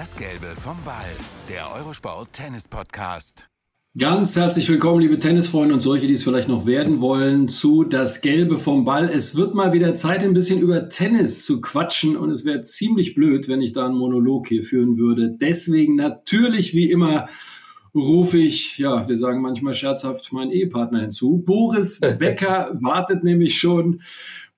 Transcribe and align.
Das 0.00 0.16
Gelbe 0.16 0.46
vom 0.56 0.78
Ball, 0.82 1.10
der 1.50 1.74
Eurosport 1.74 2.32
Tennis 2.32 2.68
Podcast. 2.68 3.46
Ganz 3.98 4.34
herzlich 4.34 4.66
willkommen, 4.70 5.02
liebe 5.02 5.20
Tennisfreunde 5.20 5.74
und 5.74 5.82
solche, 5.82 6.06
die 6.06 6.14
es 6.14 6.24
vielleicht 6.24 6.48
noch 6.48 6.64
werden 6.64 7.02
wollen, 7.02 7.50
zu 7.50 7.84
Das 7.84 8.22
Gelbe 8.22 8.56
vom 8.56 8.86
Ball. 8.86 9.10
Es 9.10 9.36
wird 9.36 9.54
mal 9.54 9.74
wieder 9.74 9.94
Zeit, 9.94 10.24
ein 10.24 10.32
bisschen 10.32 10.58
über 10.58 10.88
Tennis 10.88 11.44
zu 11.44 11.60
quatschen 11.60 12.16
und 12.16 12.30
es 12.30 12.46
wäre 12.46 12.62
ziemlich 12.62 13.14
blöd, 13.14 13.46
wenn 13.46 13.60
ich 13.60 13.74
da 13.74 13.84
einen 13.84 13.98
Monolog 13.98 14.48
hier 14.48 14.62
führen 14.62 14.96
würde. 14.96 15.36
Deswegen 15.38 15.96
natürlich 15.96 16.72
wie 16.72 16.90
immer 16.90 17.28
rufe 17.94 18.38
ich, 18.38 18.78
ja, 18.78 19.06
wir 19.06 19.18
sagen 19.18 19.42
manchmal 19.42 19.74
scherzhaft, 19.74 20.32
meinen 20.32 20.50
Ehepartner 20.50 21.00
hinzu. 21.00 21.42
Boris 21.44 22.00
Becker 22.18 22.70
wartet 22.80 23.22
nämlich 23.22 23.58
schon. 23.58 24.00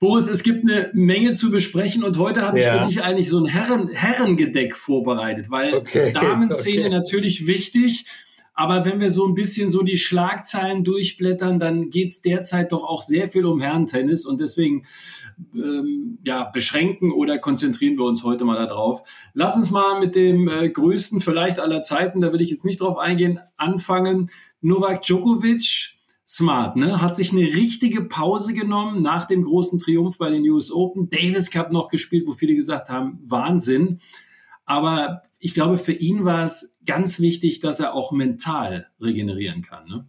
Boris, 0.03 0.27
es 0.27 0.43
gibt 0.43 0.69
eine 0.69 0.91
Menge 0.95 1.33
zu 1.33 1.53
besprechen 1.53 2.03
und 2.03 2.19
heute 2.19 2.43
habe 2.43 2.59
ich 2.59 2.65
ja. 2.65 2.83
für 2.83 2.89
dich 2.89 3.05
eigentlich 3.05 3.29
so 3.29 3.39
ein 3.39 3.47
Herren, 3.47 3.89
Herrengedeck 3.91 4.75
vorbereitet, 4.75 5.49
weil 5.49 5.75
okay, 5.75 6.13
Damenszene 6.13 6.87
okay. 6.87 6.89
natürlich 6.89 7.47
wichtig. 7.47 8.07
Aber 8.53 8.85
wenn 8.85 8.99
wir 8.99 9.13
so 9.13 9.25
ein 9.29 9.35
bisschen 9.35 9.71
so 9.71 9.85
die 9.85 9.97
Schlagzeilen 9.97 10.83
durchblättern, 10.83 11.61
dann 11.61 11.91
geht's 11.91 12.21
derzeit 12.21 12.73
doch 12.73 12.83
auch 12.83 13.01
sehr 13.01 13.29
viel 13.29 13.47
um 13.47 13.61
Herrentennis 13.61 14.27
und 14.27 14.41
deswegen 14.41 14.87
ähm, 15.55 16.19
ja, 16.25 16.51
beschränken 16.53 17.13
oder 17.13 17.39
konzentrieren 17.39 17.97
wir 17.97 18.05
uns 18.05 18.25
heute 18.25 18.45
mal 18.45 18.67
darauf. 18.67 19.05
Lass 19.35 19.55
uns 19.55 19.71
mal 19.71 20.01
mit 20.01 20.17
dem 20.17 20.49
äh, 20.49 20.69
größten 20.69 21.21
vielleicht 21.21 21.61
aller 21.61 21.81
Zeiten, 21.81 22.21
da 22.21 22.33
will 22.33 22.41
ich 22.41 22.51
jetzt 22.51 22.65
nicht 22.65 22.81
drauf 22.81 22.99
eingehen, 22.99 23.39
anfangen. 23.57 24.33
Novak 24.63 25.03
Djokovic, 25.03 25.95
smart, 26.33 26.77
ne? 26.77 27.03
Hat 27.03 27.15
sich 27.15 27.33
eine 27.33 27.43
richtige 27.43 28.03
Pause 28.03 28.55
genommen 28.55 29.03
nach 29.03 29.27
dem 29.27 29.43
großen 29.43 29.79
Triumph 29.79 30.17
bei 30.17 30.31
den 30.31 30.49
US 30.49 30.73
Open. 30.73 31.11
Davis 31.11 31.51
Cup 31.51 31.73
noch 31.73 31.89
gespielt, 31.89 32.27
wo 32.27 32.33
viele 32.33 32.55
gesagt 32.55 32.89
haben, 32.89 33.21
Wahnsinn. 33.23 34.01
Aber 34.65 35.21
ich 35.41 35.53
glaube, 35.53 35.77
für 35.77 35.93
ihn 35.93 36.25
war 36.25 36.47
es 36.47 36.79
ganz 36.87 37.21
wichtig, 37.21 37.61
dass 37.61 37.81
er 37.81 37.93
auch 37.95 38.13
mental 38.13 38.87
regenerieren 38.99 39.61
kann. 39.61 39.87
Ne? 39.87 40.07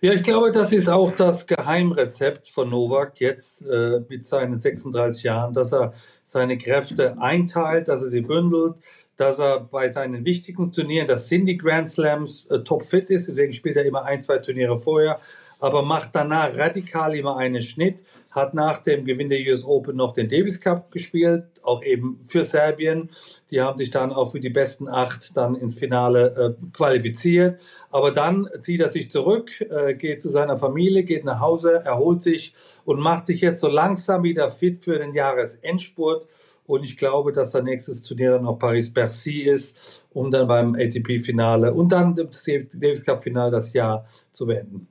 Ja, 0.00 0.14
ich 0.14 0.22
glaube, 0.22 0.50
das 0.50 0.72
ist 0.72 0.88
auch 0.88 1.14
das 1.14 1.46
Geheimrezept 1.46 2.48
von 2.48 2.70
Novak 2.70 3.20
jetzt 3.20 3.66
äh, 3.66 4.00
mit 4.08 4.24
seinen 4.24 4.58
36 4.58 5.24
Jahren, 5.24 5.52
dass 5.52 5.72
er 5.72 5.92
seine 6.24 6.56
Kräfte 6.56 7.18
einteilt, 7.20 7.88
dass 7.88 8.00
er 8.00 8.08
sie 8.08 8.22
bündelt, 8.22 8.76
dass 9.16 9.38
er 9.38 9.60
bei 9.60 9.90
seinen 9.90 10.24
wichtigen 10.24 10.70
Turnieren, 10.72 11.06
das 11.06 11.28
sind 11.28 11.46
die 11.46 11.56
Grand 11.56 11.88
Slams, 11.88 12.46
äh, 12.46 12.60
topfit 12.60 13.10
ist. 13.10 13.28
Deswegen 13.28 13.52
spielt 13.52 13.76
er 13.76 13.84
immer 13.84 14.04
ein, 14.04 14.20
zwei 14.20 14.38
Turniere 14.38 14.78
vorher 14.78 15.18
aber 15.64 15.82
macht 15.82 16.10
danach 16.12 16.54
radikal 16.58 17.14
immer 17.14 17.38
einen 17.38 17.62
Schnitt, 17.62 18.00
hat 18.30 18.52
nach 18.52 18.80
dem 18.80 19.06
Gewinn 19.06 19.30
der 19.30 19.40
US 19.48 19.64
Open 19.64 19.96
noch 19.96 20.12
den 20.12 20.28
Davis 20.28 20.60
Cup 20.60 20.90
gespielt, 20.90 21.44
auch 21.62 21.82
eben 21.82 22.18
für 22.26 22.44
Serbien. 22.44 23.08
Die 23.50 23.62
haben 23.62 23.78
sich 23.78 23.88
dann 23.88 24.12
auch 24.12 24.32
für 24.32 24.40
die 24.40 24.50
besten 24.50 24.88
acht 24.88 25.34
dann 25.38 25.54
ins 25.54 25.78
Finale 25.78 26.56
äh, 26.60 26.76
qualifiziert. 26.76 27.62
Aber 27.90 28.10
dann 28.10 28.46
zieht 28.60 28.82
er 28.82 28.90
sich 28.90 29.10
zurück, 29.10 29.58
äh, 29.62 29.94
geht 29.94 30.20
zu 30.20 30.30
seiner 30.30 30.58
Familie, 30.58 31.02
geht 31.04 31.24
nach 31.24 31.40
Hause, 31.40 31.82
erholt 31.82 32.22
sich 32.22 32.52
und 32.84 33.00
macht 33.00 33.26
sich 33.26 33.40
jetzt 33.40 33.60
so 33.60 33.68
langsam 33.68 34.22
wieder 34.22 34.50
fit 34.50 34.84
für 34.84 34.98
den 34.98 35.14
Jahresendspurt. 35.14 36.26
Und 36.66 36.82
ich 36.82 36.96
glaube, 36.96 37.32
dass 37.32 37.52
sein 37.52 37.64
nächstes 37.64 38.02
Turnier 38.02 38.32
dann 38.32 38.46
auch 38.46 38.58
Paris-Bercy 38.58 39.42
ist, 39.42 40.04
um 40.10 40.30
dann 40.30 40.48
beim 40.48 40.74
ATP-Finale 40.74 41.74
und 41.74 41.92
dann 41.92 42.14
dem 42.14 42.28
Davis 42.30 43.04
Cup-Finale 43.04 43.50
das 43.50 43.72
Jahr 43.72 44.06
zu 44.32 44.46
beenden. 44.46 44.88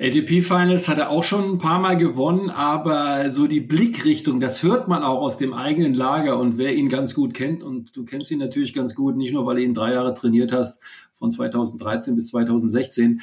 ATP 0.00 0.42
Finals 0.42 0.86
hat 0.86 0.98
er 0.98 1.10
auch 1.10 1.24
schon 1.24 1.54
ein 1.54 1.58
paar 1.58 1.80
Mal 1.80 1.96
gewonnen, 1.96 2.50
aber 2.50 3.32
so 3.32 3.48
die 3.48 3.60
Blickrichtung, 3.60 4.38
das 4.38 4.62
hört 4.62 4.86
man 4.86 5.02
auch 5.02 5.20
aus 5.20 5.38
dem 5.38 5.52
eigenen 5.52 5.92
Lager 5.92 6.38
und 6.38 6.56
wer 6.56 6.72
ihn 6.72 6.88
ganz 6.88 7.14
gut 7.14 7.34
kennt 7.34 7.64
und 7.64 7.96
du 7.96 8.04
kennst 8.04 8.30
ihn 8.30 8.38
natürlich 8.38 8.72
ganz 8.72 8.94
gut, 8.94 9.16
nicht 9.16 9.32
nur 9.32 9.44
weil 9.44 9.56
du 9.56 9.62
ihn 9.62 9.74
drei 9.74 9.94
Jahre 9.94 10.14
trainiert 10.14 10.52
hast, 10.52 10.80
von 11.12 11.32
2013 11.32 12.14
bis 12.14 12.28
2016, 12.28 13.22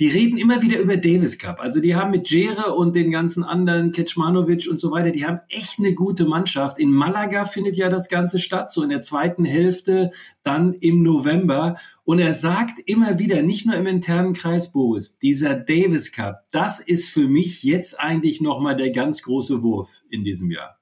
die 0.00 0.08
reden 0.08 0.38
immer 0.38 0.60
wieder 0.60 0.80
über 0.80 0.96
Davis 0.96 1.38
Cup. 1.38 1.60
Also 1.60 1.80
die 1.80 1.94
haben 1.94 2.10
mit 2.10 2.28
Jere 2.28 2.74
und 2.74 2.96
den 2.96 3.12
ganzen 3.12 3.44
anderen, 3.44 3.92
Kecmanovic 3.92 4.68
und 4.68 4.80
so 4.80 4.90
weiter, 4.90 5.12
die 5.12 5.24
haben 5.24 5.40
echt 5.48 5.78
eine 5.78 5.94
gute 5.94 6.24
Mannschaft. 6.24 6.80
In 6.80 6.90
Malaga 6.90 7.44
findet 7.44 7.76
ja 7.76 7.88
das 7.88 8.08
Ganze 8.08 8.40
statt, 8.40 8.72
so 8.72 8.82
in 8.82 8.88
der 8.88 9.00
zweiten 9.00 9.44
Hälfte, 9.44 10.10
dann 10.42 10.74
im 10.74 11.02
November. 11.04 11.76
Und 12.02 12.18
er 12.18 12.34
sagt 12.34 12.80
immer 12.86 13.20
wieder, 13.20 13.42
nicht 13.42 13.66
nur 13.66 13.76
im 13.76 13.86
internen 13.86 14.32
Kreis, 14.32 14.72
Boris, 14.72 15.18
dieser 15.18 15.54
Davis 15.54 16.10
Cup, 16.10 16.44
das 16.50 16.80
ist 16.80 17.10
für 17.10 17.28
mich 17.28 17.62
jetzt 17.62 18.00
eigentlich 18.00 18.40
nochmal 18.40 18.76
der 18.76 18.90
ganz 18.90 19.22
große 19.22 19.62
Wurf 19.62 20.02
in 20.10 20.24
diesem 20.24 20.50
Jahr. 20.50 20.76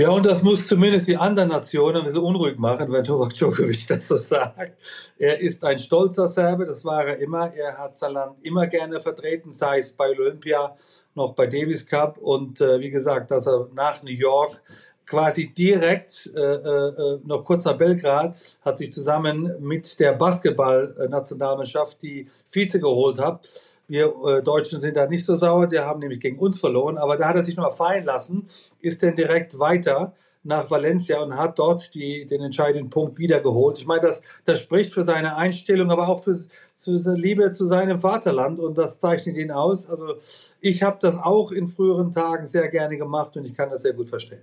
Ja, 0.00 0.08
und 0.08 0.24
das 0.24 0.42
muss 0.42 0.66
zumindest 0.66 1.08
die 1.08 1.16
anderen 1.18 1.50
Nationen 1.50 1.98
ein 1.98 2.04
bisschen 2.06 2.22
unruhig 2.22 2.56
machen, 2.56 2.90
wenn 2.90 3.04
Novak 3.04 3.34
Djokovic 3.34 3.86
das 3.86 4.08
so 4.08 4.16
sagt. 4.16 4.80
Er 5.18 5.38
ist 5.38 5.62
ein 5.62 5.78
stolzer 5.78 6.26
Serbe, 6.28 6.64
das 6.64 6.86
war 6.86 7.04
er 7.04 7.18
immer. 7.18 7.52
Er 7.52 7.76
hat 7.76 7.98
sein 7.98 8.14
Land 8.14 8.42
immer 8.42 8.66
gerne 8.66 8.98
vertreten, 9.02 9.52
sei 9.52 9.76
es 9.76 9.92
bei 9.92 10.08
Olympia, 10.08 10.74
noch 11.14 11.34
bei 11.34 11.46
Davis 11.46 11.84
Cup. 11.84 12.16
Und 12.16 12.62
äh, 12.62 12.80
wie 12.80 12.88
gesagt, 12.88 13.30
dass 13.30 13.46
er 13.46 13.68
nach 13.74 14.02
New 14.02 14.10
York 14.10 14.62
quasi 15.10 15.52
direkt, 15.52 16.30
äh, 16.36 16.40
äh, 16.40 17.18
noch 17.24 17.44
kurz 17.44 17.64
nach 17.64 17.76
Belgrad, 17.76 18.36
hat 18.62 18.78
sich 18.78 18.92
zusammen 18.92 19.56
mit 19.58 19.98
der 19.98 20.12
Basketball-Nationalmannschaft 20.12 22.00
die 22.00 22.28
Vize 22.48 22.78
geholt 22.78 23.18
hat. 23.18 23.48
Wir 23.88 24.14
äh, 24.24 24.40
Deutschen 24.40 24.80
sind 24.80 24.96
da 24.96 25.06
nicht 25.08 25.24
so 25.24 25.34
sauer, 25.34 25.66
die 25.66 25.80
haben 25.80 25.98
nämlich 25.98 26.20
gegen 26.20 26.38
uns 26.38 26.60
verloren, 26.60 26.96
aber 26.96 27.16
da 27.16 27.28
hat 27.28 27.36
er 27.36 27.44
sich 27.44 27.56
nochmal 27.56 27.72
fallen 27.72 28.04
lassen, 28.04 28.46
ist 28.80 29.02
dann 29.02 29.16
direkt 29.16 29.58
weiter 29.58 30.14
nach 30.44 30.70
Valencia 30.70 31.20
und 31.20 31.36
hat 31.36 31.58
dort 31.58 31.92
die, 31.94 32.24
den 32.24 32.42
entscheidenden 32.42 32.88
Punkt 32.88 33.18
wiedergeholt. 33.18 33.78
Ich 33.78 33.86
meine, 33.86 34.02
das, 34.02 34.22
das 34.44 34.60
spricht 34.60 34.94
für 34.94 35.04
seine 35.04 35.36
Einstellung, 35.36 35.90
aber 35.90 36.08
auch 36.08 36.22
für, 36.22 36.38
für 36.76 36.98
seine 36.98 37.18
Liebe 37.18 37.50
zu 37.50 37.66
seinem 37.66 37.98
Vaterland 37.98 38.60
und 38.60 38.78
das 38.78 39.00
zeichnet 39.00 39.36
ihn 39.36 39.50
aus. 39.50 39.90
Also 39.90 40.14
ich 40.60 40.84
habe 40.84 40.98
das 41.00 41.16
auch 41.16 41.50
in 41.50 41.66
früheren 41.66 42.12
Tagen 42.12 42.46
sehr 42.46 42.68
gerne 42.68 42.96
gemacht 42.96 43.36
und 43.36 43.44
ich 43.44 43.54
kann 43.54 43.70
das 43.70 43.82
sehr 43.82 43.92
gut 43.92 44.06
verstehen. 44.06 44.42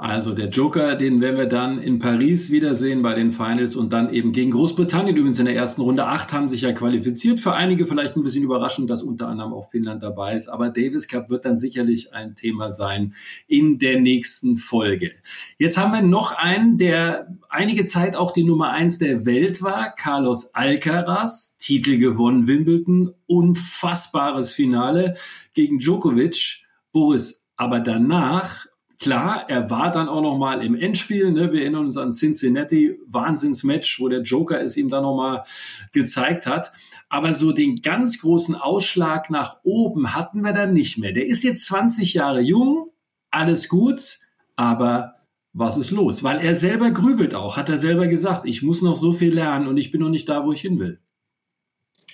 Also 0.00 0.32
der 0.32 0.48
Joker, 0.48 0.94
den 0.94 1.20
werden 1.20 1.38
wir 1.38 1.46
dann 1.46 1.82
in 1.82 1.98
Paris 1.98 2.52
wiedersehen 2.52 3.02
bei 3.02 3.14
den 3.14 3.32
Finals 3.32 3.74
und 3.74 3.92
dann 3.92 4.14
eben 4.14 4.30
gegen 4.30 4.52
Großbritannien. 4.52 5.16
Übrigens 5.16 5.40
in 5.40 5.46
der 5.46 5.56
ersten 5.56 5.82
Runde 5.82 6.06
acht 6.06 6.32
haben 6.32 6.48
sich 6.48 6.60
ja 6.60 6.70
qualifiziert. 6.70 7.40
Für 7.40 7.54
einige 7.54 7.84
vielleicht 7.84 8.14
ein 8.14 8.22
bisschen 8.22 8.44
überraschend, 8.44 8.88
dass 8.90 9.02
unter 9.02 9.26
anderem 9.26 9.52
auch 9.52 9.68
Finnland 9.68 10.04
dabei 10.04 10.36
ist. 10.36 10.46
Aber 10.46 10.68
Davis 10.68 11.08
Cup 11.08 11.30
wird 11.30 11.44
dann 11.44 11.56
sicherlich 11.56 12.12
ein 12.14 12.36
Thema 12.36 12.70
sein 12.70 13.14
in 13.48 13.80
der 13.80 13.98
nächsten 13.98 14.56
Folge. 14.56 15.10
Jetzt 15.58 15.76
haben 15.76 15.92
wir 15.92 16.02
noch 16.02 16.30
einen, 16.30 16.78
der 16.78 17.36
einige 17.48 17.84
Zeit 17.84 18.14
auch 18.14 18.30
die 18.30 18.44
Nummer 18.44 18.70
eins 18.70 18.98
der 18.98 19.26
Welt 19.26 19.62
war. 19.62 19.96
Carlos 19.96 20.54
Alcaraz, 20.54 21.58
Titel 21.58 21.98
gewonnen, 21.98 22.46
Wimbledon, 22.46 23.14
unfassbares 23.26 24.52
Finale 24.52 25.16
gegen 25.54 25.80
Djokovic. 25.80 26.62
Boris, 26.92 27.44
aber 27.56 27.80
danach 27.80 28.67
Klar, 29.00 29.48
er 29.48 29.70
war 29.70 29.92
dann 29.92 30.08
auch 30.08 30.22
noch 30.22 30.38
mal 30.38 30.60
im 30.62 30.74
Endspiel. 30.74 31.30
Ne? 31.30 31.52
Wir 31.52 31.62
erinnern 31.62 31.84
uns 31.84 31.96
an 31.96 32.10
Cincinnati, 32.10 32.98
Wahnsinnsmatch, 33.06 34.00
wo 34.00 34.08
der 34.08 34.22
Joker 34.22 34.60
es 34.60 34.76
ihm 34.76 34.88
dann 34.88 35.04
noch 35.04 35.16
mal 35.16 35.44
gezeigt 35.92 36.46
hat. 36.46 36.72
Aber 37.08 37.32
so 37.32 37.52
den 37.52 37.76
ganz 37.76 38.18
großen 38.18 38.56
Ausschlag 38.56 39.30
nach 39.30 39.60
oben 39.62 40.16
hatten 40.16 40.40
wir 40.40 40.52
dann 40.52 40.74
nicht 40.74 40.98
mehr. 40.98 41.12
Der 41.12 41.26
ist 41.26 41.44
jetzt 41.44 41.66
20 41.66 42.14
Jahre 42.14 42.40
jung, 42.40 42.90
alles 43.30 43.68
gut, 43.68 44.18
aber 44.56 45.14
was 45.52 45.76
ist 45.76 45.92
los? 45.92 46.24
Weil 46.24 46.40
er 46.40 46.56
selber 46.56 46.90
grübelt 46.90 47.34
auch, 47.34 47.56
hat 47.56 47.68
er 47.68 47.78
selber 47.78 48.08
gesagt, 48.08 48.46
ich 48.46 48.62
muss 48.62 48.82
noch 48.82 48.96
so 48.96 49.12
viel 49.12 49.32
lernen 49.32 49.68
und 49.68 49.76
ich 49.76 49.92
bin 49.92 50.00
noch 50.00 50.10
nicht 50.10 50.28
da, 50.28 50.44
wo 50.44 50.52
ich 50.52 50.60
hin 50.60 50.80
will. 50.80 51.00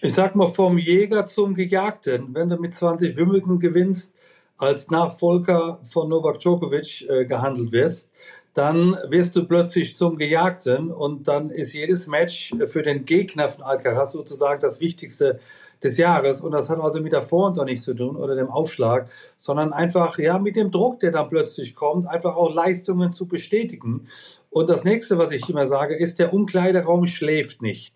Ich 0.03 0.13
sag 0.13 0.37
mal, 0.37 0.49
vom 0.49 0.77
Jäger 0.77 1.25
zum 1.25 1.55
Gejagten. 1.55 2.35
Wenn 2.35 2.51
du 2.51 2.57
mit 2.57 2.75
20 2.75 3.17
Wimbledon 3.17 3.59
gewinnst, 3.59 4.13
als 4.57 4.91
Nachfolger 4.91 5.81
von 5.83 6.09
Novak 6.09 6.41
Djokovic 6.41 7.09
äh, 7.09 7.25
gehandelt 7.25 7.73
wirst, 7.73 8.13
dann 8.55 8.97
wirst 9.09 9.35
du 9.35 9.45
plötzlich 9.45 9.97
zum 9.97 10.17
Gejagten 10.17 10.93
und 10.93 11.27
dann 11.27 11.51
ist 11.51 11.73
jedes 11.73 12.07
Match 12.07 12.55
für 12.67 12.83
den 12.83 13.05
Gegner 13.05 13.49
von 13.49 13.65
Alcaraz 13.65 14.13
sozusagen 14.13 14.61
das 14.61 14.81
Wichtigste 14.81 15.41
des 15.83 15.99
Jahres 15.99 16.41
und 16.41 16.53
das 16.53 16.71
hat 16.71 16.81
also 16.81 17.01
mit 17.01 17.13
der 17.13 17.23
Vorhand 17.23 17.59
auch 17.59 17.65
nichts 17.65 17.85
zu 17.85 17.95
tun 17.95 18.17
oder 18.17 18.37
dem 18.37 18.49
Aufschlag, 18.49 19.11
sondern 19.37 19.73
einfach 19.73 20.19
ja 20.19 20.39
mit 20.39 20.55
dem 20.55 20.71
Druck, 20.71 21.01
der 21.01 21.11
dann 21.11 21.29
plötzlich 21.29 21.75
kommt, 21.75 22.07
einfach 22.07 22.37
auch 22.37 22.55
Leistungen 22.55 23.13
zu 23.13 23.27
bestätigen. 23.27 24.07
Und 24.51 24.71
das 24.71 24.85
nächste, 24.85 25.19
was 25.19 25.33
ich 25.33 25.49
immer 25.51 25.67
sage, 25.67 25.97
ist, 25.97 26.21
der 26.21 26.33
Umkleideraum 26.33 27.07
schläft 27.07 27.61
nicht. 27.61 27.93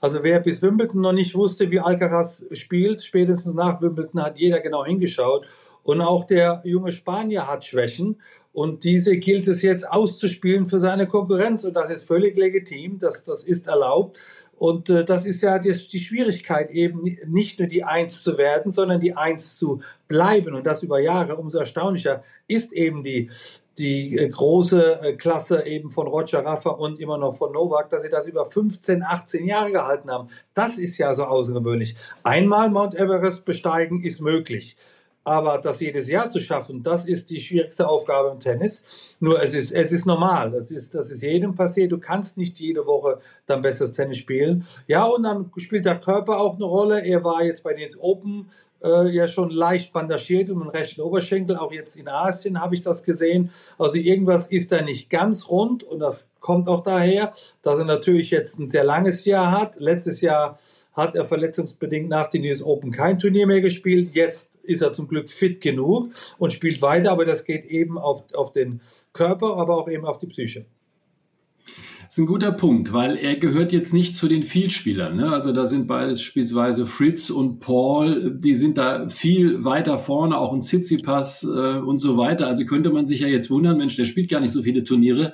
Also 0.00 0.22
wer 0.22 0.40
bis 0.40 0.60
Wimbledon 0.60 1.00
noch 1.00 1.12
nicht 1.12 1.34
wusste, 1.34 1.70
wie 1.70 1.80
Alcaraz 1.80 2.44
spielt, 2.52 3.02
spätestens 3.02 3.54
nach 3.54 3.80
Wimbledon 3.80 4.22
hat 4.22 4.36
jeder 4.36 4.60
genau 4.60 4.84
hingeschaut. 4.84 5.46
Und 5.82 6.00
auch 6.00 6.24
der 6.24 6.62
junge 6.64 6.92
Spanier 6.92 7.46
hat 7.46 7.64
Schwächen. 7.64 8.20
Und 8.52 8.84
diese 8.84 9.16
gilt 9.16 9.48
es 9.48 9.62
jetzt 9.62 9.90
auszuspielen 9.90 10.66
für 10.66 10.78
seine 10.78 11.08
Konkurrenz. 11.08 11.64
Und 11.64 11.74
das 11.74 11.90
ist 11.90 12.04
völlig 12.04 12.36
legitim, 12.36 12.98
das, 12.98 13.24
das 13.24 13.42
ist 13.42 13.66
erlaubt. 13.66 14.18
Und 14.56 14.88
äh, 14.90 15.04
das 15.04 15.26
ist 15.26 15.42
ja 15.42 15.58
die, 15.58 15.72
die, 15.72 15.98
Schwierigkeit, 15.98 16.70
eben 16.70 17.02
nicht 17.26 17.58
nur 17.58 17.66
die 17.66 17.82
Eins 17.82 18.22
zu 18.22 18.38
werden, 18.38 18.70
sondern 18.70 19.00
die 19.00 19.16
Eins 19.16 19.56
zu 19.56 19.80
bleiben. 20.06 20.54
Und 20.54 20.66
das 20.66 20.82
über 20.82 21.00
Jahre. 21.00 21.36
Umso 21.36 21.58
erstaunlicher 21.58 22.22
ist 22.46 22.72
eben 22.72 23.02
die 23.02 23.30
die 23.78 24.16
äh, 24.16 24.28
große 24.28 25.00
äh, 25.02 25.12
Klasse 25.14 25.66
eben 25.66 25.90
von 25.90 26.06
Roger 26.06 26.44
Raffa 26.44 26.70
und 26.70 27.00
immer 27.00 27.18
noch 27.18 27.36
von 27.36 27.52
Novak, 27.52 27.90
dass 27.90 28.02
sie 28.02 28.10
das 28.10 28.26
über 28.26 28.46
15, 28.46 29.02
18 29.02 29.46
Jahre 29.46 29.72
gehalten 29.72 30.10
haben. 30.10 30.28
Das 30.54 30.78
ist 30.78 30.98
ja 30.98 31.14
so 31.14 31.24
außergewöhnlich. 31.24 31.96
Einmal 32.22 32.70
Mount 32.70 32.94
Everest 32.94 33.44
besteigen 33.44 34.00
ist 34.00 34.20
möglich. 34.20 34.76
Aber 35.26 35.56
das 35.56 35.80
jedes 35.80 36.08
Jahr 36.08 36.28
zu 36.28 36.38
schaffen, 36.38 36.82
das 36.82 37.06
ist 37.06 37.30
die 37.30 37.40
schwierigste 37.40 37.88
Aufgabe 37.88 38.28
im 38.28 38.40
Tennis. 38.40 39.16
Nur 39.20 39.42
es 39.42 39.54
ist, 39.54 39.72
es 39.72 39.90
ist 39.90 40.04
normal. 40.04 40.50
Das 40.50 40.70
ist, 40.70 40.94
das 40.94 41.10
ist 41.10 41.22
jedem 41.22 41.54
passiert. 41.54 41.92
Du 41.92 41.98
kannst 41.98 42.36
nicht 42.36 42.58
jede 42.60 42.86
Woche 42.86 43.20
dann 43.46 43.62
besseres 43.62 43.92
Tennis 43.92 44.18
spielen. 44.18 44.66
Ja, 44.86 45.04
und 45.04 45.22
dann 45.22 45.50
spielt 45.56 45.86
der 45.86 45.98
Körper 45.98 46.38
auch 46.38 46.56
eine 46.56 46.66
Rolle. 46.66 47.00
Er 47.00 47.24
war 47.24 47.42
jetzt 47.42 47.62
bei 47.62 47.72
den 47.72 47.88
Open 48.00 48.50
äh, 48.84 49.08
ja 49.10 49.26
schon 49.26 49.50
leicht 49.50 49.92
bandagiert 49.92 50.50
um 50.50 50.60
den 50.60 50.68
rechten 50.68 51.00
Oberschenkel. 51.00 51.56
Auch 51.56 51.72
jetzt 51.72 51.96
in 51.96 52.08
Asien 52.08 52.60
habe 52.60 52.74
ich 52.74 52.82
das 52.82 53.02
gesehen. 53.02 53.50
Also 53.78 53.96
irgendwas 53.96 54.48
ist 54.48 54.70
da 54.70 54.82
nicht 54.82 55.10
ganz 55.10 55.48
rund 55.48 55.82
und 55.82 56.00
das 56.00 56.30
kommt 56.40 56.68
auch 56.68 56.82
daher, 56.82 57.32
dass 57.62 57.78
er 57.78 57.86
natürlich 57.86 58.30
jetzt 58.30 58.58
ein 58.58 58.68
sehr 58.68 58.84
langes 58.84 59.24
Jahr 59.24 59.50
hat. 59.50 59.76
Letztes 59.80 60.20
Jahr 60.20 60.58
hat 60.92 61.14
er 61.14 61.24
verletzungsbedingt 61.24 62.08
nach 62.08 62.28
den 62.28 62.44
US 62.44 62.62
Open 62.62 62.90
kein 62.90 63.18
Turnier 63.18 63.46
mehr 63.46 63.62
gespielt. 63.62 64.10
Jetzt 64.12 64.54
ist 64.62 64.82
er 64.82 64.92
zum 64.92 65.08
Glück 65.08 65.30
fit 65.30 65.60
genug 65.60 66.10
und 66.38 66.52
spielt 66.52 66.82
weiter, 66.82 67.12
aber 67.12 67.24
das 67.24 67.44
geht 67.44 67.64
eben 67.64 67.98
auf, 67.98 68.24
auf 68.34 68.52
den 68.52 68.80
Körper, 69.12 69.56
aber 69.56 69.76
auch 69.76 69.88
eben 69.88 70.04
auf 70.04 70.18
die 70.18 70.26
Psyche. 70.26 70.66
Das 72.04 72.14
ist 72.14 72.18
ein 72.18 72.26
guter 72.26 72.52
Punkt, 72.52 72.92
weil 72.92 73.16
er 73.16 73.36
gehört 73.36 73.72
jetzt 73.72 73.94
nicht 73.94 74.16
zu 74.16 74.28
den 74.28 74.42
Vielspielern. 74.42 75.16
Ne? 75.16 75.32
Also 75.32 75.52
da 75.52 75.66
sind 75.66 75.86
beispielsweise 75.86 76.86
Fritz 76.86 77.30
und 77.30 77.60
Paul, 77.60 78.36
die 78.38 78.54
sind 78.54 78.76
da 78.76 79.08
viel 79.08 79.64
weiter 79.64 79.98
vorne, 79.98 80.36
auch 80.36 80.52
ein 80.52 80.60
Tsitsipas 80.60 81.44
äh, 81.44 81.78
und 81.78 81.98
so 81.98 82.16
weiter. 82.16 82.46
Also 82.46 82.64
könnte 82.66 82.90
man 82.90 83.06
sich 83.06 83.20
ja 83.20 83.28
jetzt 83.28 83.50
wundern, 83.50 83.78
Mensch, 83.78 83.96
der 83.96 84.04
spielt 84.04 84.30
gar 84.30 84.40
nicht 84.40 84.52
so 84.52 84.62
viele 84.62 84.84
Turniere. 84.84 85.32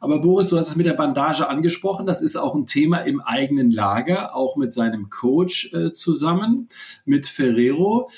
Aber 0.00 0.20
Boris, 0.20 0.48
du 0.48 0.56
hast 0.56 0.68
es 0.68 0.76
mit 0.76 0.86
der 0.86 0.94
Bandage 0.94 1.48
angesprochen. 1.48 2.06
Das 2.06 2.22
ist 2.22 2.36
auch 2.36 2.54
ein 2.54 2.66
Thema 2.66 2.98
im 2.98 3.20
eigenen 3.20 3.70
Lager, 3.70 4.34
auch 4.34 4.56
mit 4.56 4.72
seinem 4.72 5.10
Coach 5.10 5.72
äh, 5.72 5.92
zusammen, 5.92 6.68
mit 7.04 7.26
Ferrero 7.26 8.08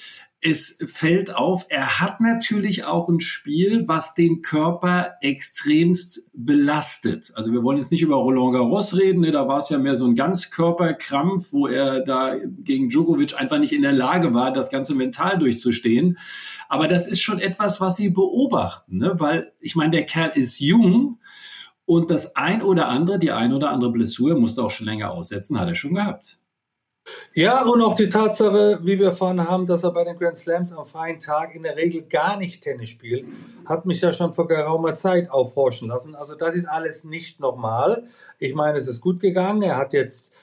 es 0.42 0.78
fällt 0.86 1.34
auf, 1.34 1.66
er 1.68 2.00
hat 2.00 2.20
natürlich 2.20 2.84
auch 2.84 3.08
ein 3.08 3.20
Spiel, 3.20 3.86
was 3.86 4.14
den 4.14 4.40
Körper 4.40 5.16
extremst 5.20 6.22
belastet. 6.32 7.30
Also 7.34 7.52
wir 7.52 7.62
wollen 7.62 7.76
jetzt 7.76 7.90
nicht 7.90 8.00
über 8.00 8.16
Roland 8.16 8.54
Garros 8.54 8.96
reden, 8.96 9.20
ne? 9.20 9.32
da 9.32 9.48
war 9.48 9.58
es 9.58 9.68
ja 9.68 9.76
mehr 9.76 9.96
so 9.96 10.06
ein 10.06 10.14
Ganzkörperkrampf, 10.14 11.52
wo 11.52 11.66
er 11.66 12.00
da 12.00 12.36
gegen 12.60 12.88
Djokovic 12.88 13.38
einfach 13.38 13.58
nicht 13.58 13.74
in 13.74 13.82
der 13.82 13.92
Lage 13.92 14.32
war, 14.32 14.50
das 14.50 14.70
Ganze 14.70 14.94
mental 14.94 15.38
durchzustehen. 15.38 16.16
Aber 16.70 16.88
das 16.88 17.06
ist 17.06 17.20
schon 17.20 17.38
etwas, 17.38 17.82
was 17.82 17.96
sie 17.96 18.08
beobachten, 18.08 18.96
ne? 18.96 19.12
weil 19.18 19.52
ich 19.60 19.76
meine, 19.76 19.90
der 19.90 20.06
Kerl 20.06 20.32
ist 20.34 20.58
jung 20.58 21.18
und 21.84 22.10
das 22.10 22.34
ein 22.36 22.62
oder 22.62 22.88
andere, 22.88 23.18
die 23.18 23.30
ein 23.30 23.52
oder 23.52 23.70
andere 23.70 23.92
Blessur 23.92 24.38
musste 24.38 24.62
auch 24.62 24.70
schon 24.70 24.86
länger 24.86 25.10
aussetzen, 25.10 25.60
hat 25.60 25.68
er 25.68 25.74
schon 25.74 25.94
gehabt. 25.94 26.40
Ja, 27.32 27.64
und 27.64 27.80
auch 27.80 27.94
die 27.94 28.08
Tatsache, 28.08 28.80
wie 28.82 28.98
wir 28.98 29.06
erfahren 29.06 29.48
haben, 29.48 29.66
dass 29.66 29.84
er 29.84 29.92
bei 29.92 30.04
den 30.04 30.18
Grand 30.18 30.36
Slams 30.36 30.72
am 30.72 30.84
freien 30.84 31.18
Tag 31.18 31.54
in 31.54 31.62
der 31.62 31.76
Regel 31.76 32.02
gar 32.02 32.36
nicht 32.36 32.62
Tennis 32.62 32.88
spielt, 32.88 33.24
hat 33.66 33.86
mich 33.86 34.00
ja 34.00 34.12
schon 34.12 34.32
vor 34.32 34.48
geraumer 34.48 34.96
Zeit 34.96 35.30
aufhorchen 35.30 35.88
lassen. 35.88 36.14
Also 36.14 36.34
das 36.34 36.54
ist 36.54 36.66
alles 36.66 37.04
nicht 37.04 37.40
normal. 37.40 38.04
Ich 38.38 38.54
meine, 38.54 38.78
es 38.78 38.88
ist 38.88 39.00
gut 39.00 39.20
gegangen. 39.20 39.62
Er 39.62 39.76
hat 39.76 39.92
jetzt 39.92 40.34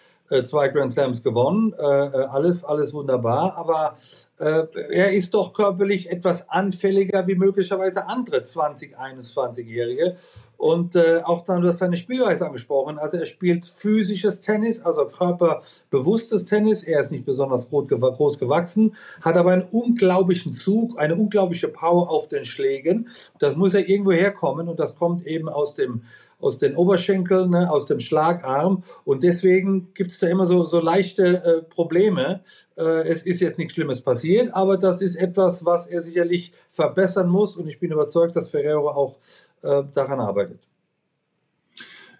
zwei 0.45 0.68
Grand 0.69 0.91
Slams 0.91 1.24
gewonnen, 1.24 1.74
äh, 1.77 1.83
äh, 1.83 2.25
alles, 2.25 2.63
alles 2.63 2.94
wunderbar, 2.94 3.56
aber 3.56 3.97
äh, 4.39 4.65
er 4.91 5.12
ist 5.13 5.33
doch 5.33 5.53
körperlich 5.53 6.12
etwas 6.12 6.50
anfälliger 6.50 7.25
wie 7.27 7.35
möglicherweise 7.35 8.07
andere 8.07 8.44
20, 8.44 8.97
21-Jährige. 8.97 10.18
Und 10.57 10.95
äh, 10.95 11.21
auch 11.24 11.44
dann, 11.44 11.62
du 11.62 11.68
hast 11.68 11.77
seine 11.77 11.97
Spielweise 11.97 12.45
angesprochen. 12.45 12.97
Also 12.97 13.18
er 13.18 13.27
spielt 13.27 13.65
physisches 13.65 14.39
Tennis, 14.39 14.81
also 14.81 15.06
körperbewusstes 15.06 16.45
Tennis. 16.45 16.83
Er 16.83 17.01
ist 17.01 17.12
nicht 17.12 17.25
besonders 17.25 17.69
groß 17.69 18.39
gewachsen, 18.39 18.95
hat 19.21 19.35
aber 19.38 19.51
einen 19.51 19.68
unglaublichen 19.71 20.53
Zug, 20.53 21.00
eine 21.00 21.15
unglaubliche 21.15 21.68
Power 21.68 22.09
auf 22.09 22.27
den 22.27 22.44
Schlägen. 22.44 23.09
Das 23.39 23.56
muss 23.56 23.75
er 23.75 23.88
irgendwo 23.88 24.12
herkommen 24.12 24.68
und 24.68 24.80
das 24.80 24.95
kommt 24.95 25.25
eben 25.27 25.47
aus 25.47 25.75
dem 25.75 26.03
aus 26.39 26.57
den 26.59 26.75
Oberschenkeln, 26.75 27.49
ne, 27.49 27.71
aus 27.71 27.85
dem 27.85 27.99
Schlagarm. 27.99 28.83
Und 29.05 29.23
deswegen 29.23 29.93
gibt 29.93 30.11
es 30.11 30.19
da 30.19 30.27
immer 30.27 30.45
so, 30.45 30.65
so 30.65 30.79
leichte 30.79 31.43
äh, 31.43 31.61
Probleme. 31.63 32.41
Äh, 32.77 33.07
es 33.07 33.23
ist 33.23 33.41
jetzt 33.41 33.57
nichts 33.57 33.73
Schlimmes 33.73 34.01
passiert, 34.01 34.53
aber 34.53 34.77
das 34.77 35.01
ist 35.01 35.15
etwas, 35.15 35.65
was 35.65 35.87
er 35.87 36.03
sicherlich 36.03 36.53
verbessern 36.71 37.29
muss. 37.29 37.55
Und 37.57 37.67
ich 37.67 37.79
bin 37.79 37.91
überzeugt, 37.91 38.35
dass 38.35 38.49
Ferrero 38.49 38.89
auch 38.89 39.17
äh, 39.63 39.83
daran 39.93 40.19
arbeitet 40.19 40.67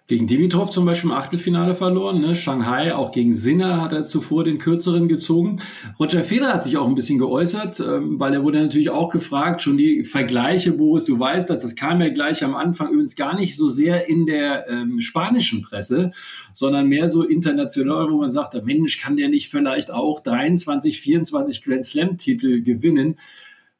gegen 0.08 0.26
Dimitrov 0.26 0.70
zum 0.70 0.86
Beispiel 0.86 1.10
im 1.10 1.16
Achtelfinale 1.16 1.74
verloren. 1.74 2.22
Ne? 2.22 2.34
Shanghai, 2.34 2.94
auch 2.94 3.12
gegen 3.12 3.34
Sinner 3.34 3.82
hat 3.82 3.92
er 3.92 4.06
zuvor 4.06 4.42
den 4.42 4.56
kürzeren 4.56 5.06
gezogen. 5.06 5.60
Roger 6.00 6.24
Federer 6.24 6.54
hat 6.54 6.64
sich 6.64 6.78
auch 6.78 6.88
ein 6.88 6.94
bisschen 6.94 7.18
geäußert, 7.18 7.78
ähm, 7.80 8.18
weil 8.18 8.32
er 8.32 8.42
wurde 8.42 8.60
natürlich 8.60 8.88
auch 8.88 9.10
gefragt, 9.10 9.60
schon 9.60 9.76
die 9.76 10.04
Vergleiche, 10.04 10.72
Boris, 10.72 11.04
du 11.04 11.20
weißt 11.20 11.50
das, 11.50 11.60
das 11.60 11.76
kam 11.76 12.00
ja 12.00 12.08
gleich 12.08 12.42
am 12.42 12.56
Anfang 12.56 12.88
übrigens 12.88 13.16
gar 13.16 13.36
nicht 13.36 13.54
so 13.54 13.68
sehr 13.68 14.08
in 14.08 14.24
der 14.24 14.66
ähm, 14.70 15.02
spanischen 15.02 15.60
Presse, 15.60 16.12
sondern 16.54 16.88
mehr 16.88 17.10
so 17.10 17.22
international, 17.22 18.10
wo 18.10 18.16
man 18.16 18.30
sagt, 18.30 18.54
Mensch, 18.64 18.98
kann 18.98 19.18
der 19.18 19.28
nicht 19.28 19.50
vielleicht 19.50 19.90
auch 19.90 20.20
23, 20.20 21.02
24 21.02 21.62
Grand 21.62 21.84
Slam 21.84 22.16
Titel 22.16 22.62
gewinnen? 22.62 23.16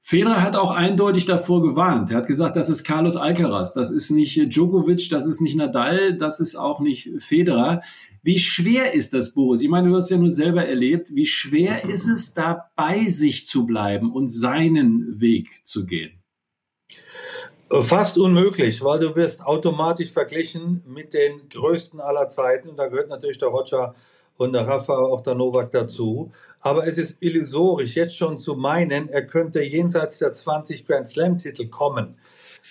Federer 0.08 0.42
hat 0.42 0.56
auch 0.56 0.70
eindeutig 0.70 1.26
davor 1.26 1.60
gewarnt. 1.60 2.10
Er 2.10 2.16
hat 2.16 2.26
gesagt, 2.26 2.56
das 2.56 2.70
ist 2.70 2.82
Carlos 2.82 3.16
Alcaraz, 3.16 3.74
das 3.74 3.90
ist 3.90 4.08
nicht 4.10 4.38
Djokovic, 4.50 5.10
das 5.10 5.26
ist 5.26 5.42
nicht 5.42 5.54
Nadal, 5.54 6.16
das 6.16 6.40
ist 6.40 6.56
auch 6.56 6.80
nicht 6.80 7.10
Federer. 7.18 7.82
Wie 8.22 8.38
schwer 8.38 8.94
ist 8.94 9.12
das, 9.12 9.34
Boris? 9.34 9.60
Ich 9.60 9.68
meine, 9.68 9.90
du 9.90 9.94
hast 9.94 10.08
ja 10.08 10.16
nur 10.16 10.30
selber 10.30 10.64
erlebt. 10.64 11.14
Wie 11.14 11.26
schwer 11.26 11.84
ist 11.84 12.08
es, 12.08 12.32
da 12.32 12.70
bei 12.74 13.04
sich 13.04 13.46
zu 13.46 13.66
bleiben 13.66 14.10
und 14.10 14.30
seinen 14.30 15.20
Weg 15.20 15.60
zu 15.64 15.84
gehen? 15.84 16.22
Fast 17.70 18.16
unmöglich, 18.16 18.82
weil 18.82 19.00
du 19.00 19.14
wirst 19.14 19.42
automatisch 19.42 20.10
verglichen 20.10 20.82
mit 20.86 21.12
den 21.12 21.50
größten 21.50 22.00
aller 22.00 22.30
Zeiten. 22.30 22.70
Und 22.70 22.78
da 22.78 22.88
gehört 22.88 23.10
natürlich 23.10 23.36
der 23.36 23.48
Roger 23.48 23.94
und 24.38 24.52
der 24.54 24.66
Rafa, 24.66 24.96
auch 24.96 25.20
der 25.20 25.34
Novak 25.34 25.72
dazu. 25.72 26.32
Aber 26.60 26.86
es 26.86 26.96
ist 26.96 27.16
illusorisch, 27.20 27.96
jetzt 27.96 28.16
schon 28.16 28.38
zu 28.38 28.54
meinen, 28.54 29.10
er 29.10 29.26
könnte 29.26 29.62
jenseits 29.62 30.18
der 30.18 30.32
20 30.32 30.86
Grand 30.86 31.08
Slam-Titel 31.08 31.68
kommen. 31.68 32.16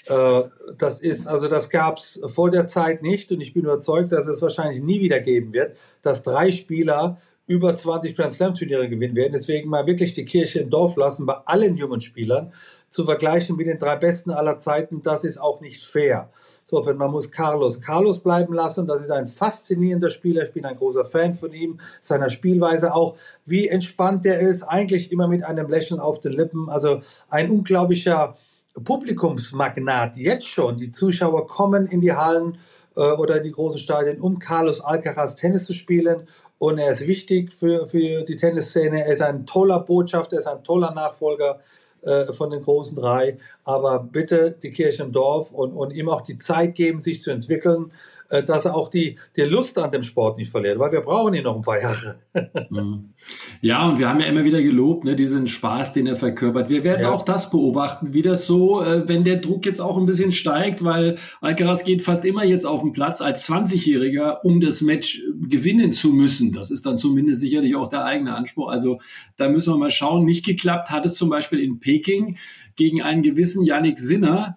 Äh, 0.07 0.43
das 0.77 1.01
ist, 1.01 1.27
also 1.27 1.47
das 1.47 1.69
gab 1.69 1.97
es 1.97 2.21
vor 2.27 2.49
der 2.49 2.67
Zeit 2.67 3.03
nicht 3.03 3.31
und 3.31 3.41
ich 3.41 3.53
bin 3.53 3.63
überzeugt, 3.63 4.11
dass 4.11 4.27
es 4.27 4.41
wahrscheinlich 4.41 4.81
nie 4.81 5.01
wieder 5.01 5.19
geben 5.19 5.53
wird, 5.53 5.77
dass 6.01 6.23
drei 6.23 6.51
Spieler 6.51 7.19
über 7.47 7.73
20 7.73 8.15
Grand 8.15 8.33
Slam 8.33 8.53
Turniere 8.53 8.89
gewinnen 8.89 9.15
werden. 9.15 9.31
Deswegen 9.33 9.69
mal 9.69 9.87
wirklich 9.87 10.13
die 10.13 10.25
Kirche 10.25 10.59
im 10.59 10.69
Dorf 10.69 10.97
lassen 10.97 11.25
bei 11.25 11.35
allen 11.45 11.77
jungen 11.77 12.01
Spielern 12.01 12.51
zu 12.89 13.05
vergleichen 13.05 13.55
mit 13.55 13.67
den 13.67 13.79
drei 13.79 13.95
Besten 13.95 14.31
aller 14.31 14.59
Zeiten. 14.59 15.01
Das 15.01 15.23
ist 15.23 15.39
auch 15.39 15.61
nicht 15.61 15.83
fair. 15.83 16.29
So, 16.65 16.85
wenn 16.85 16.97
man 16.97 17.09
muss 17.09 17.31
Carlos 17.31 17.81
Carlos 17.81 18.19
bleiben 18.19 18.53
lassen. 18.53 18.85
Das 18.85 19.01
ist 19.01 19.11
ein 19.11 19.27
faszinierender 19.27 20.09
Spieler. 20.09 20.43
Ich 20.43 20.51
bin 20.51 20.65
ein 20.65 20.75
großer 20.75 21.05
Fan 21.05 21.33
von 21.33 21.53
ihm, 21.53 21.79
seiner 22.01 22.29
Spielweise 22.29 22.93
auch, 22.93 23.15
wie 23.45 23.69
entspannt 23.69 24.25
der 24.25 24.41
ist. 24.41 24.63
Eigentlich 24.63 25.11
immer 25.11 25.29
mit 25.29 25.43
einem 25.43 25.69
Lächeln 25.69 26.01
auf 26.01 26.19
den 26.19 26.33
Lippen. 26.33 26.69
Also 26.69 27.01
ein 27.29 27.49
unglaublicher 27.49 28.35
Publikumsmagnat 28.83 30.17
jetzt 30.17 30.47
schon. 30.47 30.77
Die 30.77 30.91
Zuschauer 30.91 31.47
kommen 31.47 31.87
in 31.87 32.01
die 32.01 32.13
Hallen 32.13 32.57
oder 33.01 33.37
in 33.37 33.43
die 33.43 33.51
großen 33.51 33.79
Stadien, 33.79 34.19
um 34.19 34.39
Carlos 34.39 34.81
Alcaraz 34.81 35.35
Tennis 35.35 35.65
zu 35.65 35.73
spielen 35.73 36.27
und 36.59 36.79
er 36.79 36.91
ist 36.91 37.05
wichtig 37.07 37.53
für, 37.53 37.87
für 37.87 38.23
die 38.23 38.35
Tennisszene. 38.35 39.05
Er 39.05 39.13
ist 39.13 39.21
ein 39.21 39.45
toller 39.45 39.79
Botschafter, 39.79 40.37
er 40.37 40.39
ist 40.39 40.47
ein 40.47 40.63
toller 40.63 40.91
Nachfolger 40.91 41.59
äh, 42.01 42.33
von 42.33 42.49
den 42.49 42.63
großen 42.63 42.95
drei. 42.95 43.37
Aber 43.63 43.99
bitte 43.99 44.51
die 44.51 44.71
Kirche 44.71 45.03
im 45.03 45.11
Dorf 45.11 45.51
und, 45.51 45.73
und 45.73 45.91
ihm 45.91 46.09
auch 46.09 46.21
die 46.21 46.37
Zeit 46.37 46.75
geben, 46.75 47.01
sich 47.01 47.21
zu 47.21 47.31
entwickeln, 47.31 47.91
äh, 48.26 48.26
dass 48.29 48.65
er 48.65 48.75
auch 48.75 48.89
die, 48.89 49.17
die 49.35 49.41
Lust 49.41 49.77
an 49.77 49.91
dem 49.91 50.03
Sport 50.03 50.37
nicht 50.37 50.51
verliert, 50.51 50.79
weil 50.79 50.91
wir 50.91 51.01
brauchen 51.01 51.33
ihn 51.33 51.43
noch 51.43 51.55
ein 51.55 51.61
paar 51.61 51.81
Jahre. 51.81 52.19
Mhm. 52.69 53.13
ja, 53.61 53.87
und 53.87 53.97
wir 53.97 54.07
haben 54.09 54.19
ja 54.19 54.27
immer 54.27 54.43
wieder 54.43 54.61
gelobt, 54.61 55.05
ne, 55.05 55.15
diesen 55.15 55.47
Spaß, 55.47 55.93
den 55.93 56.05
er 56.05 56.15
verkörpert. 56.15 56.69
Wir 56.69 56.83
werden 56.83 57.01
ja. 57.01 57.11
auch 57.11 57.23
das 57.23 57.49
beobachten, 57.49 58.13
wie 58.13 58.21
das 58.21 58.45
so, 58.45 58.83
äh, 58.83 59.07
wenn 59.07 59.23
der 59.23 59.37
Druck 59.37 59.65
jetzt 59.65 59.79
auch 59.79 59.97
ein 59.97 60.05
bisschen 60.05 60.31
steigt, 60.31 60.83
weil 60.83 61.17
Alcaraz 61.41 61.83
geht 61.83 62.03
fast 62.03 62.25
immer 62.25 62.43
jetzt 62.43 62.65
auf 62.65 62.81
den 62.81 62.91
Platz 62.91 63.21
als 63.21 63.47
20-Jähriger, 63.49 64.39
um 64.43 64.59
das 64.59 64.81
Match 64.81 65.21
gewinnen 65.49 65.91
zu 65.91 66.09
müssen. 66.09 66.51
Das 66.51 66.71
ist 66.71 66.85
dann 66.85 66.97
zumindest 66.97 67.41
sicherlich 67.41 67.75
auch 67.75 67.89
der 67.89 68.05
eigene 68.05 68.35
Anspruch. 68.35 68.69
Also 68.69 68.99
da 69.37 69.49
müssen 69.49 69.73
wir 69.73 69.77
mal 69.77 69.91
schauen. 69.91 70.25
Nicht 70.25 70.45
geklappt 70.45 70.89
hat 70.89 71.05
es 71.05 71.15
zum 71.15 71.29
Beispiel 71.29 71.59
in 71.59 71.79
Peking 71.79 72.37
gegen 72.75 73.01
einen 73.01 73.23
gewissen 73.23 73.63
Yannick 73.63 73.99
Sinner. 73.99 74.55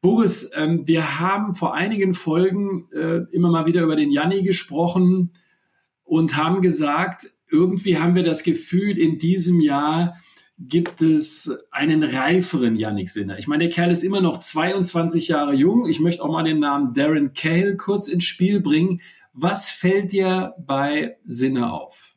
Boris, 0.00 0.50
ähm, 0.54 0.86
wir 0.86 1.18
haben 1.18 1.54
vor 1.54 1.74
einigen 1.74 2.14
Folgen 2.14 2.88
äh, 2.92 3.22
immer 3.32 3.50
mal 3.50 3.66
wieder 3.66 3.82
über 3.82 3.96
den 3.96 4.12
Janni 4.12 4.42
gesprochen 4.42 5.32
und 6.04 6.36
haben 6.36 6.60
gesagt, 6.60 7.28
irgendwie 7.50 7.98
haben 7.98 8.14
wir 8.14 8.22
das 8.22 8.42
Gefühl, 8.42 8.96
in 8.96 9.18
diesem 9.18 9.60
Jahr 9.60 10.16
gibt 10.58 11.02
es 11.02 11.50
einen 11.70 12.02
reiferen 12.02 12.76
Yannick 12.76 13.08
Sinner. 13.08 13.38
Ich 13.38 13.46
meine, 13.46 13.64
der 13.64 13.72
Kerl 13.72 13.90
ist 13.90 14.02
immer 14.02 14.20
noch 14.20 14.40
22 14.40 15.28
Jahre 15.28 15.54
jung. 15.54 15.86
Ich 15.86 16.00
möchte 16.00 16.22
auch 16.22 16.30
mal 16.30 16.42
den 16.42 16.58
Namen 16.58 16.94
Darren 16.94 17.32
Cahill 17.32 17.76
kurz 17.76 18.08
ins 18.08 18.24
Spiel 18.24 18.60
bringen. 18.60 19.00
Was 19.32 19.70
fällt 19.70 20.12
dir 20.12 20.54
bei 20.58 21.16
Sinner 21.26 21.72
auf? 21.72 22.07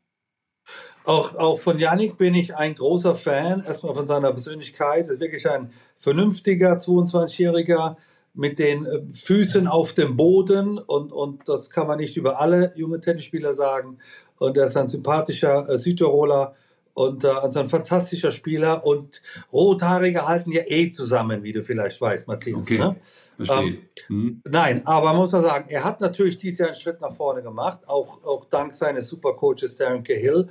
Auch, 1.03 1.35
auch 1.35 1.59
von 1.59 1.79
Yannick 1.79 2.17
bin 2.17 2.35
ich 2.35 2.55
ein 2.55 2.75
großer 2.75 3.15
Fan, 3.15 3.63
erstmal 3.65 3.95
von 3.95 4.05
seiner 4.05 4.31
Persönlichkeit. 4.31 5.07
Er 5.07 5.13
ist 5.13 5.19
wirklich 5.19 5.49
ein 5.49 5.71
vernünftiger 5.97 6.73
22-Jähriger 6.73 7.95
mit 8.33 8.59
den 8.59 8.85
äh, 8.85 9.01
Füßen 9.13 9.67
auf 9.67 9.93
dem 9.93 10.15
Boden 10.15 10.77
und, 10.77 11.11
und 11.11 11.47
das 11.49 11.69
kann 11.69 11.87
man 11.87 11.99
nicht 11.99 12.17
über 12.17 12.39
alle 12.39 12.71
junge 12.75 13.01
Tennisspieler 13.01 13.53
sagen. 13.53 13.97
Und 14.37 14.57
er 14.57 14.65
ist 14.65 14.77
ein 14.77 14.87
sympathischer 14.87 15.67
äh, 15.69 15.77
Südtiroler 15.77 16.55
und 16.93 17.23
äh, 17.23 17.27
also 17.27 17.59
ein 17.59 17.67
fantastischer 17.67 18.31
Spieler 18.31 18.85
und 18.85 19.21
Rothaarige 19.51 20.27
halten 20.27 20.51
ja 20.51 20.61
eh 20.65 20.91
zusammen, 20.91 21.43
wie 21.43 21.53
du 21.53 21.63
vielleicht 21.63 21.99
weißt, 21.99 22.27
Matthias. 22.27 22.59
Okay. 22.59 22.77
Ne? 22.77 22.95
Ähm, 23.39 23.77
hm. 24.07 24.41
Nein, 24.45 24.85
aber 24.85 25.07
man 25.07 25.17
muss 25.17 25.31
mal 25.31 25.41
sagen, 25.41 25.65
er 25.69 25.83
hat 25.83 25.99
natürlich 26.01 26.37
dieses 26.37 26.59
Jahr 26.59 26.67
einen 26.69 26.75
Schritt 26.75 27.01
nach 27.01 27.13
vorne 27.13 27.41
gemacht, 27.41 27.79
auch, 27.87 28.23
auch 28.23 28.45
dank 28.45 28.73
seines 28.73 29.07
Supercoaches 29.07 29.77
Darren 29.77 30.03
Cahill. 30.03 30.49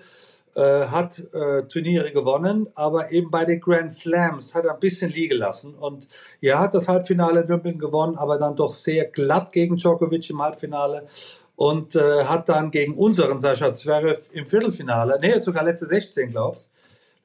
Äh, 0.57 0.87
hat 0.87 1.23
äh, 1.33 1.62
Turniere 1.69 2.11
gewonnen, 2.11 2.66
aber 2.75 3.12
eben 3.12 3.30
bei 3.30 3.45
den 3.45 3.61
Grand 3.61 3.92
Slams 3.92 4.52
hat 4.52 4.64
er 4.64 4.75
ein 4.75 4.80
bisschen 4.80 5.09
liegen 5.12 5.38
lassen. 5.38 5.75
Und 5.75 6.09
ja, 6.40 6.59
hat 6.59 6.75
das 6.75 6.88
Halbfinale 6.88 7.42
in 7.42 7.49
Wimbledon 7.49 7.78
gewonnen, 7.78 8.16
aber 8.16 8.37
dann 8.37 8.57
doch 8.57 8.73
sehr 8.73 9.04
glatt 9.04 9.52
gegen 9.52 9.76
Djokovic 9.76 10.28
im 10.28 10.42
Halbfinale 10.42 11.07
und 11.54 11.95
äh, 11.95 12.25
hat 12.25 12.49
dann 12.49 12.73
gegen 12.73 12.95
unseren 12.95 13.38
Sascha 13.38 13.73
Zverev 13.73 14.23
im 14.33 14.47
Viertelfinale, 14.47 15.21
nee, 15.21 15.38
sogar 15.40 15.62
letzte 15.62 15.87
16, 15.87 16.30
glaubst 16.30 16.73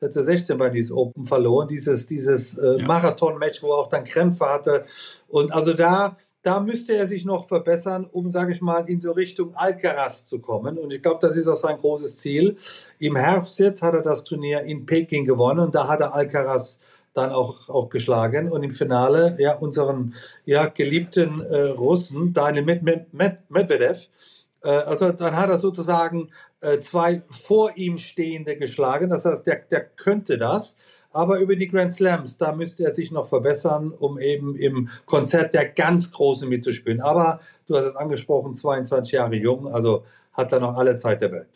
letzte 0.02 0.24
16 0.24 0.58
bei 0.58 0.70
dieses 0.70 0.92
Open 0.92 1.26
verloren, 1.26 1.68
dieses, 1.68 2.06
dieses 2.06 2.58
äh. 2.58 2.78
Marathon-Match, 2.84 3.64
wo 3.64 3.72
er 3.72 3.78
auch 3.78 3.90
dann 3.90 4.04
Krämpfe 4.04 4.46
hatte. 4.46 4.86
Und 5.28 5.54
also 5.54 5.74
da 5.74 6.18
da 6.46 6.60
müsste 6.60 6.96
er 6.96 7.08
sich 7.08 7.26
noch 7.26 7.48
verbessern, 7.48 8.08
um, 8.12 8.30
sage 8.30 8.54
ich 8.54 8.62
mal, 8.62 8.88
in 8.88 9.02
so 9.02 9.12
Richtung 9.14 9.56
Alcaraz 9.56 10.26
zu 10.26 10.40
kommen. 10.40 10.78
Und 10.78 10.94
ich 10.94 11.02
glaube, 11.02 11.18
das 11.20 11.36
ist 11.36 11.48
auch 11.48 11.58
sein 11.58 11.78
großes 11.78 12.20
Ziel. 12.20 12.58
Im 13.00 13.16
Herbst 13.16 13.58
jetzt 13.58 13.82
hat 13.82 13.96
er 13.96 14.04
das 14.04 14.24
Turnier 14.24 14.62
in 14.62 14.86
Peking 14.86 15.26
gewonnen 15.26 15.60
und 15.60 15.74
da 15.74 15.88
hat 15.88 16.02
er 16.02 16.14
Alcaraz 16.14 16.80
dann 17.16 17.32
auch, 17.32 17.68
auch 17.70 17.90
geschlagen. 17.90 18.52
Und 18.52 18.62
im 18.62 18.72
Finale, 18.72 19.36
ja, 19.40 19.56
unseren 19.56 20.14
ja, 20.46 20.68
geliebten 20.68 21.42
äh, 21.42 21.70
Russen, 21.70 22.34
Daniel 22.34 22.64
Med 22.64 22.84
Med 22.84 23.38
Medvedev, 23.50 24.08
äh, 24.64 24.70
also 24.70 25.12
dann 25.12 25.36
hat 25.36 25.50
er 25.50 25.58
sozusagen 25.58 26.30
äh, 26.62 26.80
zwei 26.80 27.24
vor 27.30 27.76
ihm 27.76 27.98
stehende 27.98 28.56
geschlagen. 28.58 29.10
Das 29.10 29.26
heißt, 29.26 29.48
der, 29.48 29.62
der 29.72 29.82
könnte 29.82 30.38
das. 30.38 30.76
Aber 31.16 31.40
über 31.40 31.56
die 31.56 31.70
Grand 31.70 31.94
Slams, 31.94 32.38
da 32.38 32.54
müsste 32.54 32.84
er 32.84 32.92
sich 32.92 33.10
noch 33.10 33.28
verbessern, 33.28 33.94
um 33.98 34.20
eben 34.20 34.58
im 34.58 34.90
Konzert 35.06 35.54
der 35.54 35.70
ganz 35.70 36.12
Großen 36.12 36.50
mitzuspielen. 36.50 37.00
Aber 37.00 37.40
du 37.68 37.78
hast 37.78 37.86
es 37.86 37.96
angesprochen, 37.96 38.58
22 38.58 39.14
Jahre 39.14 39.36
jung, 39.36 39.66
also 39.66 40.04
hat 40.34 40.52
er 40.52 40.60
noch 40.60 40.76
alle 40.76 40.98
Zeit 40.98 41.22
der 41.22 41.32
Welt. 41.32 41.48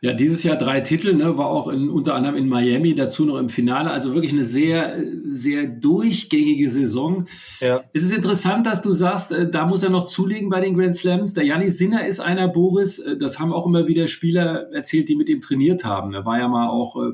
Ja, 0.00 0.12
dieses 0.12 0.42
Jahr 0.42 0.58
drei 0.58 0.80
Titel, 0.80 1.14
ne, 1.14 1.38
war 1.38 1.46
auch 1.46 1.68
in, 1.68 1.88
unter 1.88 2.14
anderem 2.14 2.34
in 2.36 2.46
Miami, 2.48 2.94
dazu 2.94 3.24
noch 3.24 3.38
im 3.38 3.48
Finale. 3.48 3.90
Also 3.90 4.12
wirklich 4.12 4.32
eine 4.32 4.44
sehr, 4.44 5.00
sehr 5.24 5.66
durchgängige 5.66 6.68
Saison. 6.68 7.26
Ja. 7.60 7.84
Es 7.94 8.02
ist 8.02 8.12
interessant, 8.12 8.66
dass 8.66 8.82
du 8.82 8.92
sagst, 8.92 9.32
äh, 9.32 9.48
da 9.48 9.66
muss 9.66 9.82
er 9.82 9.88
noch 9.88 10.04
zulegen 10.04 10.50
bei 10.50 10.60
den 10.60 10.76
Grand 10.76 10.94
Slams. 10.94 11.32
Der 11.32 11.44
Janis 11.44 11.78
Sinner 11.78 12.06
ist 12.06 12.20
einer, 12.20 12.48
Boris, 12.48 12.98
äh, 12.98 13.16
das 13.16 13.38
haben 13.38 13.52
auch 13.52 13.66
immer 13.66 13.86
wieder 13.86 14.06
Spieler 14.06 14.70
erzählt, 14.72 15.08
die 15.08 15.16
mit 15.16 15.30
ihm 15.30 15.40
trainiert 15.40 15.84
haben. 15.84 16.12
Er 16.12 16.26
war 16.26 16.38
ja 16.38 16.48
mal 16.48 16.68
auch 16.68 16.96
äh, 16.96 17.12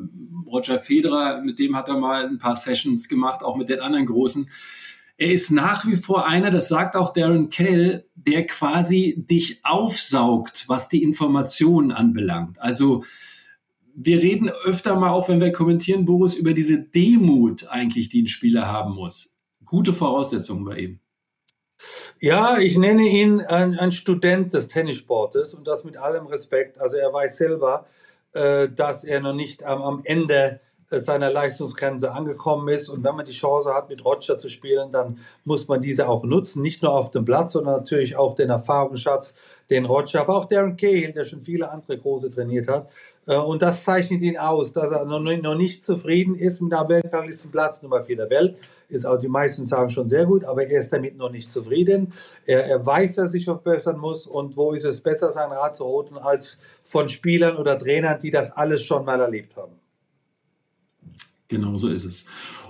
Roger 0.50 0.78
Federer, 0.78 1.40
mit 1.42 1.58
dem 1.58 1.76
hat 1.76 1.88
er 1.88 1.98
mal 1.98 2.26
ein 2.26 2.38
paar 2.38 2.56
Sessions 2.56 3.08
gemacht, 3.08 3.42
auch 3.42 3.56
mit 3.56 3.68
den 3.68 3.80
anderen 3.80 4.06
Großen 4.06 4.48
er 5.20 5.30
ist 5.30 5.50
nach 5.50 5.86
wie 5.86 5.96
vor 5.96 6.26
einer, 6.26 6.50
das 6.50 6.68
sagt 6.68 6.96
auch 6.96 7.12
Darren 7.12 7.50
Kell, 7.50 8.06
der 8.14 8.46
quasi 8.46 9.22
dich 9.28 9.60
aufsaugt, 9.64 10.64
was 10.66 10.88
die 10.88 11.02
Informationen 11.02 11.92
anbelangt. 11.92 12.58
Also 12.58 13.04
wir 13.94 14.22
reden 14.22 14.48
öfter 14.64 14.98
mal, 14.98 15.10
auch 15.10 15.28
wenn 15.28 15.42
wir 15.42 15.52
kommentieren, 15.52 16.06
Boris, 16.06 16.34
über 16.34 16.54
diese 16.54 16.78
Demut 16.78 17.68
eigentlich, 17.68 18.08
die 18.08 18.22
ein 18.22 18.28
Spieler 18.28 18.66
haben 18.66 18.94
muss. 18.94 19.36
Gute 19.66 19.92
Voraussetzungen 19.92 20.64
bei 20.64 20.78
ihm. 20.78 21.00
Ja, 22.18 22.56
ich 22.56 22.78
nenne 22.78 23.02
ihn 23.02 23.42
ein, 23.42 23.78
ein 23.78 23.92
Student 23.92 24.54
des 24.54 24.68
Tennissportes 24.68 25.52
und 25.52 25.66
das 25.66 25.84
mit 25.84 25.98
allem 25.98 26.28
Respekt. 26.28 26.80
Also 26.80 26.96
er 26.96 27.12
weiß 27.12 27.36
selber, 27.36 27.86
dass 28.32 29.04
er 29.04 29.20
noch 29.20 29.34
nicht 29.34 29.64
am, 29.64 29.82
am 29.82 30.00
Ende 30.04 30.60
seiner 30.98 31.30
Leistungsgrenze 31.30 32.12
angekommen 32.12 32.68
ist. 32.68 32.88
Und 32.88 33.04
wenn 33.04 33.14
man 33.14 33.24
die 33.24 33.32
Chance 33.32 33.72
hat, 33.72 33.88
mit 33.88 34.04
Roger 34.04 34.36
zu 34.36 34.48
spielen, 34.48 34.90
dann 34.90 35.18
muss 35.44 35.68
man 35.68 35.80
diese 35.80 36.08
auch 36.08 36.24
nutzen. 36.24 36.62
Nicht 36.62 36.82
nur 36.82 36.92
auf 36.92 37.10
dem 37.10 37.24
Platz, 37.24 37.52
sondern 37.52 37.76
natürlich 37.76 38.16
auch 38.16 38.34
den 38.34 38.50
Erfahrungsschatz, 38.50 39.34
den 39.70 39.84
Roger, 39.84 40.22
aber 40.22 40.36
auch 40.36 40.46
Darren 40.46 40.76
Cahill, 40.76 41.12
der 41.12 41.24
schon 41.24 41.40
viele 41.40 41.70
andere 41.70 41.96
Große 41.96 42.30
trainiert 42.30 42.68
hat. 42.68 42.88
Äh, 43.26 43.36
und 43.36 43.62
das 43.62 43.84
zeichnet 43.84 44.22
ihn 44.22 44.36
aus, 44.36 44.72
dass 44.72 44.90
er 44.90 45.04
noch 45.04 45.54
nicht 45.54 45.86
zufrieden 45.86 46.34
ist 46.34 46.60
mit 46.60 46.72
der 46.72 46.88
Weltranglistenplatz 46.88 47.82
Nummer 47.82 48.02
4 48.02 48.16
der 48.16 48.30
Welt. 48.30 48.56
Ist 48.88 49.06
auch 49.06 49.18
die 49.18 49.28
meisten 49.28 49.64
sagen 49.64 49.90
schon 49.90 50.08
sehr 50.08 50.26
gut, 50.26 50.44
aber 50.44 50.66
er 50.66 50.80
ist 50.80 50.92
damit 50.92 51.16
noch 51.16 51.30
nicht 51.30 51.52
zufrieden. 51.52 52.12
Er, 52.44 52.66
er 52.66 52.84
weiß, 52.84 53.14
dass 53.14 53.26
er 53.26 53.28
sich 53.28 53.44
verbessern 53.44 53.98
muss. 53.98 54.26
Und 54.26 54.56
wo 54.56 54.72
ist 54.72 54.84
es 54.84 55.00
besser, 55.00 55.32
sein 55.32 55.52
Rat 55.52 55.76
zu 55.76 55.84
holen, 55.84 56.18
als 56.18 56.58
von 56.82 57.08
Spielern 57.08 57.56
oder 57.56 57.78
Trainern, 57.78 58.18
die 58.20 58.30
das 58.30 58.50
alles 58.50 58.82
schon 58.82 59.04
mal 59.04 59.20
erlebt 59.20 59.56
haben. 59.56 59.80
Genau 61.50 61.76
so 61.76 61.88
ist 61.88 62.04
es. 62.04 62.26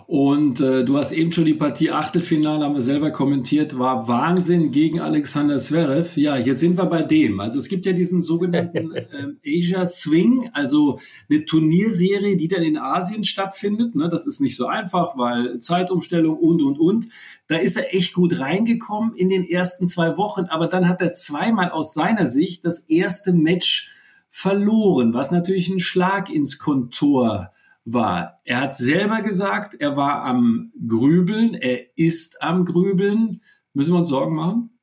Und 0.07 0.61
äh, 0.61 0.85
du 0.85 0.97
hast 0.97 1.13
eben 1.13 1.31
schon 1.31 1.45
die 1.45 1.55
Partie 1.55 1.91
Achtelfinale, 1.91 2.65
haben 2.65 2.75
wir 2.75 2.83
selber 2.83 3.11
kommentiert, 3.13 3.79
war 3.79 4.09
Wahnsinn 4.09 4.73
gegen 4.73 4.99
Alexander 4.99 5.59
Zverev. 5.59 6.19
Ja, 6.19 6.37
jetzt 6.37 6.61
sind 6.61 6.79
wir 6.79 6.87
bei 6.87 7.03
dem. 7.03 7.39
Also 7.41 7.59
es 7.59 7.69
gibt 7.69 7.85
ja 7.87 7.93
diesen 7.93 8.23
sogenannten 8.23 8.93
äh, 8.95 9.35
Asia 9.47 9.85
Swing, 9.85 10.51
also 10.55 10.99
eine 11.29 11.45
Turnierserie, 11.45 12.39
die 12.39 12.49
dann 12.49 12.63
in 12.63 12.79
Asien 12.79 13.23
stattfindet. 13.23 13.95
Ne, 13.95 14.09
das 14.09 14.27
ist 14.27 14.41
nicht 14.41 14.57
so 14.57 14.67
einfach, 14.67 15.17
weil 15.19 15.59
Zeitumstellung 15.61 16.39
und, 16.39 16.63
und, 16.63 16.81
und. 16.81 17.09
Da 17.47 17.59
ist 17.59 17.77
er 17.77 17.95
echt 17.95 18.15
gut 18.15 18.41
reingekommen 18.41 19.15
in 19.15 19.29
den 19.29 19.45
ersten 19.45 19.87
zwei 19.87 20.17
Wochen, 20.17 20.47
aber 20.47 20.69
dann 20.69 20.89
hat 20.89 21.03
er 21.03 21.13
zweimal 21.13 21.71
aus 21.71 21.93
seiner 21.93 22.27
Sicht 22.27 22.65
das 22.65 22.79
erste 22.79 23.35
Match 23.35 23.91
verloren, 24.31 25.13
was 25.13 25.31
natürlich 25.31 25.69
ein 25.69 25.81
Schlag 25.81 26.31
ins 26.31 26.59
Kontor 26.59 27.53
war. 27.92 28.40
Er 28.44 28.61
hat 28.61 28.76
selber 28.76 29.23
gesagt, 29.23 29.76
er 29.78 29.97
war 29.97 30.23
am 30.25 30.73
Grübeln, 30.87 31.54
er 31.54 31.97
ist 31.97 32.42
am 32.42 32.64
Grübeln. 32.64 33.42
Müssen 33.73 33.92
wir 33.92 33.99
uns 33.99 34.09
Sorgen 34.09 34.35
machen? 34.35 34.78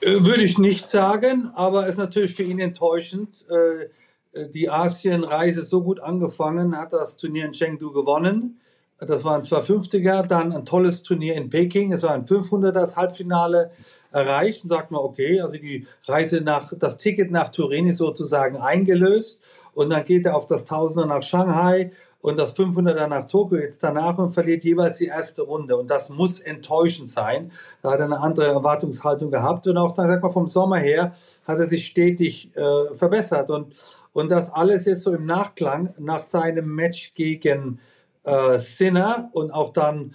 Äh, 0.00 0.24
würde 0.24 0.42
ich 0.42 0.58
nicht 0.58 0.90
sagen, 0.90 1.50
aber 1.54 1.84
es 1.84 1.90
ist 1.90 1.98
natürlich 1.98 2.34
für 2.34 2.42
ihn 2.42 2.58
enttäuschend. 2.58 3.44
Äh, 3.48 3.88
äh, 4.34 4.48
die 4.50 4.68
Asienreise 4.68 5.62
so 5.62 5.82
gut 5.82 6.00
angefangen, 6.00 6.76
hat 6.76 6.92
das 6.92 7.16
Turnier 7.16 7.46
in 7.46 7.52
Chengdu 7.52 7.92
gewonnen. 7.92 8.60
Das 8.98 9.24
war 9.24 9.34
ein 9.34 9.42
250er, 9.42 10.22
dann 10.22 10.52
ein 10.52 10.64
tolles 10.64 11.02
Turnier 11.02 11.34
in 11.34 11.50
Peking. 11.50 11.92
Es 11.92 12.02
war 12.02 12.12
ein 12.12 12.24
500er, 12.24 12.70
das 12.70 12.96
Halbfinale 12.96 13.72
erreicht. 14.12 14.62
Und 14.62 14.68
sagt 14.68 14.90
man, 14.92 15.00
okay, 15.00 15.40
also 15.40 15.54
die 15.56 15.86
Reise 16.04 16.40
nach, 16.40 16.72
das 16.78 16.96
Ticket 16.96 17.30
nach 17.30 17.48
Turin 17.50 17.86
ist 17.86 17.98
sozusagen 17.98 18.56
eingelöst 18.56 19.40
und 19.74 19.90
dann 19.90 20.04
geht 20.04 20.26
er 20.26 20.36
auf 20.36 20.46
das 20.46 20.64
Tausender 20.64 21.06
nach 21.06 21.22
Shanghai 21.22 21.92
und 22.24 22.38
das 22.38 22.56
500er 22.56 23.06
nach 23.06 23.26
Tokio 23.26 23.58
jetzt 23.58 23.82
danach 23.84 24.16
und 24.16 24.30
verliert 24.30 24.64
jeweils 24.64 24.96
die 24.96 25.08
erste 25.08 25.42
Runde. 25.42 25.76
Und 25.76 25.90
das 25.90 26.08
muss 26.08 26.40
enttäuschend 26.40 27.10
sein. 27.10 27.52
Da 27.82 27.90
hat 27.90 27.98
er 27.98 28.06
eine 28.06 28.18
andere 28.18 28.46
Erwartungshaltung 28.46 29.30
gehabt. 29.30 29.66
Und 29.66 29.76
auch, 29.76 29.92
dann 29.92 30.08
sag 30.08 30.22
mal, 30.22 30.30
vom 30.30 30.48
Sommer 30.48 30.78
her 30.78 31.14
hat 31.46 31.58
er 31.58 31.66
sich 31.66 31.84
stetig 31.84 32.56
äh, 32.56 32.94
verbessert. 32.94 33.50
Und, 33.50 33.74
und 34.14 34.30
das 34.30 34.50
alles 34.50 34.86
jetzt 34.86 35.02
so 35.02 35.12
im 35.12 35.26
Nachklang 35.26 35.92
nach 35.98 36.22
seinem 36.22 36.74
Match 36.74 37.12
gegen 37.14 37.78
äh, 38.22 38.58
Sinner 38.58 39.28
und 39.32 39.50
auch 39.50 39.74
dann 39.74 40.14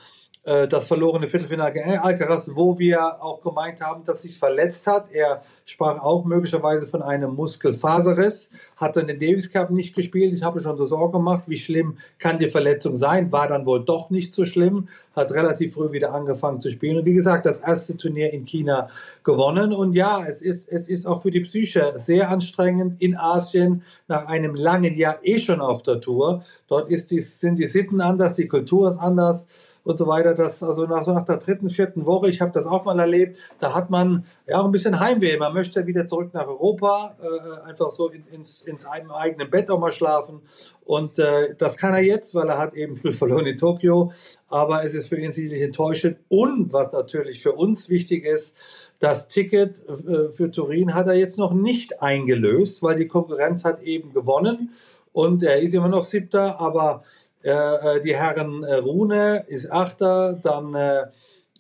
das 0.50 0.88
verlorene 0.88 1.28
Viertelfinale 1.28 1.74
gegen 1.74 1.98
Alcaraz, 1.98 2.50
wo 2.56 2.80
wir 2.80 3.22
auch 3.22 3.42
gemeint 3.42 3.82
haben, 3.82 4.04
dass 4.04 4.24
sich 4.24 4.40
verletzt 4.40 4.88
hat. 4.88 5.12
Er 5.12 5.44
sprach 5.64 6.02
auch 6.02 6.26
möglicherweise 6.26 6.88
von 6.88 7.04
einem 7.04 7.36
Muskelfaserriss, 7.36 8.50
hat 8.76 8.96
dann 8.96 9.06
den 9.06 9.20
Davis 9.20 9.52
Cup 9.52 9.70
nicht 9.70 9.96
gespielt. 9.96 10.34
Ich 10.34 10.42
habe 10.42 10.60
schon 10.60 10.76
so 10.76 10.88
Sorgen 10.88 11.12
gemacht, 11.12 11.44
wie 11.46 11.58
schlimm 11.58 12.00
kann 12.18 12.40
die 12.40 12.50
Verletzung 12.50 12.96
sein. 12.96 13.32
War 13.32 13.48
dann 13.48 13.68
wohl 13.68 13.86
doch 13.86 14.10
nicht 14.10 14.34
so 14.34 14.44
schlimm, 14.44 14.88
hat 15.16 15.32
relativ 15.32 15.76
früh 15.76 15.92
wieder 15.92 16.14
angefangen 16.14 16.60
zu 16.60 16.72
spielen. 16.72 16.98
Und 16.98 17.06
wie 17.06 17.14
gesagt, 17.14 17.46
das 17.46 17.60
erste 17.60 17.96
Turnier 17.96 18.34
in 18.34 18.46
China 18.46 18.90
gewonnen. 19.24 19.72
Und 19.72 19.94
ja, 19.94 20.26
es 20.26 20.42
ist, 20.42 20.68
es 20.68 20.90
ist 20.90 21.06
auch 21.06 21.22
für 21.22 21.32
die 21.32 21.42
Psyche 21.42 21.94
sehr 21.96 22.30
anstrengend 22.30 23.00
in 23.00 23.16
Asien 23.16 23.84
nach 24.08 24.26
einem 24.26 24.56
langen 24.56 24.98
Jahr 24.98 25.18
eh 25.22 25.38
schon 25.38 25.62
auf 25.62 25.84
der 25.84 26.02
Tour. 26.02 26.44
Dort 26.68 26.90
ist 26.90 27.12
die, 27.12 27.22
sind 27.22 27.60
die 27.60 27.68
Sitten 27.68 28.02
anders, 28.02 28.34
die 28.34 28.48
Kultur 28.48 28.90
ist 28.90 28.98
anders 28.98 29.48
und 29.84 29.98
so 29.98 30.08
weiter. 30.08 30.34
dass 30.34 30.62
also 30.64 30.86
nach 30.86 31.04
so 31.04 31.14
nach 31.14 31.26
der 31.26 31.38
dritten, 31.38 31.70
vierten 31.70 32.06
Woche, 32.06 32.30
ich 32.30 32.42
habe 32.42 32.52
das 32.52 32.68
auch 32.68 32.86
mal 32.86 33.00
erlebt, 33.00 33.38
da 33.60 33.74
hat 33.74 33.90
man 33.90 34.26
ja 34.48 34.60
auch 34.60 34.66
ein 34.66 34.72
bisschen 34.72 35.00
Heimweh. 35.00 35.38
Man 35.38 35.54
möchte 35.54 35.86
wieder 35.88 36.06
zurück 36.06 36.34
nach 36.34 36.48
Europa, 36.48 37.16
äh, 37.22 37.68
einfach 37.68 37.92
so 37.92 38.10
in, 38.10 38.26
ins, 38.28 38.62
ins 38.62 38.86
eigenen 38.86 39.50
Bett 39.50 39.70
auch 39.70 39.80
mal 39.80 39.92
schlafen. 39.92 40.42
Und 40.86 41.20
äh, 41.20 41.54
das 41.56 41.78
kann 41.78 41.94
er 41.94 42.02
jetzt, 42.02 42.34
weil 42.34 42.50
er 42.50 42.58
hat 42.58 42.74
eben 42.74 42.96
früh 42.96 43.14
verloren 43.14 43.46
in 43.46 43.58
Tokio. 43.58 44.12
Aber 44.48 44.84
es 44.84 44.94
ist 44.94 45.08
für 45.08 45.18
ihn 45.18 45.32
sicherlich 45.32 45.62
enttäuschend. 45.62 46.18
Und 46.30 46.74
was 46.74 46.94
natürlich 46.94 47.42
für 47.42 47.54
uns 47.54 47.90
wichtig 47.90 48.26
ist, 48.26 48.56
das 49.00 49.28
Ticket 49.28 49.82
äh, 49.88 50.32
für 50.32 50.52
Turin 50.52 50.94
hat 50.94 51.08
er 51.08 51.14
jetzt 51.14 51.38
noch 51.38 51.54
nicht 51.54 52.02
eingelöst, 52.02 52.82
weil 52.82 52.96
die 52.96 53.08
Konkurrenz 53.08 53.66
hat 53.66 53.84
eben 53.84 54.14
gewonnen. 54.14 54.74
Und 55.12 55.44
er 55.44 55.60
ist 55.60 55.74
immer 55.74 55.90
noch 55.90 56.04
siebter, 56.04 56.60
aber 56.60 57.04
äh, 57.44 57.52
äh, 57.52 58.02
die 58.02 58.16
Herren 58.16 58.64
äh, 58.64 58.76
Rune 58.76 59.46
ist 59.48 59.72
Achter, 59.72 60.34
dann 60.34 60.76
äh, 60.76 61.06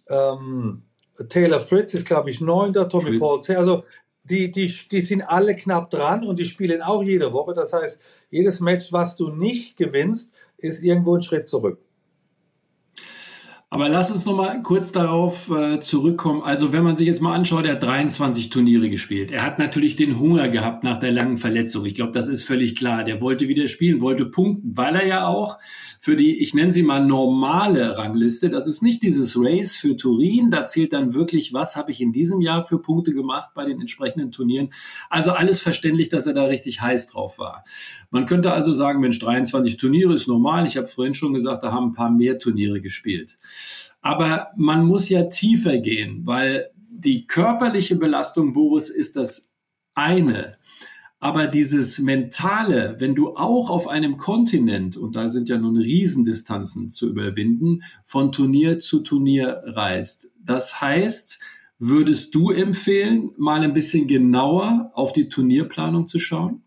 ähm, 0.09 0.83
Taylor 1.29 1.59
Fritz 1.59 1.93
ist, 1.93 2.05
glaube 2.05 2.29
ich, 2.29 2.41
Neunter, 2.41 2.87
Tommy 2.87 3.17
Fritz. 3.17 3.19
Paul, 3.19 3.57
also 3.57 3.83
die, 4.23 4.51
die, 4.51 4.73
die 4.91 5.01
sind 5.01 5.21
alle 5.21 5.55
knapp 5.55 5.89
dran 5.89 6.25
und 6.25 6.37
die 6.39 6.45
spielen 6.45 6.81
auch 6.81 7.03
jede 7.03 7.33
Woche. 7.33 7.53
Das 7.53 7.73
heißt, 7.73 7.99
jedes 8.29 8.59
Match, 8.59 8.91
was 8.93 9.15
du 9.15 9.29
nicht 9.29 9.77
gewinnst, 9.77 10.33
ist 10.57 10.83
irgendwo 10.83 11.15
ein 11.15 11.21
Schritt 11.21 11.47
zurück. 11.47 11.79
Aber 13.71 13.87
lass 13.87 14.09
uns 14.09 14.25
noch 14.25 14.35
mal 14.35 14.61
kurz 14.63 14.91
darauf 14.91 15.51
äh, 15.51 15.79
zurückkommen. 15.79 16.41
Also 16.41 16.73
wenn 16.73 16.83
man 16.83 16.95
sich 16.95 17.05
jetzt 17.05 17.21
mal 17.21 17.35
anschaut, 17.35 17.65
er 17.65 17.73
hat 17.73 17.83
23 17.83 18.49
Turniere 18.49 18.89
gespielt. 18.89 19.29
Er 19.29 19.43
hat 19.45 19.59
natürlich 19.59 19.95
den 19.95 20.17
Hunger 20.17 20.49
gehabt 20.49 20.83
nach 20.83 20.97
der 20.97 21.11
langen 21.11 21.37
Verletzung. 21.37 21.85
Ich 21.85 21.93
glaube, 21.93 22.11
das 22.11 22.29
ist 22.29 22.43
völlig 22.43 22.75
klar. 22.75 23.03
Der 23.03 23.21
wollte 23.21 23.47
wieder 23.47 23.67
spielen, 23.67 24.01
wollte 24.01 24.25
punkten, 24.25 24.75
weil 24.75 24.95
er 24.95 25.05
ja 25.05 25.27
auch 25.27 25.59
für 26.01 26.15
die, 26.15 26.41
ich 26.41 26.55
nenne 26.55 26.71
sie 26.71 26.81
mal 26.81 27.05
normale 27.05 27.95
Rangliste, 27.97 28.49
das 28.49 28.65
ist 28.65 28.81
nicht 28.81 29.03
dieses 29.03 29.35
Race 29.37 29.75
für 29.75 29.97
Turin. 29.97 30.49
Da 30.49 30.65
zählt 30.65 30.93
dann 30.93 31.13
wirklich, 31.13 31.53
was 31.53 31.75
habe 31.75 31.91
ich 31.91 32.01
in 32.01 32.11
diesem 32.11 32.41
Jahr 32.41 32.65
für 32.65 32.81
Punkte 32.81 33.13
gemacht 33.13 33.49
bei 33.53 33.65
den 33.65 33.81
entsprechenden 33.81 34.31
Turnieren. 34.31 34.73
Also 35.11 35.31
alles 35.31 35.61
verständlich, 35.61 36.09
dass 36.09 36.25
er 36.25 36.33
da 36.33 36.45
richtig 36.45 36.81
heiß 36.81 37.07
drauf 37.07 37.37
war. 37.37 37.65
Man 38.09 38.25
könnte 38.25 38.51
also 38.51 38.73
sagen, 38.73 39.01
Mensch, 39.01 39.19
23 39.19 39.77
Turniere 39.77 40.13
ist 40.13 40.27
normal. 40.27 40.65
Ich 40.65 40.77
habe 40.77 40.87
vorhin 40.87 41.13
schon 41.13 41.33
gesagt, 41.33 41.63
da 41.63 41.71
haben 41.71 41.89
ein 41.89 41.93
paar 41.93 42.09
mehr 42.09 42.39
Turniere 42.39 42.81
gespielt. 42.81 43.37
Aber 44.01 44.49
man 44.55 44.85
muss 44.85 45.09
ja 45.09 45.23
tiefer 45.23 45.77
gehen, 45.77 46.21
weil 46.25 46.69
die 46.89 47.27
körperliche 47.27 47.95
Belastung, 47.95 48.53
Boris, 48.53 48.89
ist 48.89 49.15
das 49.15 49.51
eine. 49.93 50.57
Aber 51.21 51.47
dieses 51.47 51.99
Mentale, 51.99 52.95
wenn 52.99 53.13
du 53.13 53.35
auch 53.35 53.69
auf 53.69 53.89
einem 53.89 54.15
Kontinent, 54.15 54.95
und 54.95 55.17
da 55.17 55.29
sind 55.29 55.49
ja 55.49 55.57
nun 55.57 55.75
Riesendistanzen 55.75 56.91
zu 56.91 57.09
überwinden, 57.09 57.83
von 58.05 58.31
Turnier 58.31 58.79
zu 58.79 59.01
Turnier 59.01 59.61
reist. 59.65 60.31
Das 60.41 60.79
heißt, 60.79 61.39
würdest 61.77 62.33
du 62.35 62.51
empfehlen, 62.51 63.31
mal 63.37 63.61
ein 63.61 63.73
bisschen 63.73 64.07
genauer 64.07 64.91
auf 64.93 65.11
die 65.11 65.27
Turnierplanung 65.27 66.07
zu 66.07 66.19
schauen? 66.19 66.63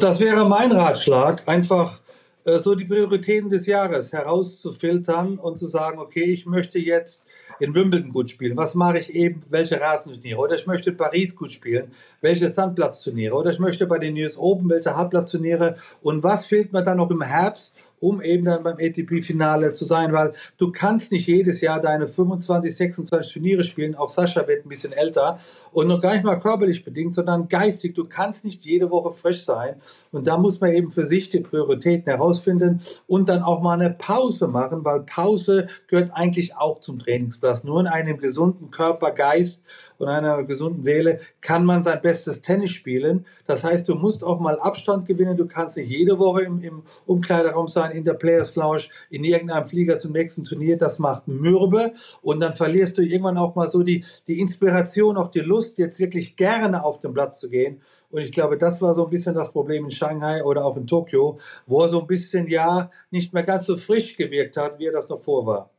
Das 0.00 0.20
wäre 0.20 0.48
mein 0.48 0.72
Ratschlag, 0.72 1.46
einfach 1.48 2.00
so 2.44 2.74
die 2.74 2.84
Prioritäten 2.84 3.50
des 3.50 3.66
Jahres 3.66 4.12
herauszufiltern 4.12 5.38
und 5.38 5.58
zu 5.58 5.66
sagen, 5.66 5.98
okay, 5.98 6.24
ich 6.24 6.46
möchte 6.46 6.78
jetzt 6.78 7.26
in 7.60 7.74
Wimbledon 7.74 8.12
gut 8.12 8.30
spielen. 8.30 8.56
Was 8.56 8.74
mache 8.74 8.98
ich 8.98 9.14
eben? 9.14 9.42
Welche 9.50 9.80
Rasenturniere? 9.80 10.38
Oder 10.38 10.54
ich 10.54 10.66
möchte 10.66 10.90
in 10.90 10.96
Paris 10.96 11.36
gut 11.36 11.52
spielen. 11.52 11.92
Welche 12.20 12.48
Sandplatzturniere? 12.48 13.36
Oder 13.36 13.50
ich 13.50 13.58
möchte 13.58 13.86
bei 13.86 13.98
den 13.98 14.16
US 14.16 14.38
Open 14.38 14.70
welche 14.70 14.96
Halbplatzturniere? 14.96 15.76
Und 16.02 16.22
was 16.22 16.46
fehlt 16.46 16.72
mir 16.72 16.82
dann 16.82 16.98
noch 16.98 17.10
im 17.10 17.22
Herbst? 17.22 17.74
Um 18.00 18.22
eben 18.22 18.44
dann 18.44 18.62
beim 18.62 18.76
ATP-Finale 18.78 19.72
zu 19.72 19.84
sein, 19.84 20.12
weil 20.12 20.32
du 20.56 20.72
kannst 20.72 21.12
nicht 21.12 21.26
jedes 21.26 21.60
Jahr 21.60 21.80
deine 21.80 22.08
25, 22.08 22.76
26 22.76 23.32
Turniere 23.32 23.64
spielen, 23.64 23.94
auch 23.94 24.10
Sascha 24.10 24.46
wird 24.46 24.64
ein 24.64 24.68
bisschen 24.68 24.92
älter 24.92 25.38
und 25.72 25.88
noch 25.88 26.00
gar 26.00 26.14
nicht 26.14 26.24
mal 26.24 26.36
körperlich 26.36 26.84
bedingt, 26.84 27.14
sondern 27.14 27.48
geistig. 27.48 27.94
Du 27.94 28.04
kannst 28.04 28.44
nicht 28.44 28.64
jede 28.64 28.90
Woche 28.90 29.12
frisch 29.12 29.44
sein 29.44 29.76
und 30.12 30.26
da 30.26 30.36
muss 30.36 30.60
man 30.60 30.72
eben 30.72 30.90
für 30.90 31.06
sich 31.06 31.30
die 31.30 31.40
Prioritäten 31.40 32.10
herausfinden 32.10 32.80
und 33.06 33.28
dann 33.28 33.42
auch 33.42 33.60
mal 33.60 33.80
eine 33.80 33.90
Pause 33.90 34.48
machen, 34.48 34.84
weil 34.84 35.00
Pause 35.00 35.68
gehört 35.86 36.10
eigentlich 36.12 36.56
auch 36.56 36.80
zum 36.80 36.98
Trainingsplatz. 36.98 37.64
Nur 37.64 37.80
in 37.80 37.86
einem 37.86 38.18
gesunden 38.18 38.70
Körper, 38.70 39.10
Geist 39.10 39.62
und 39.98 40.08
einer 40.08 40.42
gesunden 40.44 40.84
Seele 40.84 41.20
kann 41.40 41.64
man 41.64 41.82
sein 41.82 42.00
bestes 42.00 42.40
Tennis 42.40 42.70
spielen. 42.70 43.26
Das 43.46 43.64
heißt, 43.64 43.88
du 43.88 43.94
musst 43.94 44.24
auch 44.24 44.40
mal 44.40 44.58
Abstand 44.60 45.06
gewinnen. 45.06 45.36
Du 45.36 45.46
kannst 45.46 45.76
nicht 45.76 45.90
jede 45.90 46.18
Woche 46.18 46.42
im, 46.42 46.62
im 46.62 46.82
Umkleideraum 47.06 47.68
sein, 47.68 47.87
in 47.92 48.04
der 48.04 48.14
Players 48.14 48.56
Lounge, 48.56 48.84
in 49.10 49.24
irgendeinem 49.24 49.64
Flieger 49.64 49.98
zum 49.98 50.12
nächsten 50.12 50.44
Turnier. 50.44 50.76
Das 50.76 50.98
macht 50.98 51.28
mürbe 51.28 51.92
und 52.22 52.40
dann 52.40 52.54
verlierst 52.54 52.98
du 52.98 53.02
irgendwann 53.02 53.38
auch 53.38 53.54
mal 53.54 53.68
so 53.68 53.82
die, 53.82 54.04
die 54.26 54.40
Inspiration, 54.40 55.16
auch 55.16 55.28
die 55.28 55.40
Lust, 55.40 55.78
jetzt 55.78 55.98
wirklich 55.98 56.36
gerne 56.36 56.84
auf 56.84 57.00
den 57.00 57.12
Platz 57.12 57.38
zu 57.40 57.48
gehen. 57.48 57.80
Und 58.10 58.22
ich 58.22 58.32
glaube, 58.32 58.56
das 58.56 58.80
war 58.80 58.94
so 58.94 59.04
ein 59.04 59.10
bisschen 59.10 59.34
das 59.34 59.52
Problem 59.52 59.84
in 59.84 59.90
Shanghai 59.90 60.42
oder 60.44 60.64
auch 60.64 60.76
in 60.76 60.86
Tokio, 60.86 61.38
wo 61.66 61.82
er 61.82 61.88
so 61.88 62.00
ein 62.00 62.06
bisschen 62.06 62.48
ja 62.48 62.90
nicht 63.10 63.32
mehr 63.34 63.42
ganz 63.42 63.66
so 63.66 63.76
frisch 63.76 64.16
gewirkt 64.16 64.56
hat, 64.56 64.78
wie 64.78 64.86
er 64.86 64.92
das 64.92 65.08
noch 65.08 65.20
vor 65.20 65.46
war. 65.46 65.70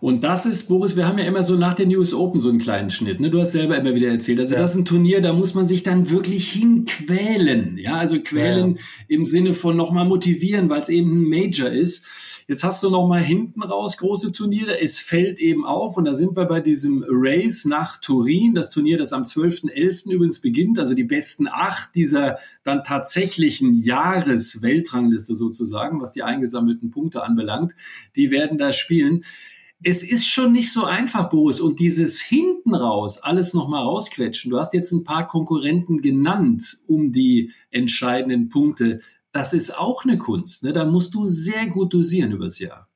Und 0.00 0.22
das 0.22 0.44
ist, 0.44 0.68
Boris, 0.68 0.96
wir 0.96 1.06
haben 1.06 1.18
ja 1.18 1.24
immer 1.24 1.42
so 1.42 1.56
nach 1.56 1.72
den 1.74 1.88
News 1.88 2.12
Open 2.12 2.38
so 2.38 2.50
einen 2.50 2.58
kleinen 2.58 2.90
Schnitt. 2.90 3.20
Ne? 3.20 3.30
Du 3.30 3.40
hast 3.40 3.52
selber 3.52 3.78
immer 3.78 3.94
wieder 3.94 4.08
erzählt. 4.08 4.38
Also 4.38 4.54
ja. 4.54 4.60
das 4.60 4.72
ist 4.72 4.76
ein 4.76 4.84
Turnier, 4.84 5.22
da 5.22 5.32
muss 5.32 5.54
man 5.54 5.66
sich 5.66 5.82
dann 5.82 6.10
wirklich 6.10 6.50
hinquälen. 6.50 7.78
Ja, 7.78 7.96
also 7.96 8.20
quälen 8.20 8.76
ja. 8.76 8.82
im 9.08 9.24
Sinne 9.24 9.54
von 9.54 9.76
nochmal 9.76 10.04
motivieren, 10.04 10.68
weil 10.68 10.82
es 10.82 10.90
eben 10.90 11.10
ein 11.22 11.28
Major 11.30 11.70
ist. 11.70 12.04
Jetzt 12.46 12.62
hast 12.62 12.82
du 12.82 12.90
noch 12.90 13.06
mal 13.06 13.22
hinten 13.22 13.62
raus 13.62 13.96
große 13.96 14.32
Turniere. 14.32 14.80
Es 14.80 14.98
fällt 14.98 15.38
eben 15.38 15.64
auf 15.64 15.96
und 15.96 16.04
da 16.04 16.14
sind 16.14 16.36
wir 16.36 16.44
bei 16.44 16.60
diesem 16.60 17.04
Race 17.08 17.64
nach 17.64 17.98
Turin, 17.98 18.54
das 18.54 18.70
Turnier, 18.70 18.98
das 18.98 19.12
am 19.12 19.22
12.11. 19.22 20.10
übrigens 20.10 20.40
beginnt, 20.40 20.78
also 20.78 20.94
die 20.94 21.04
besten 21.04 21.48
acht 21.48 21.94
dieser 21.94 22.38
dann 22.62 22.84
tatsächlichen 22.84 23.80
Jahresweltrangliste 23.80 25.34
sozusagen, 25.34 26.00
was 26.00 26.12
die 26.12 26.22
eingesammelten 26.22 26.90
Punkte 26.90 27.22
anbelangt, 27.22 27.74
die 28.14 28.30
werden 28.30 28.58
da 28.58 28.72
spielen 28.72 29.24
es 29.86 30.02
ist 30.02 30.26
schon 30.26 30.52
nicht 30.52 30.72
so 30.72 30.84
einfach, 30.84 31.28
Boris. 31.28 31.60
Und 31.60 31.78
dieses 31.78 32.20
hinten 32.20 32.74
raus, 32.74 33.18
alles 33.18 33.52
nochmal 33.52 33.82
rausquetschen. 33.82 34.50
Du 34.50 34.58
hast 34.58 34.72
jetzt 34.72 34.92
ein 34.92 35.04
paar 35.04 35.26
Konkurrenten 35.26 36.00
genannt 36.00 36.78
um 36.86 37.12
die 37.12 37.52
entscheidenden 37.70 38.48
Punkte. 38.48 39.00
Das 39.34 39.52
ist 39.52 39.76
auch 39.76 40.04
eine 40.04 40.16
Kunst. 40.16 40.62
Ne? 40.62 40.72
Da 40.72 40.84
musst 40.84 41.12
du 41.12 41.26
sehr 41.26 41.66
gut 41.66 41.92
dosieren 41.92 42.30
übers 42.30 42.60
Jahr. 42.60 42.88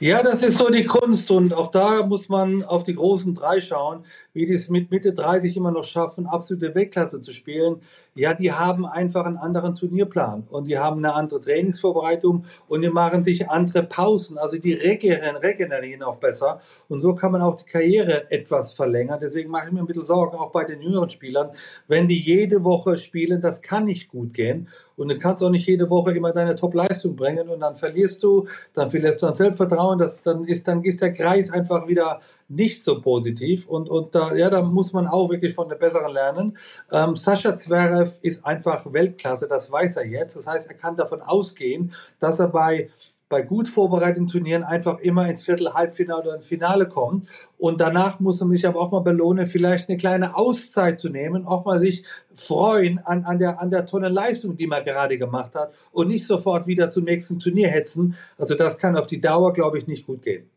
Ja, 0.00 0.22
das 0.22 0.42
ist 0.42 0.58
so 0.58 0.70
die 0.70 0.84
Kunst 0.84 1.30
und 1.30 1.54
auch 1.54 1.70
da 1.70 2.06
muss 2.06 2.28
man 2.28 2.62
auf 2.62 2.84
die 2.84 2.94
großen 2.94 3.34
drei 3.34 3.60
schauen, 3.60 4.04
wie 4.32 4.46
die 4.46 4.54
es 4.54 4.68
mit 4.68 4.90
Mitte 4.90 5.12
30 5.12 5.56
immer 5.56 5.70
noch 5.70 5.84
schaffen, 5.84 6.26
absolute 6.26 6.74
Weltklasse 6.74 7.20
zu 7.20 7.32
spielen. 7.32 7.82
Ja, 8.14 8.34
die 8.34 8.52
haben 8.52 8.84
einfach 8.84 9.24
einen 9.24 9.38
anderen 9.38 9.74
Turnierplan 9.74 10.44
und 10.50 10.66
die 10.66 10.78
haben 10.78 10.98
eine 10.98 11.14
andere 11.14 11.40
Trainingsvorbereitung 11.40 12.44
und 12.68 12.82
die 12.82 12.90
machen 12.90 13.24
sich 13.24 13.48
andere 13.48 13.84
Pausen. 13.84 14.36
Also 14.36 14.58
die 14.58 14.74
regenerieren, 14.74 15.36
regenerieren 15.36 16.02
auch 16.02 16.16
besser 16.16 16.60
und 16.90 17.00
so 17.00 17.14
kann 17.14 17.32
man 17.32 17.40
auch 17.40 17.56
die 17.56 17.64
Karriere 17.64 18.30
etwas 18.30 18.72
verlängern. 18.72 19.18
Deswegen 19.18 19.50
mache 19.50 19.68
ich 19.68 19.72
mir 19.72 19.80
ein 19.80 19.86
bisschen 19.86 20.04
Sorgen, 20.04 20.36
auch 20.36 20.50
bei 20.50 20.64
den 20.64 20.82
jüngeren 20.82 21.08
Spielern, 21.08 21.52
wenn 21.88 22.06
die 22.06 22.20
jede 22.20 22.62
Woche 22.64 22.98
spielen, 22.98 23.40
das 23.40 23.62
kann 23.62 23.86
nicht 23.86 24.10
gut 24.10 24.34
gehen 24.34 24.68
und 24.96 25.08
du 25.08 25.18
kannst 25.18 25.42
auch 25.42 25.50
nicht 25.50 25.66
jede 25.66 25.88
Woche 25.88 26.12
immer 26.12 26.32
deine 26.32 26.54
Top-Leistung 26.54 27.16
bringen 27.16 27.48
und 27.48 27.60
dann 27.60 27.76
verlierst 27.76 28.22
du, 28.22 28.46
dann 28.74 28.90
verlierst 28.90 29.22
du 29.22 29.26
an 29.26 29.34
Selbstvertrauen, 29.34 29.98
das, 29.98 30.20
dann, 30.20 30.44
ist, 30.44 30.68
dann 30.68 30.84
ist 30.84 31.00
der 31.00 31.14
Kreis 31.14 31.50
einfach 31.50 31.88
wieder 31.88 32.20
nicht 32.52 32.84
so 32.84 33.00
positiv 33.00 33.66
und, 33.66 33.88
und 33.88 34.14
da, 34.14 34.34
ja, 34.34 34.50
da 34.50 34.62
muss 34.62 34.92
man 34.92 35.06
auch 35.06 35.30
wirklich 35.30 35.54
von 35.54 35.68
der 35.68 35.76
Besseren 35.76 36.12
lernen. 36.12 36.58
Ähm, 36.90 37.16
Sascha 37.16 37.56
Zverev 37.56 38.18
ist 38.22 38.44
einfach 38.44 38.92
Weltklasse, 38.92 39.48
das 39.48 39.70
weiß 39.70 39.96
er 39.96 40.06
jetzt. 40.06 40.36
Das 40.36 40.46
heißt, 40.46 40.68
er 40.68 40.74
kann 40.74 40.96
davon 40.96 41.22
ausgehen, 41.22 41.92
dass 42.20 42.38
er 42.38 42.48
bei 42.48 42.90
bei 43.32 43.40
gut 43.40 43.66
vorbereiteten 43.66 44.26
Turnieren 44.26 44.62
einfach 44.62 44.98
immer 44.98 45.26
ins 45.26 45.42
Viertel, 45.42 45.72
Halbfinale 45.72 46.20
oder 46.22 46.34
ins 46.34 46.44
Finale 46.44 46.86
kommt. 46.86 47.26
Und 47.56 47.80
danach 47.80 48.20
muss 48.20 48.38
man 48.40 48.50
sich 48.50 48.66
aber 48.66 48.78
auch 48.78 48.90
mal 48.90 49.00
belohnen, 49.00 49.46
vielleicht 49.46 49.88
eine 49.88 49.96
kleine 49.96 50.36
Auszeit 50.36 51.00
zu 51.00 51.08
nehmen, 51.08 51.46
auch 51.46 51.64
mal 51.64 51.78
sich 51.80 52.04
freuen 52.34 52.98
an, 52.98 53.24
an, 53.24 53.38
der, 53.38 53.58
an 53.58 53.70
der 53.70 53.86
tollen 53.86 54.12
Leistung, 54.12 54.58
die 54.58 54.66
man 54.66 54.84
gerade 54.84 55.16
gemacht 55.16 55.54
hat 55.54 55.72
und 55.92 56.08
nicht 56.08 56.26
sofort 56.26 56.66
wieder 56.66 56.90
zum 56.90 57.04
nächsten 57.04 57.38
Turnier 57.38 57.68
hetzen. 57.68 58.16
Also 58.36 58.54
das 58.54 58.76
kann 58.76 58.98
auf 58.98 59.06
die 59.06 59.22
Dauer, 59.22 59.54
glaube 59.54 59.78
ich, 59.78 59.86
nicht 59.86 60.06
gut 60.06 60.20
gehen. 60.20 60.50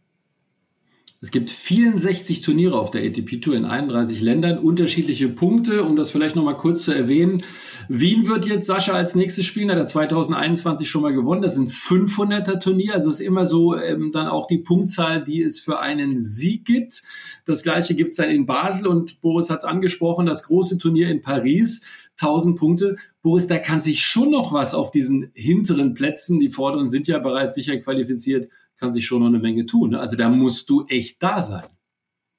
Es 1.26 1.32
gibt 1.32 1.50
64 1.50 2.42
Turniere 2.42 2.78
auf 2.78 2.92
der 2.92 3.02
ATP 3.04 3.42
Tour 3.42 3.56
in 3.56 3.66
31 3.66 4.22
Ländern, 4.22 4.60
unterschiedliche 4.60 5.28
Punkte. 5.28 5.82
Um 5.82 5.96
das 5.96 6.12
vielleicht 6.12 6.36
nochmal 6.36 6.56
kurz 6.56 6.84
zu 6.84 6.92
erwähnen. 6.92 7.42
Wien 7.90 8.28
wird 8.28 8.46
jetzt 8.46 8.68
Sascha 8.68 8.94
als 8.94 9.16
nächstes 9.16 9.44
spielen, 9.44 9.72
hat 9.72 9.80
er 9.80 9.88
2021 9.88 10.88
schon 10.88 11.02
mal 11.02 11.14
gewonnen. 11.14 11.42
Das 11.42 11.56
sind 11.56 11.72
500er 11.72 12.60
Turnier, 12.60 12.94
also 12.94 13.10
ist 13.10 13.22
immer 13.22 13.48
so 13.48 13.76
ähm, 13.76 14.12
dann 14.12 14.28
auch 14.28 14.46
die 14.46 14.60
Punktzahl, 14.60 15.24
die 15.24 15.42
es 15.42 15.60
für 15.60 15.80
einen 15.80 16.22
Sieg 16.22 16.64
gibt. 16.64 17.02
Das 17.46 17.64
gleiche 17.64 17.96
gibt 17.96 18.12
es 18.12 18.18
dann 18.18 18.30
in 18.30 18.46
Basel 18.46 18.86
und 18.86 19.20
Boris 19.22 19.50
hat 19.50 19.58
es 19.58 19.66
angesprochen, 19.66 20.28
das 20.28 20.44
große 20.44 20.78
Turnier 20.78 21.10
in 21.10 21.24
Paris. 21.24 21.82
1000 22.22 22.58
Punkte. 22.58 22.98
Boris, 23.24 23.48
da 23.48 23.58
kann 23.58 23.82
sich 23.82 24.02
schon 24.02 24.30
noch 24.30 24.54
was 24.54 24.74
auf 24.74 24.92
diesen 24.92 25.32
hinteren 25.34 25.96
Plätzen, 25.96 26.40
die 26.40 26.50
vorderen 26.50 26.88
sind 26.88 27.08
ja 27.08 27.18
bereits 27.18 27.56
sicher 27.56 27.76
qualifiziert, 27.78 28.48
kann 28.80 28.94
sich 28.94 29.06
schon 29.06 29.22
noch 29.22 29.28
eine 29.28 29.40
Menge 29.40 29.66
tun. 29.66 29.92
Ne? 29.92 30.00
Also 30.00 30.16
da 30.16 30.30
musst 30.30 30.70
du 30.70 30.86
echt 30.88 31.22
da 31.22 31.42
sein. 31.42 31.66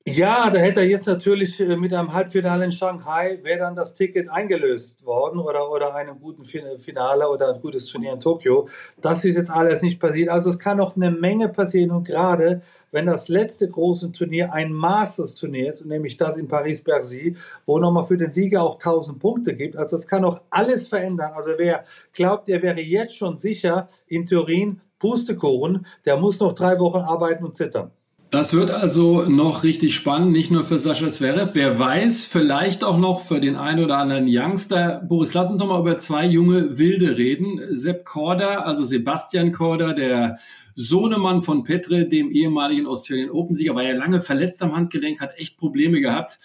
Ja, 0.08 0.50
da 0.50 0.60
hätte 0.60 0.78
er 0.78 0.86
jetzt 0.86 1.08
natürlich 1.08 1.58
äh, 1.58 1.74
mit 1.74 1.92
einem 1.92 2.12
Halbfinale 2.12 2.64
in 2.66 2.70
Shanghai, 2.70 3.40
wäre 3.42 3.58
dann 3.58 3.74
das 3.74 3.92
Ticket 3.92 4.28
eingelöst 4.28 5.04
worden 5.04 5.40
oder, 5.40 5.68
oder 5.68 5.96
einem 5.96 6.20
guten 6.20 6.44
Finale 6.44 7.28
oder 7.28 7.52
ein 7.52 7.60
gutes 7.60 7.86
Turnier 7.86 8.12
in 8.12 8.20
Tokio. 8.20 8.68
Das 9.00 9.24
ist 9.24 9.34
jetzt 9.34 9.50
alles 9.50 9.82
nicht 9.82 9.98
passiert. 9.98 10.28
Also 10.28 10.50
es 10.50 10.60
kann 10.60 10.76
noch 10.76 10.94
eine 10.94 11.10
Menge 11.10 11.48
passieren 11.48 11.90
und 11.90 12.04
gerade 12.04 12.62
wenn 12.92 13.06
das 13.06 13.26
letzte 13.26 13.68
große 13.68 14.12
Turnier 14.12 14.52
ein 14.52 14.72
Masters-Turnier 14.72 15.70
ist, 15.70 15.84
nämlich 15.84 16.16
das 16.16 16.36
in 16.36 16.46
Paris-Bercy, 16.46 17.36
wo 17.66 17.80
nochmal 17.80 18.04
für 18.04 18.16
den 18.16 18.30
Sieger 18.30 18.62
auch 18.62 18.76
1000 18.76 19.18
Punkte 19.18 19.56
gibt, 19.56 19.76
also 19.76 19.96
das 19.96 20.06
kann 20.06 20.22
noch 20.22 20.40
alles 20.50 20.86
verändern. 20.86 21.32
Also 21.34 21.50
wer 21.56 21.84
glaubt, 22.12 22.48
er 22.48 22.62
wäre 22.62 22.80
jetzt 22.80 23.16
schon 23.16 23.34
sicher 23.34 23.88
in 24.06 24.24
Turin, 24.24 24.82
Pustekuchen, 24.98 25.86
der 26.04 26.16
muss 26.16 26.40
noch 26.40 26.52
drei 26.52 26.78
Wochen 26.78 26.98
arbeiten 26.98 27.44
und 27.44 27.56
zittern. 27.56 27.90
Das 28.30 28.52
wird 28.54 28.72
also 28.72 29.22
noch 29.22 29.62
richtig 29.62 29.94
spannend, 29.94 30.32
nicht 30.32 30.50
nur 30.50 30.64
für 30.64 30.80
Sascha 30.80 31.08
Zverev. 31.08 31.54
Wer 31.54 31.78
weiß, 31.78 32.26
vielleicht 32.26 32.82
auch 32.82 32.98
noch 32.98 33.20
für 33.20 33.40
den 33.40 33.54
einen 33.54 33.84
oder 33.84 33.98
anderen 33.98 34.26
Youngster. 34.28 35.00
Boris, 35.08 35.32
lass 35.32 35.50
uns 35.50 35.60
doch 35.60 35.68
mal 35.68 35.80
über 35.80 35.96
zwei 35.96 36.26
junge 36.26 36.76
Wilde 36.76 37.16
reden. 37.16 37.60
Sepp 37.70 38.04
Korda, 38.04 38.62
also 38.62 38.82
Sebastian 38.82 39.52
Korda, 39.52 39.92
der 39.92 40.38
Sohnemann 40.74 41.40
von 41.40 41.62
Petre, 41.62 42.08
dem 42.08 42.32
ehemaligen 42.32 42.86
Australian 42.86 43.30
Open-Sieger, 43.30 43.76
war 43.76 43.84
ja 43.84 43.94
lange 43.94 44.20
verletzt 44.20 44.60
am 44.60 44.74
Handgelenk, 44.74 45.20
hat 45.20 45.38
echt 45.38 45.56
Probleme 45.56 46.00
gehabt. 46.00 46.40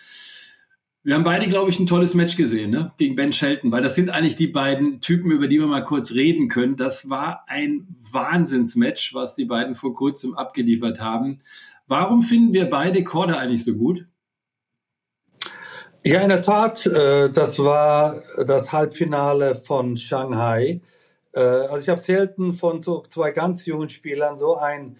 Wir 1.03 1.15
haben 1.15 1.23
beide, 1.23 1.47
glaube 1.47 1.71
ich, 1.71 1.79
ein 1.79 1.87
tolles 1.87 2.13
Match 2.13 2.37
gesehen, 2.37 2.69
ne? 2.69 2.91
Gegen 2.97 3.15
Ben 3.15 3.33
Shelton, 3.33 3.71
weil 3.71 3.81
das 3.81 3.95
sind 3.95 4.11
eigentlich 4.11 4.35
die 4.35 4.45
beiden 4.45 5.01
Typen, 5.01 5.31
über 5.31 5.47
die 5.47 5.59
wir 5.59 5.65
mal 5.65 5.81
kurz 5.81 6.11
reden 6.11 6.47
können. 6.47 6.75
Das 6.75 7.09
war 7.09 7.45
ein 7.47 7.87
Wahnsinnsmatch, 8.11 9.15
was 9.15 9.35
die 9.35 9.45
beiden 9.45 9.73
vor 9.73 9.95
kurzem 9.95 10.35
abgeliefert 10.35 11.01
haben. 11.01 11.41
Warum 11.87 12.21
finden 12.21 12.53
wir 12.53 12.69
beide 12.69 13.03
Korda 13.03 13.37
eigentlich 13.37 13.63
so 13.63 13.73
gut? 13.73 14.05
Ja, 16.05 16.21
in 16.21 16.29
der 16.29 16.43
Tat, 16.43 16.85
äh, 16.85 17.31
das 17.31 17.57
war 17.57 18.15
das 18.45 18.71
Halbfinale 18.71 19.55
von 19.55 19.97
Shanghai. 19.97 20.81
Äh, 21.33 21.39
also 21.39 21.77
ich 21.77 21.89
habe 21.89 21.99
selten 21.99 22.53
von 22.53 22.83
so 22.83 23.03
zwei 23.09 23.31
ganz 23.31 23.65
jungen 23.65 23.89
Spielern 23.89 24.37
so 24.37 24.55
ein 24.55 24.97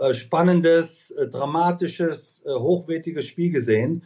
äh, 0.00 0.14
spannendes, 0.14 1.14
dramatisches, 1.30 2.42
hochwertiges 2.46 3.26
Spiel 3.26 3.50
gesehen. 3.50 4.02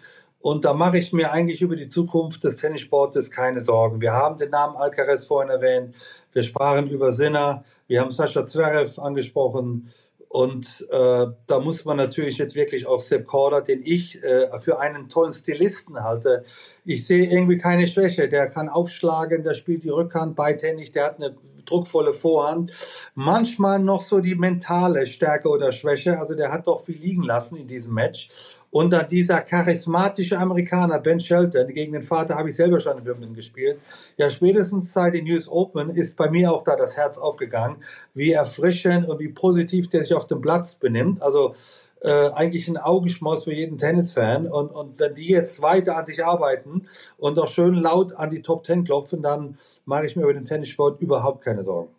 Und 0.46 0.64
da 0.64 0.74
mache 0.74 0.96
ich 0.96 1.12
mir 1.12 1.32
eigentlich 1.32 1.60
über 1.60 1.74
die 1.74 1.88
Zukunft 1.88 2.44
des 2.44 2.54
Tennissportes 2.54 3.32
keine 3.32 3.62
Sorgen. 3.62 4.00
Wir 4.00 4.12
haben 4.12 4.38
den 4.38 4.50
Namen 4.50 4.76
Alcaraz 4.76 5.24
vorhin 5.24 5.50
erwähnt. 5.50 5.96
Wir 6.32 6.44
sprachen 6.44 6.88
über 6.88 7.10
Sinner. 7.10 7.64
Wir 7.88 8.00
haben 8.00 8.12
Sascha 8.12 8.46
Zverev 8.46 8.96
angesprochen. 9.00 9.92
Und 10.28 10.86
äh, 10.92 11.26
da 11.48 11.58
muss 11.58 11.84
man 11.84 11.96
natürlich 11.96 12.38
jetzt 12.38 12.54
wirklich 12.54 12.86
auch 12.86 13.00
Sepp 13.00 13.26
Korda, 13.26 13.60
den 13.60 13.80
ich 13.82 14.22
äh, 14.22 14.46
für 14.60 14.78
einen 14.78 15.08
tollen 15.08 15.32
Stilisten 15.32 16.00
halte. 16.04 16.44
Ich 16.84 17.08
sehe 17.08 17.28
irgendwie 17.28 17.58
keine 17.58 17.88
Schwäche. 17.88 18.28
Der 18.28 18.48
kann 18.48 18.68
aufschlagen, 18.68 19.42
der 19.42 19.54
spielt 19.54 19.82
die 19.82 19.88
Rückhand 19.88 20.36
beidhändig, 20.36 20.92
der 20.92 21.06
hat 21.06 21.16
eine 21.16 21.34
druckvolle 21.64 22.12
Vorhand. 22.12 22.72
Manchmal 23.16 23.80
noch 23.80 24.00
so 24.00 24.20
die 24.20 24.36
mentale 24.36 25.06
Stärke 25.06 25.48
oder 25.48 25.72
Schwäche. 25.72 26.20
Also 26.20 26.36
der 26.36 26.52
hat 26.52 26.68
doch 26.68 26.84
viel 26.84 26.98
liegen 26.98 27.24
lassen 27.24 27.56
in 27.56 27.66
diesem 27.66 27.94
Match. 27.94 28.28
Und 28.76 28.90
dann 28.90 29.08
dieser 29.08 29.40
charismatische 29.40 30.38
Amerikaner, 30.38 30.98
Ben 30.98 31.18
Shelton, 31.18 31.66
gegen 31.68 31.94
den 31.94 32.02
Vater 32.02 32.34
habe 32.34 32.50
ich 32.50 32.56
selber 32.56 32.78
schon 32.78 32.98
in 32.98 33.06
Wimbledon 33.06 33.34
gespielt. 33.34 33.80
Ja, 34.18 34.28
spätestens 34.28 34.92
seit 34.92 35.14
den 35.14 35.26
US 35.32 35.48
Open 35.48 35.88
ist 35.88 36.14
bei 36.14 36.28
mir 36.28 36.52
auch 36.52 36.62
da 36.62 36.76
das 36.76 36.94
Herz 36.94 37.16
aufgegangen, 37.16 37.78
wie 38.12 38.32
erfrischend 38.32 39.08
und 39.08 39.18
wie 39.18 39.30
positiv 39.30 39.88
der 39.88 40.02
sich 40.02 40.12
auf 40.12 40.26
dem 40.26 40.42
Platz 40.42 40.74
benimmt. 40.74 41.22
Also 41.22 41.54
äh, 42.02 42.28
eigentlich 42.34 42.68
ein 42.68 42.76
Augenschmaus 42.76 43.44
für 43.44 43.54
jeden 43.54 43.78
Tennisfan. 43.78 44.46
Und, 44.46 44.68
und 44.68 45.00
wenn 45.00 45.14
die 45.14 45.28
jetzt 45.28 45.62
weiter 45.62 45.96
an 45.96 46.04
sich 46.04 46.22
arbeiten 46.22 46.86
und 47.16 47.38
auch 47.38 47.48
schön 47.48 47.76
laut 47.76 48.12
an 48.12 48.28
die 48.28 48.42
Top 48.42 48.64
Ten 48.64 48.84
klopfen, 48.84 49.22
dann 49.22 49.56
mache 49.86 50.04
ich 50.04 50.16
mir 50.16 50.24
über 50.24 50.34
den 50.34 50.44
Tennissport 50.44 51.00
überhaupt 51.00 51.42
keine 51.42 51.64
Sorgen. 51.64 51.95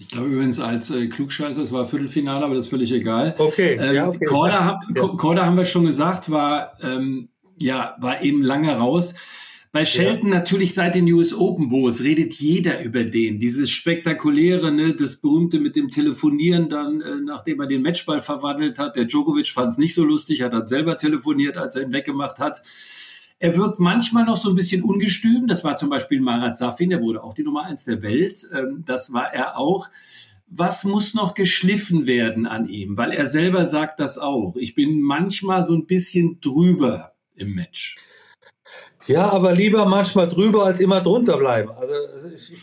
Ich 0.00 0.08
glaube 0.08 0.28
übrigens 0.28 0.60
als 0.60 0.90
äh, 0.90 1.08
Klugscheißer, 1.08 1.60
es 1.60 1.72
war 1.72 1.86
Viertelfinale, 1.86 2.44
aber 2.44 2.54
das 2.54 2.64
ist 2.64 2.70
völlig 2.70 2.92
egal. 2.92 3.34
Okay, 3.36 3.76
ähm, 3.80 3.94
ja, 3.94 4.08
okay. 4.08 4.24
Korda, 4.24 4.64
hab, 4.64 4.82
ja. 4.96 5.08
Korda 5.08 5.44
haben 5.44 5.56
wir 5.56 5.64
schon 5.64 5.86
gesagt, 5.86 6.30
war, 6.30 6.74
ähm, 6.80 7.30
ja, 7.58 7.96
war 7.98 8.22
eben 8.22 8.42
lange 8.42 8.70
raus. 8.70 9.16
Bei 9.72 9.84
Shelton 9.84 10.30
ja. 10.30 10.38
natürlich 10.38 10.72
seit 10.72 10.94
den 10.94 11.12
US 11.12 11.34
Open 11.34 11.68
Boos 11.68 12.00
redet 12.00 12.34
jeder 12.34 12.82
über 12.82 13.02
den. 13.02 13.40
Dieses 13.40 13.70
spektakuläre, 13.70 14.70
ne, 14.70 14.94
das 14.94 15.16
berühmte 15.16 15.58
mit 15.58 15.74
dem 15.74 15.90
Telefonieren 15.90 16.68
dann, 16.68 17.00
äh, 17.00 17.16
nachdem 17.16 17.60
er 17.60 17.66
den 17.66 17.82
Matchball 17.82 18.20
verwandelt 18.20 18.78
hat. 18.78 18.94
Der 18.94 19.04
Djokovic 19.04 19.48
fand 19.48 19.72
es 19.72 19.78
nicht 19.78 19.94
so 19.94 20.04
lustig, 20.04 20.42
hat 20.42 20.52
dann 20.52 20.64
selber 20.64 20.96
telefoniert, 20.96 21.56
als 21.56 21.74
er 21.74 21.82
ihn 21.82 21.92
weggemacht 21.92 22.38
hat. 22.38 22.62
Er 23.40 23.56
wirkt 23.56 23.78
manchmal 23.78 24.24
noch 24.24 24.36
so 24.36 24.50
ein 24.50 24.56
bisschen 24.56 24.82
ungestüm. 24.82 25.46
Das 25.46 25.62
war 25.62 25.76
zum 25.76 25.90
Beispiel 25.90 26.20
Marat 26.20 26.56
Safin, 26.56 26.90
der 26.90 27.00
wurde 27.00 27.22
auch 27.22 27.34
die 27.34 27.44
Nummer 27.44 27.64
eins 27.64 27.84
der 27.84 28.02
Welt. 28.02 28.40
Ähm, 28.52 28.84
das 28.86 29.12
war 29.12 29.32
er 29.32 29.56
auch. 29.56 29.88
Was 30.48 30.84
muss 30.84 31.14
noch 31.14 31.34
geschliffen 31.34 32.06
werden 32.06 32.46
an 32.46 32.68
ihm? 32.68 32.96
Weil 32.96 33.12
er 33.12 33.26
selber 33.26 33.66
sagt 33.66 34.00
das 34.00 34.18
auch. 34.18 34.56
Ich 34.56 34.74
bin 34.74 35.00
manchmal 35.02 35.62
so 35.62 35.74
ein 35.74 35.86
bisschen 35.86 36.40
drüber 36.40 37.12
im 37.34 37.54
Match. 37.54 37.96
Ja, 39.06 39.30
aber 39.30 39.52
lieber 39.54 39.86
manchmal 39.86 40.28
drüber 40.28 40.64
als 40.64 40.80
immer 40.80 41.00
drunter 41.00 41.38
bleiben. 41.38 41.70
Also 41.70 41.94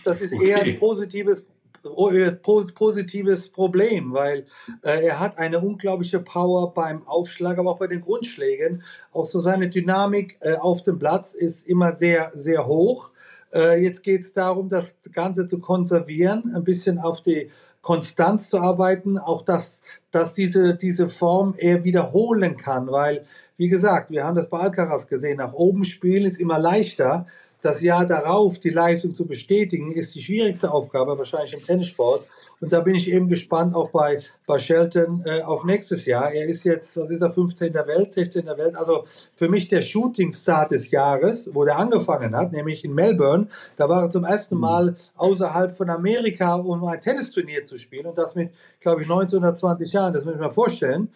das 0.03 0.21
ist 0.21 0.33
eher 0.33 0.61
ein 0.61 0.77
positives 0.77 1.45
positives 1.93 3.49
Problem, 3.49 4.13
weil 4.13 4.45
äh, 4.81 5.05
er 5.05 5.19
hat 5.19 5.37
eine 5.37 5.59
unglaubliche 5.59 6.19
Power 6.19 6.73
beim 6.73 7.07
Aufschlag, 7.07 7.57
aber 7.57 7.71
auch 7.71 7.79
bei 7.79 7.87
den 7.87 8.01
Grundschlägen. 8.01 8.83
Auch 9.13 9.25
so 9.25 9.39
seine 9.39 9.69
Dynamik 9.69 10.37
äh, 10.41 10.55
auf 10.55 10.83
dem 10.83 10.99
Platz 10.99 11.33
ist 11.33 11.67
immer 11.67 11.95
sehr, 11.95 12.31
sehr 12.35 12.65
hoch. 12.65 13.11
Äh, 13.53 13.81
jetzt 13.81 14.03
geht 14.03 14.23
es 14.23 14.33
darum, 14.33 14.69
das 14.69 14.97
Ganze 15.13 15.47
zu 15.47 15.59
konservieren, 15.59 16.53
ein 16.55 16.63
bisschen 16.63 16.99
auf 16.99 17.21
die 17.21 17.49
Konstanz 17.85 18.49
zu 18.49 18.59
arbeiten, 18.59 19.19
auch 19.19 19.43
dass, 19.43 19.79
dass 20.09 20.33
diese, 20.33 20.75
diese 20.75 21.07
Form 21.07 21.53
er 21.55 21.83
wiederholen 21.83 22.57
kann, 22.57 22.87
weil, 22.87 23.25
wie 23.57 23.67
gesagt, 23.67 24.09
wir 24.09 24.23
haben 24.23 24.35
das 24.35 24.49
bei 24.49 24.57
Alcaraz 24.57 25.07
gesehen, 25.07 25.37
nach 25.37 25.53
oben 25.53 25.85
spielen 25.85 26.25
ist 26.25 26.39
immer 26.39 26.57
leichter, 26.57 27.27
das 27.65 27.81
Jahr 27.81 28.05
darauf 28.05 28.59
die 28.59 28.69
Leistung 28.69 29.15
zu 29.15 29.25
bestätigen, 29.25 29.91
ist 29.91 30.13
die 30.13 30.21
schwierigste 30.21 30.71
Aufgabe 30.71 31.17
wahrscheinlich 31.17 31.53
im 31.53 31.65
Tennissport. 31.65 32.27
Und 32.61 32.71
da 32.71 32.79
bin 32.79 32.93
ich 32.93 33.11
eben 33.11 33.27
gespannt 33.27 33.73
auch 33.73 33.89
bei, 33.89 34.19
bei 34.45 34.59
Shelton 34.59 35.23
äh, 35.25 35.41
auf 35.41 35.65
nächstes 35.65 36.05
Jahr. 36.05 36.31
Er 36.31 36.45
ist 36.45 36.63
jetzt, 36.63 36.95
was 36.95 37.09
ist 37.09 37.21
er, 37.21 37.31
15. 37.31 37.73
der 37.73 37.87
Welt, 37.87 38.13
16. 38.13 38.45
der 38.45 38.57
Welt. 38.59 38.75
Also 38.75 39.05
für 39.35 39.49
mich 39.49 39.67
der 39.67 39.81
Shooting-Star 39.81 40.67
des 40.67 40.91
Jahres, 40.91 41.49
wo 41.53 41.65
der 41.65 41.77
angefangen 41.77 42.35
hat, 42.35 42.51
nämlich 42.51 42.85
in 42.85 42.93
Melbourne. 42.93 43.47
Da 43.77 43.89
war 43.89 44.03
er 44.03 44.09
zum 44.11 44.25
ersten 44.25 44.57
Mal 44.57 44.95
außerhalb 45.15 45.75
von 45.75 45.89
Amerika, 45.89 46.57
um 46.57 46.85
ein 46.85 47.01
Tennisturnier 47.01 47.65
zu 47.65 47.79
spielen. 47.79 48.05
Und 48.05 48.17
das 48.19 48.35
mit, 48.35 48.51
glaube 48.79 49.01
ich, 49.01 49.07
19 49.07 49.39
oder 49.39 49.55
20 49.55 49.91
Jahren. 49.91 50.13
Das 50.13 50.23
muss 50.23 50.35
ich 50.35 50.39
mir 50.39 50.51
vorstellen. 50.51 51.09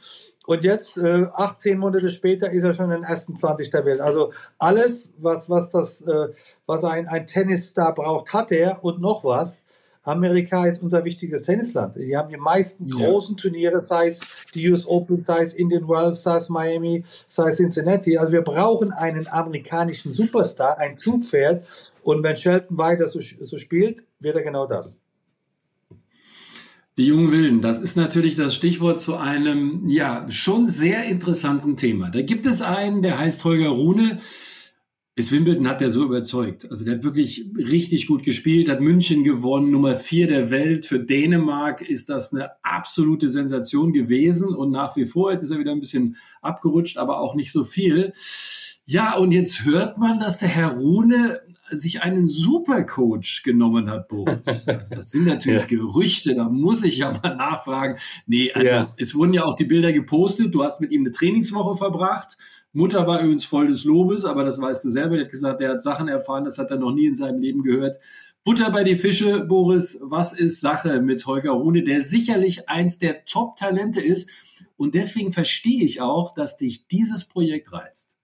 Und 0.50 0.64
jetzt, 0.64 0.98
äh, 0.98 1.28
18 1.32 1.78
Monate 1.78 2.10
später, 2.10 2.52
ist 2.52 2.64
er 2.64 2.74
schon 2.74 2.86
in 2.86 3.02
den 3.02 3.04
ersten 3.04 3.36
20 3.36 3.70
der 3.70 3.86
Welt. 3.86 4.02
Also 4.02 4.34
alles, 4.58 5.14
was, 5.20 5.48
was, 5.48 5.70
das, 5.70 6.02
äh, 6.02 6.30
was 6.66 6.84
ein, 6.84 7.08
ein 7.08 7.28
Tennisstar 7.28 7.94
braucht, 7.94 8.34
hat 8.34 8.52
er 8.52 8.84
und 8.84 9.00
noch 9.00 9.24
was. 9.24 9.64
Amerika 10.02 10.66
ist 10.66 10.82
unser 10.82 11.06
wichtiges 11.06 11.44
Tennisland. 11.44 11.98
Die 11.98 12.18
haben 12.18 12.30
die 12.30 12.38
meisten 12.38 12.88
ja. 12.88 12.96
großen 12.96 13.38
Turniere, 13.38 13.80
sei 13.80 14.08
es 14.08 14.22
die 14.56 14.72
US 14.72 14.88
Open, 14.88 15.22
sei 15.22 15.44
es 15.44 15.54
Indian 15.54 15.88
Wells, 15.88 16.24
sei 16.24 16.38
es 16.38 16.50
Miami, 16.50 17.04
sei 17.28 17.50
es 17.50 17.58
Cincinnati. 17.58 18.18
Also 18.18 18.34
wir 18.34 18.42
brauchen 18.42 18.92
einen 18.92 19.28
amerikanischen 19.28 20.14
Superstar, 20.14 20.80
ein 20.80 20.98
Zugpferd. 20.98 21.64
Und 22.02 22.24
wenn 22.24 22.36
Shelton 22.36 22.76
weiter 22.76 23.08
so, 23.08 23.20
so 23.20 23.58
spielt, 23.60 24.02
wird 24.20 24.36
er 24.36 24.42
genau 24.42 24.66
das. 24.66 25.04
Die 27.00 27.06
jungen 27.06 27.32
Wilden, 27.32 27.62
das 27.62 27.80
ist 27.80 27.96
natürlich 27.96 28.36
das 28.36 28.54
Stichwort 28.54 29.00
zu 29.00 29.16
einem, 29.16 29.88
ja, 29.88 30.30
schon 30.30 30.68
sehr 30.68 31.06
interessanten 31.06 31.78
Thema. 31.78 32.10
Da 32.10 32.22
gibt 32.24 32.46
es 32.46 32.62
einen, 32.62 33.02
der 33.02 33.18
heißt 33.18 33.46
Holger 33.46 33.70
Rune. 33.70 34.20
Bis 35.16 35.32
Wimbledon 35.32 35.70
hat 35.70 35.82
er 35.82 35.92
so 35.92 36.04
überzeugt. 36.04 36.70
Also 36.70 36.84
der 36.84 36.96
hat 36.96 37.06
wirklich 37.06 37.46
richtig 37.56 38.06
gut 38.06 38.24
gespielt, 38.24 38.68
hat 38.68 38.82
München 38.82 39.24
gewonnen, 39.24 39.72
Nummer 39.72 39.96
vier 39.96 40.28
der 40.28 40.52
Welt. 40.52 40.86
Für 40.86 41.00
Dänemark 41.00 41.82
ist 41.82 42.10
das 42.10 42.34
eine 42.34 42.50
absolute 42.64 43.30
Sensation 43.30 43.94
gewesen 43.94 44.50
und 44.50 44.70
nach 44.70 44.98
wie 44.98 45.06
vor, 45.06 45.32
jetzt 45.32 45.44
ist 45.44 45.52
er 45.52 45.60
wieder 45.60 45.72
ein 45.72 45.80
bisschen 45.80 46.18
abgerutscht, 46.42 46.98
aber 46.98 47.22
auch 47.22 47.34
nicht 47.34 47.54
so 47.54 47.64
viel. 47.64 48.12
Ja, 48.84 49.16
und 49.16 49.32
jetzt 49.32 49.64
hört 49.64 50.00
man, 50.00 50.20
dass 50.20 50.40
der 50.40 50.50
Herr 50.50 50.72
Rune 50.72 51.40
sich 51.72 52.02
einen 52.02 52.26
Supercoach 52.26 53.44
genommen 53.44 53.90
hat, 53.90 54.08
Boris. 54.08 54.66
Das 54.90 55.12
sind 55.12 55.26
natürlich 55.26 55.62
ja. 55.62 55.68
Gerüchte, 55.68 56.36
da 56.36 56.50
muss 56.50 56.84
ich 56.84 56.98
ja 56.98 57.12
mal 57.12 57.36
nachfragen. 57.36 57.98
Nee, 58.26 58.52
also 58.54 58.74
ja. 58.74 58.94
es 58.98 59.16
wurden 59.16 59.34
ja 59.34 59.44
auch 59.46 59.56
die 59.56 59.66
Bilder 59.66 59.94
gepostet, 59.94 60.54
du 60.54 60.64
hast 60.64 60.82
mit 60.82 60.92
ihm 60.92 61.02
eine 61.02 61.12
Trainingswoche 61.12 61.76
verbracht. 61.76 62.38
Mutter 62.72 63.08
war 63.08 63.22
übrigens 63.22 63.46
voll 63.46 63.68
des 63.68 63.84
Lobes, 63.84 64.26
aber 64.26 64.44
das 64.44 64.62
weißt 64.62 64.84
du 64.84 64.90
selber. 64.90 65.16
Er 65.16 65.24
hat 65.24 65.32
gesagt, 65.32 65.62
er 65.62 65.72
hat 65.72 65.82
Sachen 65.82 66.08
erfahren, 66.08 66.46
das 66.46 66.58
hat 66.58 66.70
er 66.70 66.78
noch 66.78 66.94
nie 66.94 67.08
in 67.08 67.16
seinem 67.16 67.40
Leben 67.40 67.64
gehört. 67.64 67.98
Butter 68.44 68.72
bei 68.72 68.84
die 68.84 68.96
Fische, 68.96 69.42
Boris. 69.42 70.00
Was 70.02 70.34
ist 70.34 70.62
Sache 70.62 71.02
mit 71.02 71.26
Holger 71.26 71.52
Rune, 71.52 71.84
der 71.84 72.02
sicherlich 72.02 72.70
eins 72.70 73.00
der 73.00 73.26
Top-Talente 73.26 74.02
ist? 74.02 74.30
Und 74.78 74.96
deswegen 74.96 75.34
verstehe 75.34 75.84
ich 75.84 76.02
auch, 76.02 76.34
dass 76.34 76.58
dich 76.58 76.88
dieses 76.88 77.28
Projekt 77.28 77.74
reizt. 77.74 78.19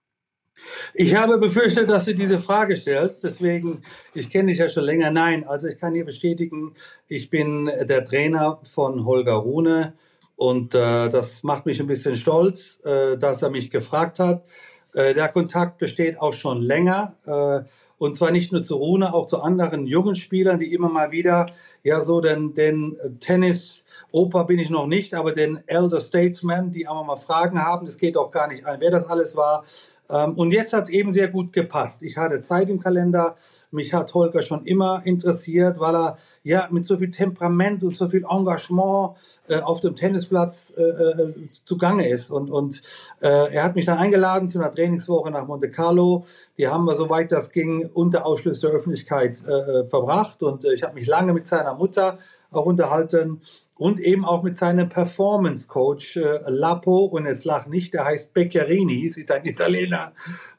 Ich 0.94 1.14
habe 1.14 1.38
befürchtet, 1.38 1.90
dass 1.90 2.06
du 2.06 2.14
diese 2.14 2.38
Frage 2.38 2.76
stellst. 2.76 3.24
Deswegen, 3.24 3.82
ich 4.14 4.30
kenne 4.30 4.50
dich 4.50 4.58
ja 4.58 4.68
schon 4.68 4.84
länger. 4.84 5.10
Nein, 5.10 5.46
also 5.46 5.68
ich 5.68 5.78
kann 5.78 5.94
hier 5.94 6.04
bestätigen, 6.04 6.74
ich 7.08 7.30
bin 7.30 7.66
der 7.66 8.04
Trainer 8.04 8.60
von 8.64 9.04
Holger 9.04 9.34
Rune. 9.34 9.94
Und 10.36 10.74
äh, 10.74 11.08
das 11.08 11.42
macht 11.42 11.66
mich 11.66 11.80
ein 11.80 11.86
bisschen 11.86 12.14
stolz, 12.14 12.80
äh, 12.84 13.16
dass 13.16 13.42
er 13.42 13.50
mich 13.50 13.70
gefragt 13.70 14.18
hat. 14.18 14.44
Äh, 14.92 15.14
der 15.14 15.28
Kontakt 15.28 15.78
besteht 15.78 16.20
auch 16.20 16.34
schon 16.34 16.60
länger. 16.60 17.14
Äh, 17.26 17.66
und 17.98 18.16
zwar 18.16 18.30
nicht 18.30 18.52
nur 18.52 18.62
zu 18.62 18.76
Rune, 18.76 19.14
auch 19.14 19.26
zu 19.26 19.40
anderen 19.40 19.86
jungen 19.86 20.14
Spielern, 20.14 20.60
die 20.60 20.74
immer 20.74 20.90
mal 20.90 21.10
wieder 21.10 21.46
ja 21.82 22.02
so 22.02 22.20
den, 22.20 22.52
den 22.52 22.96
Tennis 23.20 23.86
Opa 24.12 24.44
bin 24.44 24.58
ich 24.58 24.70
noch 24.70 24.86
nicht, 24.86 25.14
aber 25.14 25.32
den 25.32 25.58
Elder 25.66 26.00
Statesman, 26.00 26.70
die 26.70 26.86
auch 26.86 27.04
mal 27.04 27.16
Fragen 27.16 27.62
haben, 27.62 27.86
das 27.86 27.96
geht 27.96 28.16
auch 28.16 28.30
gar 28.30 28.48
nicht 28.48 28.64
ein, 28.64 28.80
wer 28.80 28.90
das 28.90 29.06
alles 29.06 29.36
war. 29.36 29.64
Ähm, 30.08 30.34
und 30.34 30.52
jetzt 30.52 30.72
hat 30.72 30.84
es 30.84 30.90
eben 30.90 31.12
sehr 31.12 31.28
gut 31.28 31.52
gepasst. 31.52 32.02
Ich 32.02 32.16
hatte 32.16 32.42
Zeit 32.42 32.68
im 32.68 32.80
Kalender. 32.80 33.36
Mich 33.70 33.92
hat 33.92 34.14
Holger 34.14 34.42
schon 34.42 34.64
immer 34.64 35.02
interessiert, 35.04 35.78
weil 35.78 35.94
er 35.94 36.18
ja 36.42 36.68
mit 36.70 36.84
so 36.84 36.98
viel 36.98 37.10
Temperament 37.10 37.82
und 37.82 37.94
so 37.94 38.08
viel 38.08 38.24
Engagement 38.28 39.16
äh, 39.48 39.60
auf 39.60 39.80
dem 39.80 39.96
Tennisplatz 39.96 40.74
äh, 40.76 40.82
äh, 40.82 41.34
zugange 41.50 42.08
ist. 42.08 42.30
Und, 42.30 42.50
und 42.50 42.82
äh, 43.20 43.54
er 43.54 43.64
hat 43.64 43.74
mich 43.74 43.86
dann 43.86 43.98
eingeladen 43.98 44.48
zu 44.48 44.58
einer 44.58 44.72
Trainingswoche 44.72 45.30
nach 45.30 45.46
Monte 45.46 45.70
Carlo. 45.70 46.24
Die 46.58 46.68
haben 46.68 46.84
wir, 46.84 46.94
soweit 46.94 47.32
das 47.32 47.50
ging, 47.50 47.88
unter 47.92 48.26
Ausschluss 48.26 48.60
der 48.60 48.70
Öffentlichkeit 48.70 49.42
äh, 49.46 49.52
äh, 49.52 49.88
verbracht. 49.88 50.42
Und 50.42 50.64
ich 50.64 50.82
habe 50.82 50.94
mich 50.94 51.06
lange 51.06 51.32
mit 51.32 51.46
seiner 51.46 51.74
Mutter 51.74 52.18
auch 52.50 52.64
unterhalten 52.64 53.40
und 53.78 54.00
eben 54.00 54.24
auch 54.24 54.42
mit 54.42 54.56
seinem 54.56 54.88
Performance 54.88 55.66
Coach 55.66 56.16
äh, 56.16 56.40
Lapo 56.46 57.04
und 57.04 57.26
jetzt 57.26 57.44
lach 57.44 57.66
nicht, 57.66 57.92
der 57.94 58.04
heißt 58.06 58.32
Beccherini, 58.32 59.00
ist 59.04 59.30
ein 59.30 59.44
Italiener. 59.44 60.12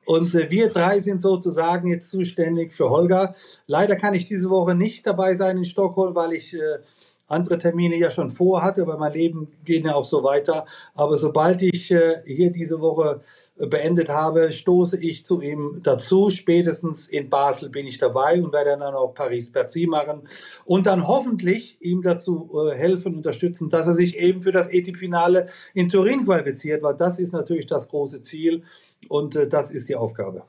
Und 0.05 0.35
äh, 0.35 0.49
wir 0.49 0.69
drei 0.69 0.99
sind 0.99 1.21
sozusagen 1.21 1.89
jetzt 1.89 2.09
zuständig 2.09 2.73
für 2.73 2.89
Holger. 2.89 3.33
Leider 3.65 3.95
kann 3.95 4.13
ich 4.13 4.25
diese 4.25 4.49
Woche 4.49 4.75
nicht 4.75 5.05
dabei 5.05 5.35
sein 5.35 5.57
in 5.57 5.65
Stockholm, 5.65 6.15
weil 6.15 6.33
ich 6.33 6.53
äh, 6.53 6.77
andere 7.27 7.57
Termine 7.57 7.97
ja 7.97 8.09
schon 8.09 8.31
vorhatte, 8.31 8.81
aber 8.81 8.97
mein 8.97 9.13
Leben 9.13 9.49
geht 9.65 9.85
ja 9.85 9.95
auch 9.95 10.05
so 10.05 10.23
weiter. 10.23 10.65
Aber 10.95 11.17
sobald 11.17 11.61
ich 11.61 11.91
äh, 11.91 12.21
hier 12.25 12.51
diese 12.51 12.79
Woche 12.79 13.21
äh, 13.57 13.67
beendet 13.67 14.09
habe, 14.09 14.51
stoße 14.51 14.97
ich 15.01 15.25
zu 15.25 15.41
ihm 15.41 15.81
dazu. 15.83 16.29
Spätestens 16.29 17.07
in 17.07 17.29
Basel 17.29 17.69
bin 17.69 17.85
ich 17.85 17.97
dabei 17.97 18.41
und 18.41 18.53
werde 18.53 18.77
dann 18.79 18.95
auch 18.95 19.13
Paris-Bercy 19.13 19.87
machen 19.87 20.21
und 20.65 20.85
dann 20.85 21.07
hoffentlich 21.07 21.77
ihm 21.81 22.01
dazu 22.01 22.49
äh, 22.65 22.75
helfen, 22.75 23.15
unterstützen, 23.15 23.69
dass 23.69 23.87
er 23.87 23.95
sich 23.95 24.17
eben 24.17 24.41
für 24.41 24.51
das 24.51 24.69
ETIP-Finale 24.69 25.47
in 25.73 25.89
Turin 25.89 26.25
qualifiziert, 26.25 26.81
weil 26.81 26.95
das 26.95 27.19
ist 27.19 27.33
natürlich 27.33 27.65
das 27.65 27.89
große 27.89 28.21
Ziel 28.21 28.63
und 29.09 29.35
äh, 29.35 29.47
das 29.47 29.71
ist 29.71 29.89
die 29.89 29.95
Aufgabe. 29.95 30.43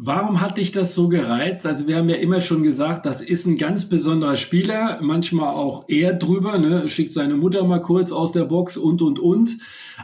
Warum 0.00 0.40
hat 0.40 0.58
dich 0.58 0.70
das 0.70 0.94
so 0.94 1.08
gereizt? 1.08 1.66
Also 1.66 1.88
wir 1.88 1.96
haben 1.96 2.08
ja 2.08 2.14
immer 2.14 2.40
schon 2.40 2.62
gesagt, 2.62 3.04
das 3.04 3.20
ist 3.20 3.46
ein 3.46 3.58
ganz 3.58 3.88
besonderer 3.88 4.36
Spieler, 4.36 5.00
manchmal 5.02 5.52
auch 5.52 5.86
er 5.88 6.12
drüber, 6.12 6.56
ne? 6.56 6.88
schickt 6.88 7.10
seine 7.10 7.34
Mutter 7.34 7.64
mal 7.64 7.80
kurz 7.80 8.12
aus 8.12 8.30
der 8.30 8.44
Box 8.44 8.76
und, 8.76 9.02
und, 9.02 9.18
und. 9.18 9.58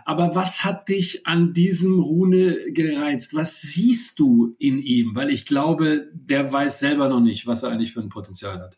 Aber 0.04 0.35
was 0.35 0.64
hat 0.64 0.88
dich 0.88 1.28
an 1.28 1.54
diesem 1.54 2.00
Rune 2.00 2.57
gereizt? 2.72 3.37
Was 3.37 3.61
siehst 3.61 4.18
du 4.18 4.57
in 4.59 4.80
ihm? 4.80 5.14
Weil 5.14 5.30
ich 5.30 5.46
glaube, 5.46 6.09
der 6.12 6.52
weiß 6.52 6.80
selber 6.80 7.09
noch 7.09 7.20
nicht, 7.20 7.46
was 7.46 7.62
er 7.62 7.70
eigentlich 7.70 7.92
für 7.92 8.00
ein 8.00 8.09
Potenzial 8.09 8.59
hat. 8.59 8.76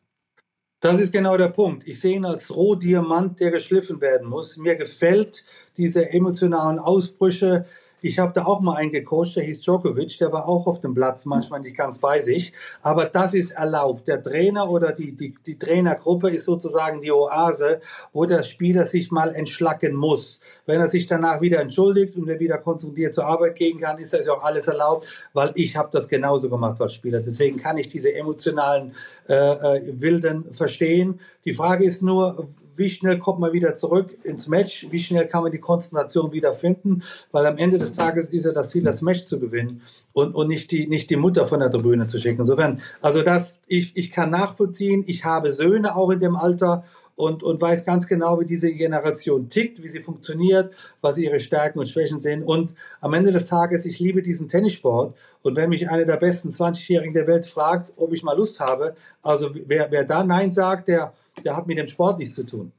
Das 0.81 1.01
ist 1.01 1.15
genau 1.15 1.39
der 1.39 1.49
Punkt. 1.49 1.89
Ich 1.89 1.99
sehe 1.99 2.17
ihn 2.17 2.27
als 2.27 2.55
Rohdiamant, 2.55 3.41
der 3.41 3.51
geschliffen 3.51 4.03
werden 4.03 4.29
muss. 4.29 4.59
Mir 4.59 4.77
gefällt 4.77 5.47
diese 5.79 6.11
emotionalen 6.11 6.79
Ausbrüche, 6.79 7.65
ich 8.03 8.19
habe 8.19 8.33
da 8.35 8.45
auch 8.45 8.61
mal 8.61 8.77
einen 8.77 8.93
gecoacht, 8.93 9.37
der 9.37 9.45
hieß 9.45 9.63
Djokovic, 9.63 10.19
der 10.19 10.33
war 10.33 10.49
auch 10.49 10.67
auf 10.67 10.81
dem 10.81 10.95
Platz, 10.95 11.25
manchmal 11.25 11.61
nicht 11.61 11.77
ganz 11.77 11.99
bei 11.99 12.21
sich. 12.21 12.53
Aber 12.83 13.07
das 13.07 13.35
ist 13.35 13.53
erlaubt. 13.53 14.07
Der 14.07 14.23
Trainer 14.23 14.71
oder 14.71 14.93
die, 14.93 15.13
die, 15.13 15.35
die 15.45 15.59
Trainergruppe 15.59 16.31
ist 16.31 16.45
sozusagen 16.45 17.01
die 17.01 17.11
Oase, 17.11 17.81
wo 18.13 18.27
der 18.27 18.43
Spieler 18.43 18.87
sich 18.87 19.11
mal 19.11 19.35
entschlacken 19.35 19.95
muss. 19.95 20.41
Wenn 20.67 20.81
er 20.81 20.89
sich 20.89 21.07
danach 21.07 21.41
wieder 21.41 21.61
entschuldigt 21.61 22.17
und 22.17 22.29
er 22.29 22.39
wieder 22.39 22.59
konzentriert 22.59 23.15
zur 23.15 23.27
Arbeit 23.27 23.57
gehen 23.57 23.81
kann, 23.81 23.99
ist 23.99 24.13
das 24.13 24.27
ja 24.27 24.33
auch 24.35 24.45
alles 24.45 24.67
erlaubt, 24.67 25.07
weil 25.33 25.53
ich 25.55 25.77
habe 25.77 25.89
das 25.91 26.09
genauso 26.09 26.51
gemacht 26.51 26.81
als 26.81 26.95
Spieler. 26.95 27.21
Deswegen 27.21 27.59
kann 27.59 27.79
ich 27.79 27.89
diese 27.89 28.15
emotionalen 28.15 28.95
äh, 29.29 29.35
äh, 29.35 30.01
Wilden 30.01 30.53
verstehen. 30.53 31.21
Die 31.45 31.53
Frage 31.53 31.85
ist 31.85 32.03
nur, 32.03 32.49
wie 32.77 32.89
schnell 32.89 33.19
kommt 33.19 33.41
man 33.41 33.53
wieder 33.53 33.75
zurück 33.75 34.17
ins 34.23 34.47
Match, 34.47 34.87
wie 34.91 34.99
schnell 34.99 35.27
kann 35.27 35.43
man 35.43 35.53
die 35.53 35.59
Konzentration 35.59 36.33
wieder 36.33 36.55
finden, 36.55 37.03
weil 37.33 37.47
am 37.47 37.59
Ende 37.59 37.79
des 37.79 37.93
Tages 37.93 38.31
ist 38.31 38.45
ja 38.45 38.53
das 38.53 38.71
Ziel, 38.71 38.83
das 38.83 39.03
Match 39.03 39.27
zu 39.27 39.41
gewinnen 39.41 39.83
und, 40.13 40.35
und 40.35 40.49
nicht, 40.49 40.71
die, 40.71 40.87
nicht 40.87 41.11
die 41.11 41.17
Mutter 41.17 41.47
von 41.47 41.61
der 41.61 41.71
Tribüne 41.71 42.07
zu 42.07 42.19
schicken. 42.19 42.41
Insofern, 42.41 42.81
also 43.01 43.23
das, 43.23 43.61
ich, 43.67 43.97
ich 43.97 44.11
kann 44.11 44.31
nachvollziehen, 44.31 45.05
ich 45.07 45.25
habe 45.25 45.53
Söhne 45.53 45.97
auch 45.97 46.11
in 46.11 46.21
dem 46.21 46.37
Alter 46.37 46.85
und, 47.17 47.43
und 47.43 47.61
weiß 47.61 47.85
ganz 47.85 48.07
genau, 48.07 48.39
wie 48.39 48.45
diese 48.45 48.73
Generation 48.73 49.49
tickt, 49.49 49.83
wie 49.83 49.89
sie 49.89 50.01
funktioniert, 50.01 50.73
was 51.01 51.19
ihre 51.19 51.41
Stärken 51.41 51.79
und 51.79 51.89
Schwächen 51.89 52.19
sind. 52.19 52.43
Und 52.43 52.75
am 53.01 53.15
Ende 53.15 53.33
des 53.33 53.47
Tages, 53.47 53.87
ich 53.87 53.99
liebe 53.99 54.23
diesen 54.23 54.49
Tennissport. 54.49 55.17
Und 55.43 55.57
wenn 55.57 55.71
mich 55.71 55.89
einer 55.89 56.05
der 56.05 56.19
besten 56.19 56.51
20-Jährigen 56.51 57.15
der 57.15 57.27
Welt 57.27 57.47
fragt, 57.47 57.93
ob 57.97 58.13
ich 58.13 58.23
mal 58.23 58.37
Lust 58.37 58.61
habe, 58.61 58.95
also 59.23 59.51
wer, 59.67 59.91
wer 59.91 60.05
da 60.05 60.23
Nein 60.25 60.53
sagt, 60.53 60.89
der, 60.89 61.15
der 61.45 61.57
hat 61.57 61.67
mit 61.67 61.79
dem 61.79 61.89
Sport 61.89 62.19
nichts 62.19 62.35
zu 62.35 62.45
tun. 62.45 62.73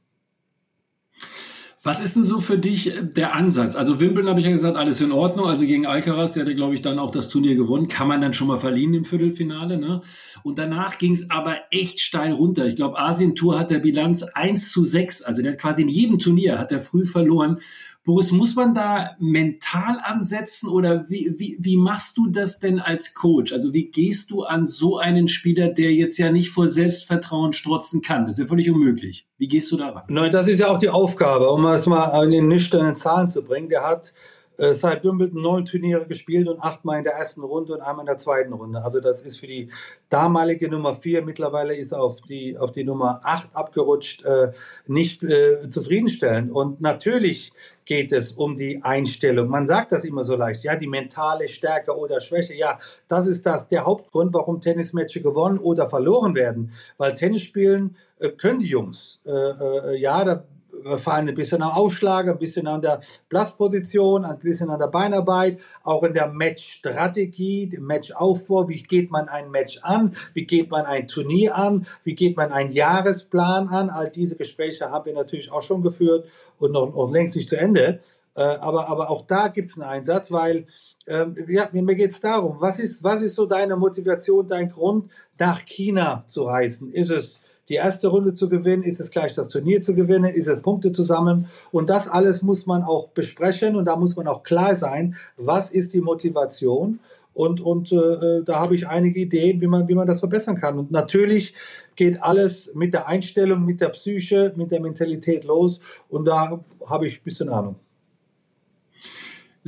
Was 1.84 2.00
ist 2.00 2.16
denn 2.16 2.24
so 2.24 2.40
für 2.40 2.58
dich 2.58 2.94
äh, 2.94 3.04
der 3.04 3.34
Ansatz? 3.34 3.76
Also 3.76 4.00
Wimbledon 4.00 4.30
habe 4.30 4.40
ich 4.40 4.46
ja 4.46 4.52
gesagt, 4.52 4.76
alles 4.76 5.00
in 5.00 5.12
Ordnung. 5.12 5.46
Also 5.46 5.64
gegen 5.64 5.86
Alcaraz, 5.86 6.32
der 6.32 6.44
hat, 6.44 6.56
glaube 6.56 6.74
ich, 6.74 6.80
dann 6.80 6.98
auch 6.98 7.12
das 7.12 7.28
Turnier 7.28 7.54
gewonnen. 7.54 7.88
Kann 7.88 8.08
man 8.08 8.20
dann 8.20 8.34
schon 8.34 8.48
mal 8.48 8.58
verlieren 8.58 8.94
im 8.94 9.04
Viertelfinale. 9.04 9.78
Ne? 9.78 10.00
Und 10.42 10.58
danach 10.58 10.98
ging 10.98 11.12
es 11.12 11.30
aber 11.30 11.56
echt 11.70 12.00
steil 12.00 12.32
runter. 12.32 12.66
Ich 12.66 12.74
glaube, 12.74 12.98
Asien-Tour 12.98 13.58
hat 13.58 13.70
der 13.70 13.78
Bilanz 13.78 14.22
1 14.22 14.72
zu 14.72 14.84
6. 14.84 15.22
Also 15.22 15.40
der 15.40 15.52
hat 15.52 15.60
quasi 15.60 15.82
in 15.82 15.88
jedem 15.88 16.18
Turnier 16.18 16.58
hat 16.58 16.72
er 16.72 16.80
früh 16.80 17.06
verloren. 17.06 17.60
Boris, 18.04 18.32
muss 18.32 18.54
man 18.54 18.72
da 18.74 19.16
mental 19.18 20.00
ansetzen 20.02 20.68
oder 20.68 21.10
wie, 21.10 21.34
wie, 21.36 21.58
wie 21.60 21.76
machst 21.76 22.16
du 22.16 22.28
das 22.28 22.58
denn 22.58 22.80
als 22.80 23.12
Coach? 23.12 23.52
Also 23.52 23.74
wie 23.74 23.90
gehst 23.90 24.30
du 24.30 24.44
an 24.44 24.66
so 24.66 24.96
einen 24.96 25.28
Spieler, 25.28 25.68
der 25.68 25.92
jetzt 25.92 26.16
ja 26.16 26.32
nicht 26.32 26.50
vor 26.50 26.68
Selbstvertrauen 26.68 27.52
strotzen 27.52 28.00
kann? 28.00 28.26
Das 28.26 28.38
ist 28.38 28.44
ja 28.44 28.46
völlig 28.46 28.70
unmöglich. 28.70 29.26
Wie 29.36 29.48
gehst 29.48 29.70
du 29.72 29.76
daran? 29.76 30.04
Nein, 30.08 30.32
das 30.32 30.48
ist 30.48 30.58
ja 30.58 30.68
auch 30.68 30.78
die 30.78 30.88
Aufgabe, 30.88 31.50
um 31.50 31.66
es 31.66 31.86
mal 31.86 32.24
in 32.24 32.30
den 32.30 32.48
nüchternen 32.48 32.96
Zahlen 32.96 33.28
zu 33.28 33.44
bringen. 33.44 33.68
Der 33.68 33.84
hat 33.84 34.14
seit 34.58 35.04
Wimbledon 35.04 35.40
neun 35.40 35.64
Turniere 35.64 36.06
gespielt 36.06 36.48
und 36.48 36.60
achtmal 36.60 36.98
in 36.98 37.04
der 37.04 37.14
ersten 37.14 37.42
Runde 37.42 37.74
und 37.74 37.80
einmal 37.80 38.02
in 38.02 38.06
der 38.06 38.18
zweiten 38.18 38.52
Runde. 38.52 38.82
Also 38.82 39.00
das 39.00 39.22
ist 39.22 39.38
für 39.38 39.46
die 39.46 39.70
damalige 40.10 40.68
Nummer 40.68 40.94
vier, 40.94 41.22
mittlerweile 41.22 41.76
ist 41.76 41.94
auf 41.94 42.20
die, 42.22 42.58
auf 42.58 42.72
die 42.72 42.84
Nummer 42.84 43.20
acht 43.22 43.54
abgerutscht, 43.54 44.24
äh, 44.24 44.52
nicht 44.86 45.22
äh, 45.22 45.70
zufriedenstellend. 45.70 46.50
Und 46.50 46.80
natürlich 46.80 47.52
geht 47.88 48.12
es 48.12 48.32
um 48.32 48.56
die 48.56 48.82
Einstellung. 48.82 49.48
Man 49.48 49.66
sagt 49.66 49.92
das 49.92 50.04
immer 50.04 50.22
so 50.22 50.36
leicht, 50.36 50.62
ja, 50.62 50.76
die 50.76 50.86
mentale 50.86 51.48
Stärke 51.48 51.96
oder 51.96 52.20
Schwäche. 52.20 52.54
Ja, 52.54 52.78
das 53.08 53.26
ist 53.26 53.46
das 53.46 53.68
der 53.68 53.86
Hauptgrund, 53.86 54.34
warum 54.34 54.60
Tennismatches 54.60 55.22
gewonnen 55.22 55.58
oder 55.58 55.88
verloren 55.88 56.34
werden. 56.34 56.72
Weil 56.98 57.14
Tennis 57.14 57.42
spielen 57.42 57.96
äh, 58.18 58.28
können 58.28 58.60
die 58.60 58.66
Jungs. 58.66 59.20
Äh, 59.24 59.30
äh, 59.30 59.96
ja, 59.98 60.22
da 60.24 60.44
wir 60.84 60.98
fallen 60.98 61.28
ein 61.28 61.34
bisschen 61.34 61.62
am 61.62 61.72
Aufschlag, 61.72 62.28
ein 62.28 62.38
bisschen 62.38 62.66
an 62.66 62.82
der 62.82 63.00
Platzposition, 63.28 64.24
ein 64.24 64.38
bisschen 64.38 64.70
an 64.70 64.78
der 64.78 64.88
Beinarbeit, 64.88 65.58
auch 65.82 66.02
in 66.02 66.14
der 66.14 66.28
Matchstrategie, 66.28 67.66
dem 67.66 67.84
Matchaufbau. 67.84 68.68
Wie 68.68 68.82
geht 68.82 69.10
man 69.10 69.28
ein 69.28 69.50
Match 69.50 69.78
an? 69.82 70.16
Wie 70.34 70.46
geht 70.46 70.70
man 70.70 70.86
ein 70.86 71.06
Turnier 71.08 71.56
an? 71.56 71.86
Wie 72.04 72.14
geht 72.14 72.36
man 72.36 72.52
einen 72.52 72.72
Jahresplan 72.72 73.68
an? 73.68 73.90
All 73.90 74.10
diese 74.10 74.36
Gespräche 74.36 74.90
haben 74.90 75.06
wir 75.06 75.14
natürlich 75.14 75.50
auch 75.52 75.62
schon 75.62 75.82
geführt 75.82 76.28
und 76.58 76.72
noch, 76.72 76.94
noch 76.94 77.10
längst 77.10 77.36
nicht 77.36 77.48
zu 77.48 77.58
Ende. 77.58 78.00
Äh, 78.36 78.42
aber, 78.42 78.88
aber 78.88 79.10
auch 79.10 79.26
da 79.26 79.48
gibt 79.48 79.70
es 79.70 79.76
einen 79.76 79.88
Einsatz, 79.88 80.30
weil 80.30 80.66
ähm, 81.08 81.36
ja, 81.48 81.68
mir 81.72 81.94
geht 81.94 82.12
es 82.12 82.20
darum, 82.20 82.56
was 82.60 82.78
ist, 82.78 83.02
was 83.02 83.22
ist 83.22 83.34
so 83.34 83.46
deine 83.46 83.76
Motivation, 83.76 84.46
dein 84.46 84.70
Grund, 84.70 85.10
nach 85.38 85.64
China 85.64 86.24
zu 86.26 86.44
reisen? 86.44 86.92
Ist 86.92 87.10
es 87.10 87.40
die 87.68 87.74
erste 87.74 88.08
Runde 88.08 88.34
zu 88.34 88.48
gewinnen? 88.48 88.82
Ist 88.82 89.00
es 89.00 89.10
gleich 89.10 89.34
das 89.34 89.48
Turnier 89.48 89.82
zu 89.82 89.94
gewinnen? 89.94 90.32
Ist 90.32 90.48
es 90.48 90.62
Punkte 90.62 90.92
zu 90.92 91.02
sammeln? 91.02 91.46
Und 91.70 91.90
das 91.90 92.08
alles 92.08 92.42
muss 92.42 92.66
man 92.66 92.82
auch 92.82 93.08
besprechen 93.08 93.76
und 93.76 93.84
da 93.84 93.96
muss 93.96 94.16
man 94.16 94.26
auch 94.26 94.42
klar 94.42 94.76
sein, 94.76 95.16
was 95.36 95.70
ist 95.70 95.92
die 95.94 96.00
Motivation? 96.00 97.00
Und, 97.34 97.60
und 97.60 97.92
äh, 97.92 98.42
da 98.44 98.58
habe 98.58 98.74
ich 98.74 98.88
einige 98.88 99.20
Ideen, 99.20 99.60
wie 99.60 99.68
man, 99.68 99.86
wie 99.86 99.94
man 99.94 100.08
das 100.08 100.18
verbessern 100.18 100.56
kann. 100.56 100.76
Und 100.76 100.90
natürlich 100.90 101.54
geht 101.94 102.20
alles 102.20 102.72
mit 102.74 102.94
der 102.94 103.06
Einstellung, 103.06 103.64
mit 103.64 103.80
der 103.80 103.90
Psyche, 103.90 104.52
mit 104.56 104.72
der 104.72 104.80
Mentalität 104.80 105.44
los. 105.44 105.78
Und 106.08 106.26
da 106.26 106.64
habe 106.84 107.06
ich 107.06 107.18
ein 107.18 107.24
bisschen 107.24 107.48
Ahnung. 107.48 107.76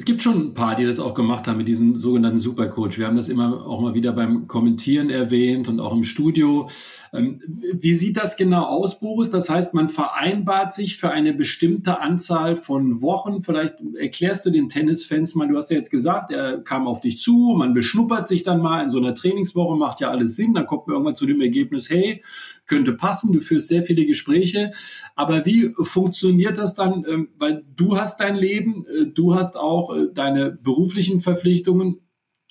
Es 0.00 0.04
gibt 0.04 0.22
schon 0.22 0.38
ein 0.38 0.54
paar, 0.54 0.76
die 0.76 0.86
das 0.86 0.98
auch 0.98 1.14
gemacht 1.14 1.46
haben 1.46 1.58
mit 1.58 1.68
diesem 1.68 1.94
sogenannten 1.94 2.38
Supercoach. 2.38 2.96
Wir 2.96 3.06
haben 3.06 3.16
das 3.16 3.28
immer 3.28 3.66
auch 3.66 3.80
mal 3.80 3.92
wieder 3.92 4.12
beim 4.12 4.46
Kommentieren 4.46 5.10
erwähnt 5.10 5.68
und 5.68 5.78
auch 5.78 5.92
im 5.92 6.04
Studio. 6.04 6.70
Ähm, 7.12 7.40
wie 7.74 7.94
sieht 7.94 8.16
das 8.16 8.36
genau 8.36 8.62
aus, 8.62 9.00
Boris? 9.00 9.30
Das 9.30 9.48
heißt, 9.48 9.74
man 9.74 9.88
vereinbart 9.88 10.72
sich 10.72 10.96
für 10.96 11.10
eine 11.10 11.32
bestimmte 11.32 12.00
Anzahl 12.00 12.56
von 12.56 13.02
Wochen. 13.02 13.42
Vielleicht 13.42 13.76
erklärst 13.96 14.46
du 14.46 14.50
den 14.50 14.68
Tennisfans 14.68 15.34
mal, 15.34 15.48
du 15.48 15.56
hast 15.56 15.70
ja 15.70 15.76
jetzt 15.76 15.90
gesagt, 15.90 16.30
er 16.30 16.58
kam 16.62 16.86
auf 16.86 17.00
dich 17.00 17.20
zu, 17.20 17.54
man 17.56 17.74
beschnuppert 17.74 18.26
sich 18.26 18.44
dann 18.44 18.60
mal 18.60 18.82
in 18.82 18.90
so 18.90 18.98
einer 18.98 19.14
Trainingswoche, 19.14 19.76
macht 19.76 20.00
ja 20.00 20.10
alles 20.10 20.36
Sinn, 20.36 20.54
dann 20.54 20.66
kommt 20.66 20.86
man 20.86 20.94
irgendwann 20.94 21.16
zu 21.16 21.26
dem 21.26 21.40
Ergebnis, 21.40 21.90
hey, 21.90 22.22
könnte 22.66 22.92
passen, 22.92 23.32
du 23.32 23.40
führst 23.40 23.66
sehr 23.68 23.82
viele 23.82 24.06
Gespräche. 24.06 24.70
Aber 25.16 25.44
wie 25.44 25.74
funktioniert 25.82 26.58
das 26.58 26.74
dann? 26.76 27.04
Ähm, 27.08 27.28
weil 27.36 27.64
du 27.74 27.98
hast 27.98 28.20
dein 28.20 28.36
Leben, 28.36 28.86
äh, 28.86 29.06
du 29.06 29.34
hast 29.34 29.56
auch 29.56 29.94
äh, 29.94 30.06
deine 30.14 30.52
beruflichen 30.52 31.20
Verpflichtungen, 31.20 32.00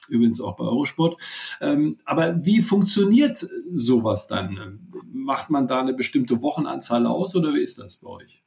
übrigens 0.10 0.42
auch 0.42 0.56
bei 0.56 0.66
Eurosport. 0.66 1.22
Ähm, 1.62 1.98
aber 2.06 2.46
wie 2.46 2.62
funktioniert 2.62 3.46
sowas 3.74 4.28
dann? 4.28 4.90
Macht 5.12 5.50
man 5.50 5.68
da 5.68 5.80
eine 5.80 5.94
bestimmte 5.94 6.42
Wochenanzahl 6.42 7.06
aus 7.06 7.36
oder 7.36 7.54
wie 7.54 7.62
ist 7.62 7.80
das 7.80 7.98
bei 7.98 8.10
euch? 8.10 8.44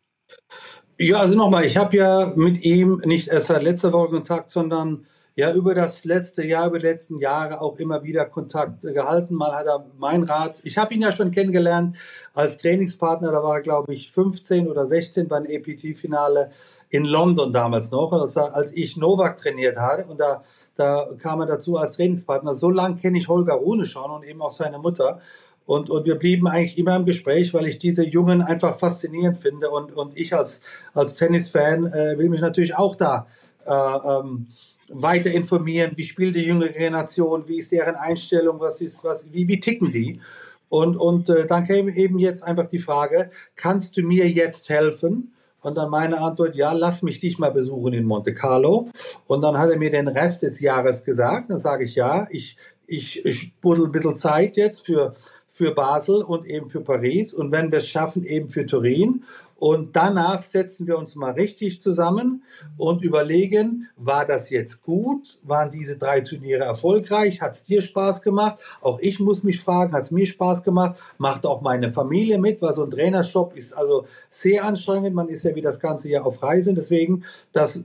Ja, 0.99 1.19
also 1.19 1.37
nochmal, 1.37 1.65
ich 1.65 1.77
habe 1.77 1.97
ja 1.97 2.33
mit 2.37 2.63
ihm 2.65 3.01
nicht 3.05 3.29
erst 3.29 3.49
seit 3.49 3.63
letzter 3.63 3.93
Woche 3.93 4.11
Kontakt, 4.11 4.51
sondern 4.51 5.07
ja 5.35 5.53
über 5.53 5.75
das 5.75 6.05
letzte 6.05 6.45
Jahr, 6.45 6.69
über 6.69 6.79
die 6.79 6.87
letzten 6.87 7.19
Jahre 7.19 7.61
auch 7.61 7.79
immer 7.79 8.03
wieder 8.03 8.25
Kontakt 8.27 8.83
gehalten. 8.83 9.35
Mal 9.35 9.55
hat 9.55 9.67
er 9.67 9.87
mein 9.99 10.25
Rat. 10.25 10.61
Ich 10.65 10.77
habe 10.79 10.95
ihn 10.95 11.03
ja 11.03 11.13
schon 11.13 11.31
kennengelernt 11.31 11.97
als 12.35 12.59
Trainingspartner. 12.59 13.33
Da 13.33 13.43
war 13.43 13.57
er, 13.57 13.63
glaube 13.63 13.95
ich, 13.95 14.13
15 14.13 14.69
oder 14.69 14.87
16 14.87 15.29
beim 15.29 15.45
APT-Finale 15.45 16.51
in 16.91 17.05
London 17.05 17.53
damals 17.53 17.91
noch, 17.91 18.13
als, 18.13 18.37
als 18.37 18.73
ich 18.73 18.97
Novak 18.97 19.39
trainiert 19.39 19.79
hatte. 19.79 20.05
Und 20.05 20.21
da, 20.21 20.45
da 20.77 21.09
kam 21.19 21.41
er 21.41 21.47
dazu 21.47 21.77
als 21.77 21.97
Trainingspartner. 21.97 22.55
So 22.55 22.71
lange 22.71 22.97
kenne 22.97 23.19
ich 23.19 23.29
Holger 23.29 23.55
Rune 23.55 23.85
schon 23.87 24.11
und 24.11 24.25
eben 24.25 24.41
auch 24.43 24.51
seine 24.51 24.79
Mutter. 24.79 25.21
Und, 25.65 25.91
und 25.91 26.05
wir 26.05 26.17
blieben 26.17 26.49
eigentlich 26.49 26.79
immer 26.79 26.97
im 26.97 27.05
Gespräch, 27.05 27.55
weil 27.55 27.67
ich 27.67 27.79
diese 27.79 28.05
Jungen 28.05 28.43
einfach 28.43 28.77
faszinierend 28.77 29.39
finde. 29.39 29.71
Und, 29.71 29.93
und 29.93 30.17
ich 30.17 30.35
als, 30.35 30.61
als 30.95 31.15
Tennisfan 31.15 31.87
äh, 31.87 32.19
will 32.19 32.29
mich 32.29 32.41
natürlich 32.41 32.77
auch 32.77 32.97
da 32.97 33.27
äh, 33.65 33.73
ähm, 33.73 34.49
weiter 34.89 35.31
informieren, 35.31 35.93
wie 35.97 36.05
spielt 36.05 36.37
die 36.37 36.45
jüngere 36.45 36.69
Generation, 36.69 37.47
wie 37.47 37.59
ist 37.59 37.73
deren 37.73 37.95
Einstellung, 37.95 38.61
was 38.61 38.81
ist, 38.81 39.05
was, 39.05 39.33
wie, 39.33 39.47
wie 39.49 39.61
ticken 39.61 39.93
die? 39.93 40.21
Und, 40.69 40.97
und 40.97 41.29
äh, 41.29 41.47
dann 41.47 41.65
käme 41.65 41.95
eben 41.97 42.19
jetzt 42.19 42.43
einfach 42.43 42.69
die 42.69 42.79
Frage, 42.79 43.31
kannst 43.57 43.97
du 43.97 44.03
mir 44.03 44.29
jetzt 44.29 44.69
helfen? 44.69 45.33
Und 45.63 45.77
dann 45.77 45.91
meine 45.91 46.21
Antwort, 46.21 46.57
ja, 46.57 46.73
lass 46.73 47.03
mich 47.03 47.21
dich 47.21 47.39
mal 47.39 47.53
besuchen 47.53 47.93
in 47.93 48.05
Monte 48.05 48.35
Carlo. 48.35 48.89
Und 49.27 49.43
dann 49.43 49.57
hat 49.57 49.71
er 49.71 49.79
mir 49.79 49.91
den 49.91 50.09
Rest 50.09 50.43
des 50.43 50.61
Jahres 50.61 51.05
gesagt. 51.05 51.51
Dann 51.51 51.61
sage 51.61 51.85
ich, 51.85 51.95
ja, 51.95 52.27
ich, 52.31 52.57
ich, 52.87 53.25
ich 53.25 53.55
buddel 53.61 53.87
ein 53.87 53.93
bisschen 53.93 54.17
Zeit 54.17 54.57
jetzt 54.57 54.85
für, 54.85 55.15
für 55.49 55.73
Basel 55.73 56.23
und 56.23 56.47
eben 56.47 56.69
für 56.69 56.81
Paris. 56.81 57.33
Und 57.33 57.53
wenn 57.53 57.71
wir 57.71 57.79
es 57.79 57.89
schaffen, 57.89 58.25
eben 58.25 58.51
für 58.51 58.67
Turin. 58.67 59.25
Und 59.63 59.95
danach 59.95 60.43
setzen 60.43 60.89
wir 60.89 60.99
uns 60.99 61.15
mal 61.15 61.35
richtig 61.35 61.81
zusammen 61.81 62.43
und 62.77 63.05
überlegen, 63.05 63.87
war 63.95 64.27
das 64.27 64.51
jetzt 64.51 64.83
gut? 64.83 65.39
Waren 65.45 65.71
diese 65.71 65.97
drei 65.97 66.21
Turniere 66.21 66.65
erfolgreich? 66.65 67.41
Hat 67.41 67.53
es 67.55 67.63
dir 67.63 67.81
Spaß 67.81 68.23
gemacht? 68.23 68.59
Auch 68.81 68.99
ich 68.99 69.21
muss 69.21 69.45
mich 69.45 69.61
fragen, 69.61 69.93
hat 69.93 70.03
es 70.03 70.11
mir 70.11 70.27
Spaß 70.27 70.65
gemacht? 70.65 70.99
Macht 71.17 71.47
auch 71.47 71.61
meine 71.61 71.93
Familie 71.93 72.41
mit, 72.41 72.61
weil 72.61 72.75
so 72.75 72.83
ein 72.83 72.91
Trainershop 72.91 73.57
ist 73.57 73.73
also 73.73 74.05
sehr 74.31 74.65
anstrengend. 74.65 75.15
Man 75.15 75.29
ist 75.29 75.45
ja 75.45 75.55
wie 75.55 75.63
das 75.63 75.79
ganze 75.79 76.09
Jahr 76.09 76.27
auf 76.27 76.43
Reisen. 76.43 76.75
Deswegen, 76.75 77.23
das 77.53 77.85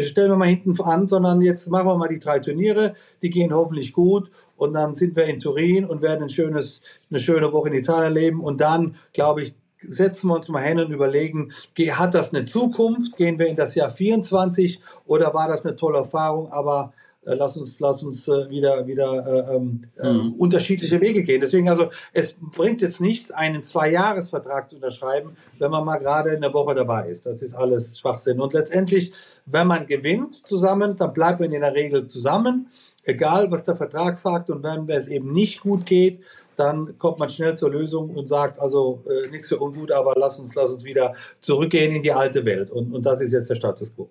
stellen 0.00 0.30
wir 0.30 0.36
mal 0.38 0.48
hinten 0.48 0.80
an, 0.80 1.06
sondern 1.06 1.42
jetzt 1.42 1.68
machen 1.68 1.88
wir 1.88 1.98
mal 1.98 2.08
die 2.08 2.20
drei 2.20 2.38
Turniere. 2.38 2.94
Die 3.20 3.28
gehen 3.28 3.52
hoffentlich 3.52 3.92
gut. 3.92 4.30
Und 4.56 4.72
dann 4.72 4.94
sind 4.94 5.14
wir 5.14 5.26
in 5.26 5.38
Turin 5.38 5.84
und 5.84 6.00
werden 6.00 6.22
ein 6.22 6.30
schönes, 6.30 6.80
eine 7.10 7.20
schöne 7.20 7.52
Woche 7.52 7.68
in 7.68 7.74
Italien 7.74 8.14
leben. 8.14 8.40
Und 8.40 8.62
dann, 8.62 8.96
glaube 9.12 9.42
ich, 9.42 9.54
setzen 9.80 10.28
wir 10.28 10.34
uns 10.34 10.48
mal 10.48 10.62
hin 10.62 10.80
und 10.80 10.90
überlegen, 10.90 11.52
hat 11.92 12.14
das 12.14 12.34
eine 12.34 12.44
Zukunft? 12.44 13.16
Gehen 13.16 13.38
wir 13.38 13.46
in 13.46 13.56
das 13.56 13.74
Jahr 13.74 13.90
24 13.90 14.80
oder 15.06 15.34
war 15.34 15.48
das 15.48 15.64
eine 15.64 15.76
tolle 15.76 15.98
Erfahrung? 15.98 16.50
Aber 16.52 16.92
äh, 17.28 17.34
lass 17.34 17.56
uns, 17.56 17.78
lass 17.80 18.02
uns 18.02 18.26
äh, 18.28 18.48
wieder, 18.48 18.86
wieder 18.86 19.26
äh, 19.26 19.56
ähm, 19.56 19.82
äh, 19.98 20.10
mhm. 20.10 20.34
unterschiedliche 20.34 21.00
Wege 21.00 21.22
gehen. 21.24 21.40
Deswegen 21.40 21.68
also, 21.68 21.90
es 22.12 22.34
bringt 22.40 22.80
jetzt 22.80 23.00
nichts, 23.00 23.30
einen 23.30 23.62
Zwei-Jahres-Vertrag 23.62 24.68
zu 24.68 24.76
unterschreiben, 24.76 25.36
wenn 25.58 25.70
man 25.70 25.84
mal 25.84 25.98
gerade 25.98 26.30
eine 26.30 26.52
Woche 26.54 26.74
dabei 26.74 27.08
ist. 27.08 27.26
Das 27.26 27.42
ist 27.42 27.54
alles 27.54 27.98
Schwachsinn. 27.98 28.40
Und 28.40 28.54
letztendlich, 28.54 29.12
wenn 29.46 29.66
man 29.66 29.86
gewinnt 29.86 30.46
zusammen, 30.46 30.96
dann 30.96 31.12
bleibt 31.12 31.40
man 31.40 31.52
in 31.52 31.60
der 31.60 31.74
Regel 31.74 32.06
zusammen, 32.06 32.68
egal 33.04 33.50
was 33.50 33.64
der 33.64 33.76
Vertrag 33.76 34.16
sagt. 34.16 34.48
Und 34.48 34.62
wenn 34.62 34.88
es 34.88 35.08
eben 35.08 35.32
nicht 35.32 35.60
gut 35.60 35.86
geht, 35.86 36.20
dann 36.58 36.98
kommt 36.98 37.18
man 37.18 37.28
schnell 37.28 37.56
zur 37.56 37.70
Lösung 37.70 38.10
und 38.10 38.28
sagt, 38.28 38.58
also 38.58 39.04
äh, 39.08 39.30
nichts 39.30 39.48
für 39.48 39.58
ungut, 39.58 39.92
aber 39.92 40.14
lass 40.16 40.40
uns, 40.40 40.54
lass 40.54 40.72
uns 40.72 40.84
wieder 40.84 41.14
zurückgehen 41.40 41.92
in 41.92 42.02
die 42.02 42.12
alte 42.12 42.44
Welt. 42.44 42.70
Und, 42.70 42.92
und 42.92 43.06
das 43.06 43.20
ist 43.20 43.32
jetzt 43.32 43.48
der 43.48 43.54
Status 43.54 43.94
quo. 43.94 44.10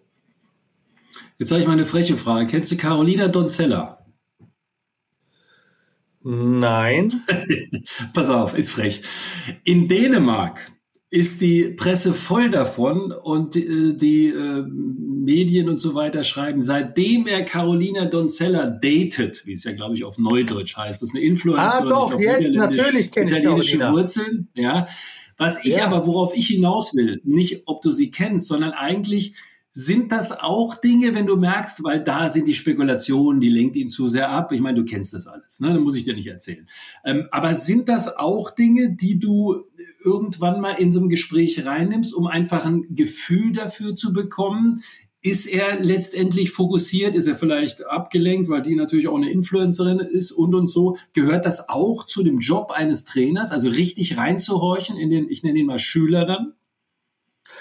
Jetzt 1.37 1.51
habe 1.51 1.61
ich 1.61 1.67
mal 1.67 1.73
eine 1.73 1.85
freche 1.85 2.15
Frage. 2.15 2.47
Kennst 2.47 2.71
du 2.71 2.77
Carolina 2.77 3.27
Donzella? 3.27 4.05
Nein. 6.23 7.21
Pass 8.13 8.29
auf, 8.29 8.57
ist 8.57 8.71
frech. 8.71 9.01
In 9.63 9.87
Dänemark 9.87 10.59
ist 11.09 11.39
die 11.39 11.69
Presse 11.69 12.13
voll 12.13 12.49
davon 12.49 13.11
und 13.11 13.55
äh, 13.55 13.93
die 13.93 14.27
äh, 14.27 14.63
Medien 14.67 15.69
und 15.69 15.79
so 15.79 15.95
weiter 15.95 16.23
schreiben, 16.23 16.61
seitdem 16.61 17.27
er 17.27 17.43
Carolina 17.43 18.05
Donzella 18.05 18.69
datet, 18.69 19.45
wie 19.45 19.53
es 19.53 19.63
ja 19.63 19.71
glaube 19.71 19.95
ich 19.95 20.03
auf 20.03 20.17
Neudeutsch 20.17 20.75
heißt, 20.75 21.01
das 21.01 21.09
ist 21.09 21.15
eine 21.15 21.23
Influencerin. 21.23 21.87
Ah 21.87 22.09
doch, 22.09 22.19
jetzt 22.19 22.53
natürlich 22.53 23.11
kenne 23.11 23.31
ich 23.31 23.37
italienische. 23.37 23.79
Wurzeln, 23.91 24.49
ja. 24.53 24.87
Was 25.37 25.63
ich 25.63 25.77
ja. 25.77 25.85
aber, 25.85 26.07
worauf 26.07 26.35
ich 26.35 26.47
hinaus 26.47 26.95
will, 26.95 27.21
nicht 27.23 27.63
ob 27.67 27.81
du 27.83 27.91
sie 27.91 28.09
kennst, 28.09 28.47
sondern 28.47 28.71
eigentlich 28.71 29.35
sind 29.79 30.11
das 30.11 30.31
auch 30.31 30.73
Dinge, 30.73 31.13
wenn 31.13 31.27
du 31.27 31.35
merkst, 31.35 31.83
weil 31.83 32.03
da 32.03 32.29
sind 32.29 32.47
die 32.47 32.55
Spekulationen, 32.55 33.39
die 33.39 33.49
lenkt 33.49 33.75
ihn 33.75 33.89
zu 33.89 34.07
sehr 34.07 34.31
ab. 34.31 34.51
Ich 34.51 34.59
meine, 34.59 34.79
du 34.79 34.85
kennst 34.85 35.13
das 35.13 35.27
alles, 35.27 35.59
ne? 35.59 35.71
Da 35.71 35.79
muss 35.79 35.93
ich 35.93 36.03
dir 36.03 36.15
nicht 36.15 36.25
erzählen. 36.25 36.67
Ähm, 37.05 37.27
aber 37.29 37.53
sind 37.53 37.87
das 37.87 38.17
auch 38.17 38.49
Dinge, 38.49 38.95
die 38.95 39.19
du 39.19 39.65
irgendwann 40.03 40.61
mal 40.61 40.71
in 40.71 40.91
so 40.91 40.99
ein 40.99 41.09
Gespräch 41.09 41.63
reinnimmst, 41.63 42.15
um 42.15 42.25
einfach 42.25 42.65
ein 42.65 42.95
Gefühl 42.95 43.53
dafür 43.53 43.95
zu 43.95 44.13
bekommen? 44.13 44.81
Ist 45.21 45.45
er 45.45 45.79
letztendlich 45.79 46.49
fokussiert? 46.49 47.13
Ist 47.13 47.27
er 47.27 47.35
vielleicht 47.35 47.85
abgelenkt, 47.85 48.49
weil 48.49 48.63
die 48.63 48.73
natürlich 48.73 49.07
auch 49.07 49.17
eine 49.17 49.29
Influencerin 49.29 49.99
ist 49.99 50.31
und 50.31 50.55
und 50.55 50.65
so? 50.65 50.97
Gehört 51.13 51.45
das 51.45 51.69
auch 51.69 52.03
zu 52.03 52.23
dem 52.23 52.39
Job 52.39 52.71
eines 52.71 53.05
Trainers, 53.05 53.51
also 53.51 53.69
richtig 53.69 54.17
reinzuhorchen 54.17 54.97
in 54.97 55.11
den, 55.11 55.29
ich 55.29 55.43
nenne 55.43 55.59
ihn 55.59 55.67
mal 55.67 55.77
Schüler 55.77 56.25
dann? 56.25 56.53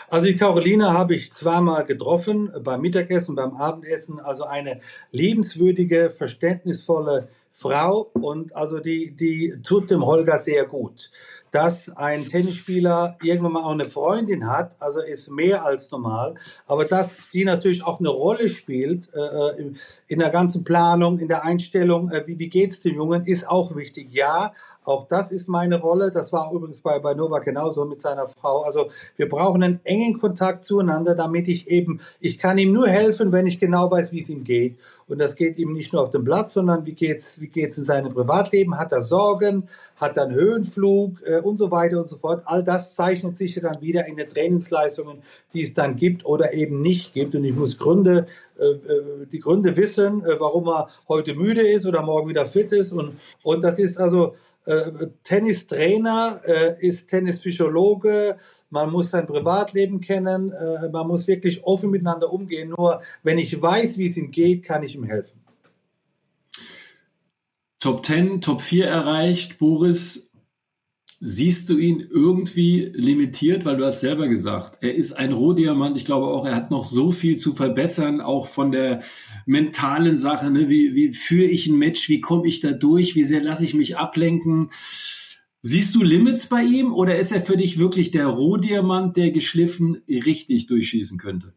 Also 0.08 0.26
die 0.26 0.36
Caroline 0.36 0.92
habe 0.92 1.14
ich 1.14 1.32
zweimal 1.32 1.84
getroffen, 1.84 2.52
beim 2.62 2.80
Mittagessen, 2.80 3.34
beim 3.34 3.56
Abendessen. 3.56 4.20
Also 4.20 4.44
eine 4.44 4.80
liebenswürdige, 5.10 6.10
verständnisvolle 6.10 7.28
Frau 7.50 8.10
und 8.12 8.54
also 8.54 8.80
die, 8.80 9.12
die 9.12 9.54
tut 9.62 9.90
dem 9.90 10.04
Holger 10.04 10.40
sehr 10.40 10.66
gut. 10.66 11.10
Dass 11.50 11.88
ein 11.88 12.28
Tennisspieler 12.28 13.16
irgendwann 13.22 13.52
mal 13.52 13.64
auch 13.64 13.70
eine 13.70 13.86
Freundin 13.86 14.46
hat, 14.46 14.76
also 14.78 15.00
ist 15.00 15.30
mehr 15.30 15.64
als 15.64 15.90
normal. 15.90 16.34
Aber 16.66 16.84
dass 16.84 17.30
die 17.30 17.44
natürlich 17.44 17.82
auch 17.82 17.98
eine 17.98 18.10
Rolle 18.10 18.50
spielt 18.50 19.08
äh, 19.14 19.20
äh 19.20 19.72
in 20.06 20.18
der 20.18 20.30
ganzen 20.30 20.64
Planung, 20.64 21.18
in 21.18 21.28
der 21.28 21.44
Einstellung, 21.44 22.10
äh, 22.10 22.24
wie, 22.26 22.38
wie 22.38 22.48
geht 22.48 22.72
es 22.72 22.80
dem 22.80 22.94
Jungen, 22.94 23.24
ist 23.24 23.48
auch 23.48 23.74
wichtig. 23.74 24.12
Ja, 24.12 24.52
auch 24.86 25.08
das 25.08 25.32
ist 25.32 25.48
meine 25.48 25.80
Rolle. 25.80 26.12
Das 26.12 26.32
war 26.32 26.52
übrigens 26.52 26.80
bei, 26.80 26.98
bei 27.00 27.12
Novak 27.14 27.44
genauso 27.44 27.84
mit 27.84 28.00
seiner 28.00 28.28
Frau. 28.28 28.62
Also 28.62 28.88
wir 29.16 29.28
brauchen 29.28 29.62
einen 29.62 29.80
engen 29.82 30.18
Kontakt 30.20 30.64
zueinander, 30.64 31.16
damit 31.16 31.48
ich 31.48 31.68
eben, 31.68 32.00
ich 32.20 32.38
kann 32.38 32.56
ihm 32.56 32.72
nur 32.72 32.86
helfen, 32.86 33.32
wenn 33.32 33.46
ich 33.46 33.58
genau 33.58 33.90
weiß, 33.90 34.12
wie 34.12 34.20
es 34.20 34.28
ihm 34.28 34.44
geht. 34.44 34.76
Und 35.08 35.18
das 35.18 35.34
geht 35.34 35.58
ihm 35.58 35.72
nicht 35.72 35.92
nur 35.92 36.02
auf 36.02 36.10
dem 36.10 36.24
Platz, 36.24 36.54
sondern 36.54 36.86
wie 36.86 36.94
geht's, 36.94 37.40
wie 37.40 37.48
geht's 37.48 37.76
in 37.78 37.84
seinem 37.84 38.14
Privatleben? 38.14 38.78
Hat 38.78 38.92
er 38.92 39.00
Sorgen? 39.00 39.68
Hat 39.96 40.16
er 40.16 40.24
einen 40.24 40.34
Höhenflug? 40.34 41.20
Äh, 41.24 41.40
und 41.40 41.56
so 41.56 41.70
weiter 41.72 41.98
und 41.98 42.06
so 42.06 42.16
fort. 42.16 42.42
All 42.46 42.62
das 42.62 42.94
zeichnet 42.94 43.36
sich 43.36 43.54
dann 43.60 43.80
wieder 43.80 44.06
in 44.06 44.16
den 44.16 44.28
Trainingsleistungen, 44.28 45.18
die 45.52 45.64
es 45.64 45.74
dann 45.74 45.96
gibt 45.96 46.24
oder 46.24 46.52
eben 46.52 46.80
nicht 46.80 47.12
gibt. 47.12 47.34
Und 47.34 47.44
ich 47.44 47.54
muss 47.54 47.78
Gründe, 47.78 48.26
die 49.30 49.40
Gründe 49.40 49.76
wissen, 49.76 50.24
äh, 50.24 50.38
warum 50.38 50.68
er 50.68 50.88
heute 51.08 51.34
müde 51.34 51.62
ist 51.62 51.86
oder 51.86 52.02
morgen 52.02 52.28
wieder 52.28 52.46
fit 52.46 52.72
ist. 52.72 52.92
Und, 52.92 53.18
und 53.42 53.62
das 53.62 53.78
ist 53.78 53.98
also, 53.98 54.34
äh, 54.66 54.90
Tennistrainer, 55.22 56.40
äh, 56.44 56.74
ist 56.84 57.08
Tennispsychologe, 57.08 58.36
man 58.70 58.90
muss 58.90 59.10
sein 59.10 59.26
Privatleben 59.26 60.00
kennen, 60.00 60.52
äh, 60.52 60.88
man 60.88 61.06
muss 61.06 61.28
wirklich 61.28 61.62
offen 61.64 61.90
miteinander 61.90 62.32
umgehen. 62.32 62.70
Nur 62.76 63.00
wenn 63.22 63.38
ich 63.38 63.62
weiß, 63.62 63.96
wie 63.96 64.08
es 64.08 64.16
ihm 64.16 64.32
geht, 64.32 64.64
kann 64.64 64.82
ich 64.82 64.96
ihm 64.96 65.04
helfen. 65.04 65.40
Top 67.78 68.04
10, 68.04 68.40
Top 68.40 68.60
4 68.60 68.86
erreicht, 68.86 69.58
Boris. 69.58 70.25
Siehst 71.18 71.70
du 71.70 71.78
ihn 71.78 72.06
irgendwie 72.10 72.92
limitiert, 72.94 73.64
weil 73.64 73.78
du 73.78 73.86
hast 73.86 74.00
selber 74.00 74.28
gesagt, 74.28 74.78
er 74.82 74.94
ist 74.94 75.12
ein 75.12 75.32
Rohdiamant. 75.32 75.96
Ich 75.96 76.04
glaube 76.04 76.26
auch, 76.26 76.44
er 76.44 76.54
hat 76.54 76.70
noch 76.70 76.84
so 76.84 77.10
viel 77.10 77.36
zu 77.36 77.54
verbessern, 77.54 78.20
auch 78.20 78.46
von 78.46 78.70
der 78.70 79.00
mentalen 79.46 80.18
Sache. 80.18 80.50
Ne? 80.50 80.68
Wie, 80.68 80.94
wie 80.94 81.14
führe 81.14 81.46
ich 81.46 81.68
ein 81.68 81.78
Match? 81.78 82.10
Wie 82.10 82.20
komme 82.20 82.46
ich 82.46 82.60
da 82.60 82.72
durch? 82.72 83.14
Wie 83.14 83.24
sehr 83.24 83.42
lasse 83.42 83.64
ich 83.64 83.72
mich 83.72 83.96
ablenken? 83.96 84.70
Siehst 85.62 85.94
du 85.94 86.02
Limits 86.02 86.48
bei 86.48 86.62
ihm 86.62 86.92
oder 86.92 87.18
ist 87.18 87.32
er 87.32 87.40
für 87.40 87.56
dich 87.56 87.78
wirklich 87.78 88.10
der 88.10 88.26
Rohdiamant, 88.26 89.16
der 89.16 89.30
geschliffen 89.30 90.02
richtig 90.06 90.66
durchschießen 90.66 91.18
könnte? 91.18 91.54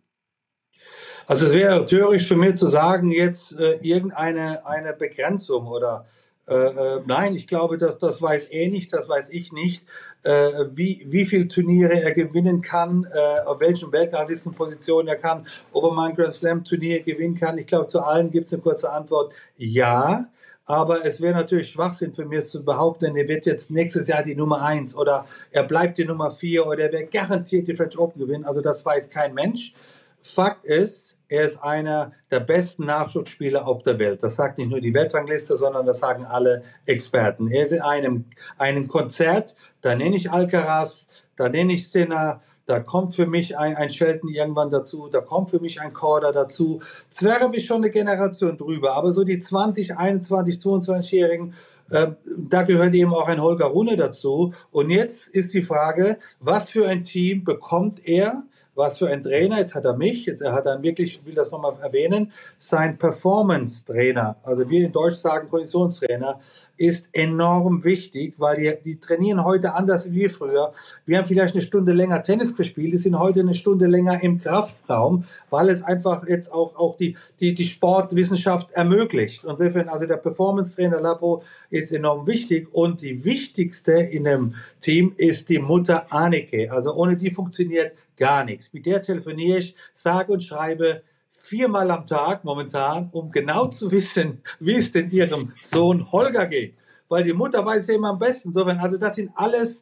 Also 1.28 1.46
es 1.46 1.54
wäre 1.54 1.86
töricht 1.86 2.28
für 2.28 2.36
mich 2.36 2.56
zu 2.56 2.68
sagen, 2.68 3.12
jetzt 3.12 3.56
äh, 3.56 3.78
irgendeine 3.84 4.66
eine 4.66 4.94
Begrenzung 4.94 5.68
oder 5.68 6.08
äh, 6.50 6.98
äh, 6.98 7.02
nein, 7.06 7.36
ich 7.36 7.46
glaube, 7.46 7.78
dass 7.78 8.00
das 8.00 8.22
weiß 8.22 8.46
er 8.46 8.70
nicht, 8.70 8.92
das 8.92 9.08
weiß 9.08 9.28
ich 9.30 9.52
nicht, 9.52 9.86
äh, 10.24 10.66
wie, 10.72 11.06
wie 11.08 11.26
viele 11.26 11.48
Turniere 11.48 12.02
er 12.02 12.12
gewinnen 12.12 12.62
kann, 12.62 13.08
äh, 13.14 13.42
auf 13.46 13.60
welchen 13.60 13.92
Weltranglistenpositionen 13.92 15.08
er 15.08 15.18
kann, 15.18 15.48
ob 15.72 15.84
er 15.84 15.92
mal 15.92 16.10
ein 16.10 16.16
Grand 16.16 16.34
Slam 16.34 16.64
Turnier 16.64 17.04
gewinnen 17.04 17.36
kann. 17.36 17.58
Ich 17.60 17.68
glaube, 17.68 17.86
zu 17.86 18.02
allen 18.02 18.32
gibt 18.32 18.48
es 18.48 18.54
eine 18.54 18.64
kurze 18.64 18.92
Antwort, 18.92 19.34
ja. 19.58 20.26
Aber 20.66 21.06
es 21.06 21.22
wäre 21.22 21.36
natürlich 21.36 21.70
Schwachsinn 21.70 22.14
für 22.14 22.26
mich 22.26 22.46
zu 22.46 22.64
behaupten, 22.64 23.16
er 23.16 23.28
wird 23.28 23.46
jetzt 23.46 23.72
nächstes 23.72 24.08
Jahr 24.08 24.24
die 24.24 24.36
Nummer 24.36 24.62
1 24.64 24.96
oder 24.96 25.26
er 25.52 25.64
bleibt 25.64 25.98
die 25.98 26.06
Nummer 26.06 26.32
4 26.32 26.66
oder 26.66 26.86
er 26.86 26.92
wird 26.92 27.12
garantiert 27.12 27.68
die 27.68 27.76
French 27.76 27.98
Open 27.98 28.20
gewinnen. 28.22 28.46
Also 28.46 28.62
das 28.62 28.84
weiß 28.86 29.10
kein 29.10 29.34
Mensch. 29.34 29.74
Fakt 30.22 30.66
ist, 30.66 31.19
er 31.30 31.44
ist 31.44 31.64
einer 31.64 32.12
der 32.32 32.40
besten 32.42 32.86
Nachschussspieler 32.86 33.68
auf 33.68 33.84
der 33.84 34.00
Welt. 34.00 34.24
Das 34.24 34.36
sagt 34.36 34.58
nicht 34.58 34.70
nur 34.70 34.82
die 34.82 34.94
Weltrangliste, 34.94 35.58
sondern 35.58 35.86
das 35.86 36.00
sagen 36.00 36.26
alle 36.26 36.64
Experten. 36.86 37.50
Er 37.50 37.64
ist 37.64 37.72
in 37.72 37.82
einem, 37.82 38.26
einem 38.58 38.88
Konzert, 38.88 39.56
da 39.82 39.96
nenne 39.96 40.16
ich 40.16 40.32
Alcaraz, 40.32 41.08
da 41.36 41.48
nenne 41.48 41.74
ich 41.74 41.90
Sinner, 41.90 42.42
da 42.66 42.80
kommt 42.80 43.16
für 43.16 43.26
mich 43.26 43.58
ein, 43.58 43.76
ein 43.76 43.90
Shelton 43.90 44.30
irgendwann 44.30 44.70
dazu, 44.70 45.08
da 45.08 45.22
kommt 45.22 45.50
für 45.50 45.60
mich 45.60 45.82
ein 45.82 45.94
Korda 45.94 46.32
dazu. 46.32 46.82
Zverev 47.10 47.56
ist 47.56 47.66
schon 47.66 47.78
eine 47.78 47.90
Generation 47.90 48.58
drüber, 48.58 48.94
aber 48.94 49.12
so 49.12 49.24
die 49.24 49.40
20, 49.40 49.98
21, 49.98 50.58
22-Jährigen, 50.58 51.54
äh, 51.90 52.12
da 52.38 52.64
gehört 52.64 52.94
eben 52.94 53.14
auch 53.14 53.28
ein 53.28 53.42
Holger 53.42 53.66
Rune 53.66 53.98
dazu. 53.98 54.54
Und 54.72 54.92
jetzt 54.92 55.30
ist 55.30 55.54
die 55.54 55.64
Frage, 55.64 56.18
was 56.40 56.70
für 56.70 56.88
ein 56.88 57.04
Team 57.04 57.44
bekommt 57.44 58.06
er? 58.08 58.44
Was 58.80 58.98
für 58.98 59.10
ein 59.10 59.22
Trainer, 59.22 59.60
jetzt 59.60 59.76
hat 59.76 59.86
er 59.86 59.96
mich, 59.96 60.26
jetzt 60.26 60.42
er 60.42 60.54
hat 60.54 60.66
dann 60.66 60.82
wirklich, 60.82 61.20
ich 61.20 61.26
will 61.26 61.36
das 61.36 61.52
nochmal 61.52 61.74
erwähnen, 61.82 62.32
sein 62.58 62.98
Performance-Trainer, 62.98 64.38
also 64.42 64.68
wir 64.68 64.86
in 64.86 64.92
Deutsch 64.92 65.18
sagen 65.18 65.50
Konditionstrainer, 65.50 66.40
ist 66.80 67.10
enorm 67.12 67.84
wichtig, 67.84 68.36
weil 68.38 68.56
die, 68.56 68.74
die 68.84 69.00
trainieren 69.00 69.44
heute 69.44 69.74
anders 69.74 70.12
wie 70.14 70.30
früher. 70.30 70.74
Wir 71.06 71.18
haben 71.18 71.28
vielleicht 71.28 71.54
eine 71.54 71.62
Stunde 71.62 71.92
länger 71.92 72.24
Tennis 72.24 72.56
gespielt, 72.56 72.94
die 72.94 72.98
sind 72.98 73.20
heute 73.20 73.42
eine 73.42 73.54
Stunde 73.54 73.86
länger 73.86 74.24
im 74.24 74.40
Kraftraum, 74.40 75.26
weil 75.50 75.68
es 75.70 75.84
einfach 75.84 76.26
jetzt 76.26 76.54
auch, 76.54 76.78
auch 76.78 76.96
die, 76.96 77.18
die, 77.42 77.54
die 77.54 77.66
Sportwissenschaft 77.66 78.72
ermöglicht. 78.72 79.44
Und 79.44 79.60
insofern, 79.60 79.90
also 79.90 80.06
der 80.06 80.18
Performance-Trainer 80.18 81.02
Labo 81.02 81.44
ist 81.70 81.92
enorm 81.92 82.26
wichtig 82.28 82.74
und 82.74 83.02
die 83.02 83.26
wichtigste 83.26 83.92
in 83.92 84.24
dem 84.24 84.56
Team 84.80 85.14
ist 85.18 85.50
die 85.50 85.60
Mutter 85.60 86.06
Annike. 86.14 86.72
Also 86.72 86.94
ohne 86.94 87.18
die 87.18 87.30
funktioniert 87.30 87.92
gar 88.16 88.46
nichts. 88.46 88.72
Mit 88.72 88.86
der 88.86 89.02
telefoniere 89.02 89.58
ich, 89.58 89.76
sage 89.94 90.32
und 90.32 90.44
schreibe 90.44 91.02
viermal 91.50 91.90
am 91.90 92.06
Tag 92.06 92.44
momentan, 92.46 93.10
um 93.12 93.32
genau 93.32 93.68
zu 93.68 93.92
wissen, 93.92 94.42
wie 94.60 94.76
es 94.76 94.92
denn 94.92 95.10
ihrem 95.10 95.52
Sohn 95.64 96.12
Holger 96.12 96.46
geht. 96.46 96.76
Weil 97.10 97.24
die 97.24 97.34
Mutter 97.34 97.66
weiß 97.66 97.88
ja 97.88 97.96
immer 97.96 98.10
am 98.10 98.20
besten. 98.20 98.50
Insofern, 98.50 98.78
also 98.78 98.98
das 98.98 99.16
sind 99.16 99.32
alles 99.34 99.82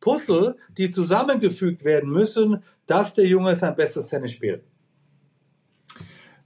Puzzle, 0.00 0.56
die 0.76 0.92
zusammengefügt 0.92 1.84
werden 1.84 2.10
müssen, 2.10 2.62
dass 2.86 3.14
der 3.14 3.26
Junge 3.26 3.56
sein 3.56 3.74
bestes 3.74 4.06
Tennis 4.06 4.30
spielt. 4.30 4.62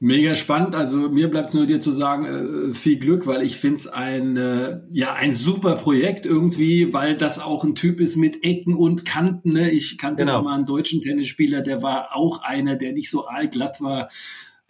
Mega 0.00 0.34
spannend. 0.34 0.74
Also 0.74 0.96
mir 0.96 1.30
bleibt 1.30 1.50
es 1.50 1.54
nur 1.54 1.66
dir 1.66 1.80
zu 1.80 1.92
sagen, 1.92 2.70
äh, 2.70 2.74
viel 2.74 2.98
Glück, 2.98 3.26
weil 3.28 3.42
ich 3.42 3.56
finde 3.58 3.76
es 3.76 3.86
ein, 3.86 4.36
äh, 4.36 4.80
ja, 4.90 5.12
ein 5.12 5.32
super 5.32 5.76
Projekt 5.76 6.26
irgendwie, 6.26 6.92
weil 6.92 7.16
das 7.16 7.38
auch 7.38 7.62
ein 7.62 7.76
Typ 7.76 8.00
ist 8.00 8.16
mit 8.16 8.42
Ecken 8.42 8.74
und 8.74 9.04
Kanten. 9.04 9.52
Ne? 9.52 9.70
Ich 9.70 9.98
kannte 9.98 10.24
genau. 10.24 10.42
mal 10.42 10.56
einen 10.56 10.66
deutschen 10.66 11.02
Tennisspieler, 11.02 11.60
der 11.60 11.82
war 11.82 12.16
auch 12.16 12.42
einer, 12.42 12.74
der 12.74 12.94
nicht 12.94 13.10
so 13.10 13.26
allglatt 13.26 13.80
war 13.80 14.08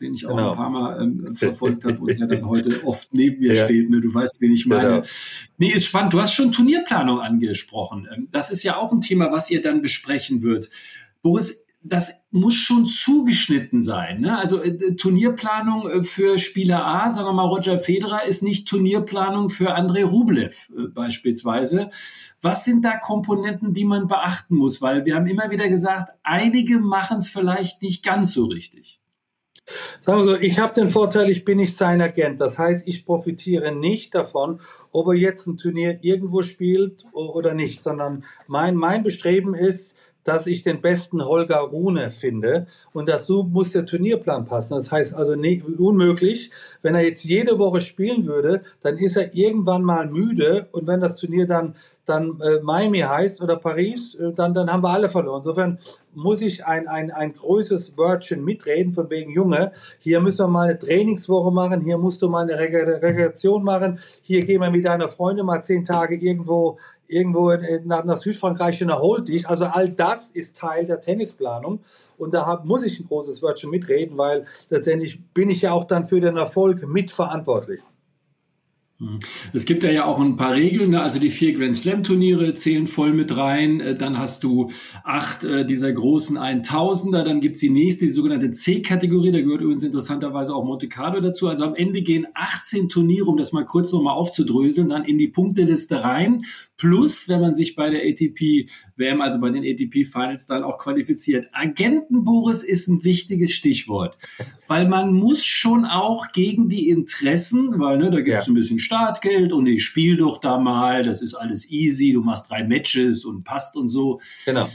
den 0.03 0.15
ich 0.15 0.27
auch 0.27 0.37
genau. 0.37 0.51
ein 0.51 0.57
paar 0.57 0.71
Mal 0.71 1.03
ähm, 1.03 1.35
verfolgt 1.35 1.85
habe 1.85 1.99
und 1.99 2.09
der 2.09 2.27
dann 2.27 2.47
heute 2.47 2.83
oft 2.85 3.15
neben 3.15 3.41
mir 3.41 3.55
ja. 3.55 3.65
steht. 3.65 3.89
Ne? 3.89 4.01
Du 4.01 4.13
weißt, 4.13 4.41
wen 4.41 4.53
ich 4.53 4.67
meine. 4.67 4.89
Genau. 4.89 5.03
Nee, 5.59 5.73
ist 5.73 5.87
spannend. 5.87 6.13
Du 6.13 6.21
hast 6.21 6.35
schon 6.35 6.53
Turnierplanung 6.53 7.21
angesprochen. 7.21 8.09
Ähm, 8.15 8.29
das 8.31 8.51
ist 8.51 8.63
ja 8.63 8.77
auch 8.77 8.93
ein 8.93 9.01
Thema, 9.01 9.31
was 9.33 9.51
ihr 9.51 9.63
dann 9.63 9.81
besprechen 9.81 10.43
wird. 10.43 10.69
Boris, 11.23 11.67
das 11.85 12.25
muss 12.31 12.55
schon 12.55 12.87
zugeschnitten 12.87 13.83
sein. 13.83 14.21
Ne? 14.21 14.39
Also 14.39 14.63
äh, 14.63 14.95
Turnierplanung 14.95 15.89
äh, 15.89 16.05
für 16.05 16.39
Spieler 16.39 16.87
A, 16.87 17.11
sagen 17.11 17.29
wir 17.29 17.33
mal 17.33 17.47
Roger 17.47 17.79
Federer, 17.79 18.25
ist 18.25 18.43
nicht 18.43 18.69
Turnierplanung 18.69 19.51
für 19.51 19.75
Andrei 19.75 20.05
Rublev 20.05 20.71
äh, 20.71 20.89
beispielsweise. 20.89 21.91
Was 22.41 22.65
sind 22.65 22.85
da 22.85 22.97
Komponenten, 22.97 23.75
die 23.75 23.85
man 23.85 24.07
beachten 24.07 24.57
muss? 24.57 24.81
Weil 24.81 25.05
wir 25.05 25.17
haben 25.17 25.27
immer 25.27 25.51
wieder 25.51 25.69
gesagt, 25.69 26.13
einige 26.23 26.79
machen 26.79 27.19
es 27.19 27.29
vielleicht 27.29 27.83
nicht 27.83 28.05
ganz 28.05 28.33
so 28.33 28.47
richtig. 28.47 29.02
Sagen 30.01 30.19
wir 30.21 30.25
so, 30.25 30.37
ich 30.37 30.59
habe 30.59 30.75
den 30.75 30.89
Vorteil, 30.89 31.31
ich 31.31 31.45
bin 31.45 31.59
nicht 31.59 31.77
sein 31.77 32.01
Agent. 32.01 32.41
Das 32.41 32.59
heißt, 32.59 32.87
ich 32.87 33.07
profitiere 33.07 33.73
nicht 33.73 34.15
davon, 34.15 34.61
ob 34.91 35.09
er 35.09 35.15
jetzt 35.15 35.47
ein 35.47 35.57
Turnier 35.57 35.99
irgendwo 36.03 36.43
spielt 36.43 37.05
oder 37.13 37.55
nicht, 37.55 37.83
sondern 37.83 38.25
mein, 38.49 38.75
mein 38.75 39.05
Bestreben 39.05 39.55
ist, 39.55 39.97
dass 40.25 40.47
ich 40.47 40.63
den 40.63 40.81
besten 40.81 41.25
Holger 41.25 41.59
Rune 41.59 42.11
finde. 42.11 42.67
Und 42.93 43.09
dazu 43.09 43.49
muss 43.51 43.71
der 43.71 43.87
Turnierplan 43.87 44.47
passen. 44.47 44.75
Das 44.75 44.91
heißt 44.91 45.15
also 45.15 45.35
nee, 45.35 45.63
unmöglich. 45.79 46.51
Wenn 46.83 46.95
er 46.95 47.03
jetzt 47.03 47.25
jede 47.25 47.59
Woche 47.59 47.81
spielen 47.81 48.27
würde, 48.27 48.63
dann 48.81 48.99
ist 48.99 49.17
er 49.17 49.35
irgendwann 49.35 49.83
mal 49.83 50.07
müde. 50.07 50.69
Und 50.73 50.87
wenn 50.87 51.01
das 51.01 51.17
Turnier 51.17 51.47
dann, 51.47 51.75
dann 52.07 52.41
äh, 52.41 52.61
Miami 52.63 53.01
heißt 53.01 53.41
oder 53.41 53.57
Paris, 53.57 54.15
äh, 54.15 54.33
dann, 54.33 54.55
dann 54.55 54.73
haben 54.73 54.83
wir 54.83 54.91
alle 54.91 55.09
verloren. 55.09 55.39
Insofern 55.39 55.79
muss 56.15 56.43
ich 56.43 56.67
ein, 56.67 56.89
ein, 56.89 57.11
ein 57.11 57.33
größeres 57.35 57.97
Wörtchen 57.97 58.45
mitreden, 58.45 58.93
von 58.93 59.09
wegen 59.11 59.33
Junge, 59.33 59.73
hier 59.99 60.21
müssen 60.21 60.41
wir 60.41 60.49
mal 60.49 60.69
eine 60.69 60.79
Trainingswoche 60.79 61.51
machen, 61.51 61.81
hier 61.83 61.99
musst 61.99 62.21
du 62.23 62.29
mal 62.29 62.43
eine 62.43 62.59
Rekreation 62.59 63.63
machen, 63.63 63.99
hier 64.21 64.45
gehen 64.45 64.61
wir 64.61 64.71
mit 64.71 64.85
deiner 64.85 65.09
Freundin 65.09 65.47
mal 65.47 65.63
zehn 65.63 65.85
Tage 65.85 66.17
irgendwo 66.17 66.79
irgendwo 67.07 67.51
in, 67.51 67.87
nach, 67.87 68.05
nach 68.05 68.17
Südfrankreich 68.17 68.83
und 68.83 68.91
erholt 68.91 69.29
dich. 69.29 69.49
Also 69.49 69.65
all 69.65 69.89
das 69.89 70.31
ist 70.33 70.57
Teil 70.57 70.87
der 70.87 71.01
Tennisplanung. 71.01 71.81
Und 72.19 72.35
da 72.35 72.47
hab, 72.47 72.65
muss 72.65 72.85
ich 72.85 73.01
ein 73.01 73.07
großes 73.07 73.43
Wörtchen 73.43 73.71
mitreden, 73.71 74.19
weil 74.19 74.47
letztendlich 74.71 75.23
bin 75.35 75.51
ich 75.51 75.63
ja 75.63 75.73
auch 75.73 75.85
dann 75.85 76.07
für 76.07 76.21
den 76.21 76.37
Erfolg 76.37 76.87
mitverantwortlich. 76.87 77.81
Mhm. 79.03 79.19
Es 79.53 79.65
gibt 79.65 79.83
ja 79.83 80.05
auch 80.05 80.21
ein 80.21 80.37
paar 80.37 80.55
Regeln, 80.55 80.91
ne? 80.91 81.03
also 81.03 81.19
die 81.19 81.31
vier 81.31 81.55
Grand 81.55 81.77
Slam 81.77 82.05
Turniere 82.05 82.55
zählen 82.55 82.87
voll 82.87 83.13
mit 83.13 83.37
rein, 83.37 83.81
äh, 83.81 83.97
dann 83.97 84.17
hast 84.17 84.45
du 84.45 84.71
acht 85.03 85.43
äh, 85.43 85.67
dieser 85.67 85.93
großen 85.93 86.39
1000er, 86.39 87.25
dann 87.25 87.41
gibt's 87.41 87.59
die 87.59 87.71
nächste, 87.71 88.05
die 88.05 88.13
sogenannte 88.13 88.53
C-Kategorie, 88.53 89.33
da 89.33 89.41
gehört 89.41 89.61
übrigens 89.61 89.83
interessanterweise 89.83 90.55
auch 90.55 90.65
Monte 90.65 90.89
Carlo 90.89 91.21
dazu, 91.21 91.49
also 91.49 91.65
am 91.65 91.75
Ende 91.75 92.03
gehen 92.03 92.29
18 92.35 92.89
Turniere, 92.89 93.27
um 93.27 93.37
das 93.37 93.53
mal 93.53 93.65
kurz 93.65 93.93
nochmal 93.93 94.15
aufzudröseln, 94.15 94.91
dann 94.91 95.05
in 95.05 95.19
die 95.19 95.29
Punkteliste 95.29 96.05
rein, 96.05 96.45
plus 96.83 97.29
wenn 97.29 97.41
man 97.41 97.55
sich 97.55 97.77
bei 97.77 97.91
der 97.91 98.01
ATP 98.01 98.69
WM, 98.97 99.21
also 99.21 99.41
bei 99.41 99.51
den 99.51 99.63
ATP 99.63 100.05
Finals 100.05 100.49
dann 100.49 100.65
auch 100.65 100.79
qualifiziert. 100.79 101.49
Agenten, 101.53 102.25
Boris, 102.25 102.65
ist 102.65 102.89
ein 102.89 103.05
wichtiges 103.05 103.53
Stichwort, 103.53 104.19
weil 104.67 104.89
man 104.89 105.13
muss 105.13 105.45
schon 105.45 105.85
auch 105.85 106.33
gegen 106.33 106.69
die 106.69 106.89
Interessen, 106.89 107.79
weil 107.79 107.99
ne, 107.99 108.11
da 108.11 108.21
gibt's 108.21 108.47
ja. 108.47 108.53
ein 108.53 108.55
bisschen 108.55 108.81
Startgeld 108.81 109.53
und 109.53 109.69
ich 109.69 109.85
spiele 109.85 110.17
doch 110.17 110.41
da 110.41 110.59
mal, 110.59 111.05
das 111.05 111.23
ist 111.23 111.35
alles 111.35 111.71
easy, 111.71 112.13
du 112.13 112.23
machst 112.23 112.51
drei 112.51 112.65
Matches 112.65 113.25
und 113.25 113.45
passt 113.45 113.77
und 113.77 113.87
so. 113.87 114.21
Genau. 114.45 114.69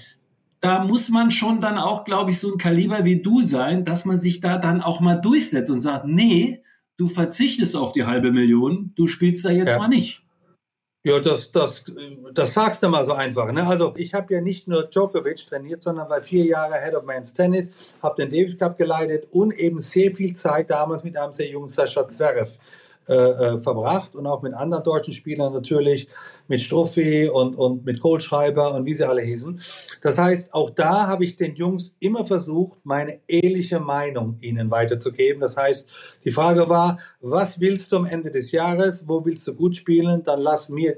Da 0.61 0.85
muss 0.85 1.09
man 1.09 1.29
schon 1.29 1.59
dann 1.59 1.77
auch, 1.77 2.05
glaube 2.05 2.31
ich, 2.31 2.39
so 2.39 2.53
ein 2.53 2.57
Kaliber 2.57 3.03
wie 3.03 3.21
du 3.21 3.41
sein, 3.41 3.83
dass 3.83 4.05
man 4.05 4.17
sich 4.17 4.39
da 4.39 4.57
dann 4.57 4.79
auch 4.79 5.01
mal 5.01 5.15
durchsetzt 5.15 5.69
und 5.69 5.81
sagt, 5.81 6.07
nee, 6.07 6.63
du 6.95 7.09
verzichtest 7.09 7.75
auf 7.75 7.91
die 7.91 8.05
halbe 8.05 8.31
Million, 8.31 8.93
du 8.95 9.07
spielst 9.07 9.43
da 9.43 9.49
jetzt 9.49 9.71
ja. 9.71 9.77
mal 9.77 9.89
nicht. 9.89 10.23
Ja, 11.07 11.21
das, 11.21 11.49
das, 11.53 11.85
das 12.33 12.53
sagst 12.53 12.83
du 12.83 12.89
mal 12.89 13.05
so 13.05 13.13
einfach. 13.13 13.49
Ne? 13.53 13.65
Also 13.65 13.93
ich 13.95 14.13
habe 14.13 14.33
ja 14.33 14.41
nicht 14.41 14.67
nur 14.67 14.83
Djokovic 14.83 15.37
trainiert, 15.47 15.81
sondern 15.81 16.09
war 16.09 16.19
vier 16.19 16.43
Jahre 16.43 16.81
Head 16.83 16.95
of 16.95 17.05
Men's 17.05 17.33
Tennis, 17.33 17.93
habe 18.03 18.21
den 18.21 18.29
Davis 18.29 18.59
Cup 18.59 18.77
geleitet 18.77 19.25
und 19.31 19.53
eben 19.53 19.79
sehr 19.79 20.13
viel 20.13 20.35
Zeit 20.35 20.69
damals 20.69 21.05
mit 21.05 21.15
einem 21.15 21.31
sehr 21.31 21.47
jungen 21.47 21.69
Sascha 21.69 22.05
Zverev 22.09 22.59
äh, 23.07 23.13
äh, 23.13 23.59
verbracht 23.59 24.15
und 24.15 24.27
auch 24.27 24.41
mit 24.41 24.53
anderen 24.53 24.83
deutschen 24.83 25.13
Spielern 25.13 25.53
natürlich, 25.53 26.09
mit 26.49 26.59
Struffi 26.59 27.29
und, 27.29 27.55
und 27.55 27.85
mit 27.85 28.01
Kohlschreiber 28.01 28.73
und 28.73 28.85
wie 28.85 28.93
sie 28.93 29.07
alle 29.07 29.21
hießen. 29.21 29.61
Das 30.01 30.17
heißt, 30.17 30.53
auch 30.53 30.71
da 30.71 31.07
habe 31.07 31.23
ich 31.23 31.37
den 31.37 31.55
Jungs 31.55 31.95
immer 31.99 32.25
versucht, 32.25 32.79
meine 32.83 33.21
ehrliche 33.27 33.79
Meinung 33.79 34.37
ihnen 34.41 34.71
weiterzugeben. 34.71 35.39
Das 35.39 35.55
heißt, 35.55 35.87
die 36.25 36.31
Frage 36.31 36.67
war, 36.67 36.99
was 37.21 37.61
willst 37.61 37.93
du 37.93 37.95
am 37.95 38.05
Ende 38.05 38.29
des 38.29 38.51
Jahres? 38.51 39.07
Wo 39.07 39.23
willst 39.23 39.47
du 39.47 39.53
gut 39.53 39.77
spielen? 39.77 40.23
Dann 40.23 40.41
lass 40.41 40.67
mir 40.67 40.97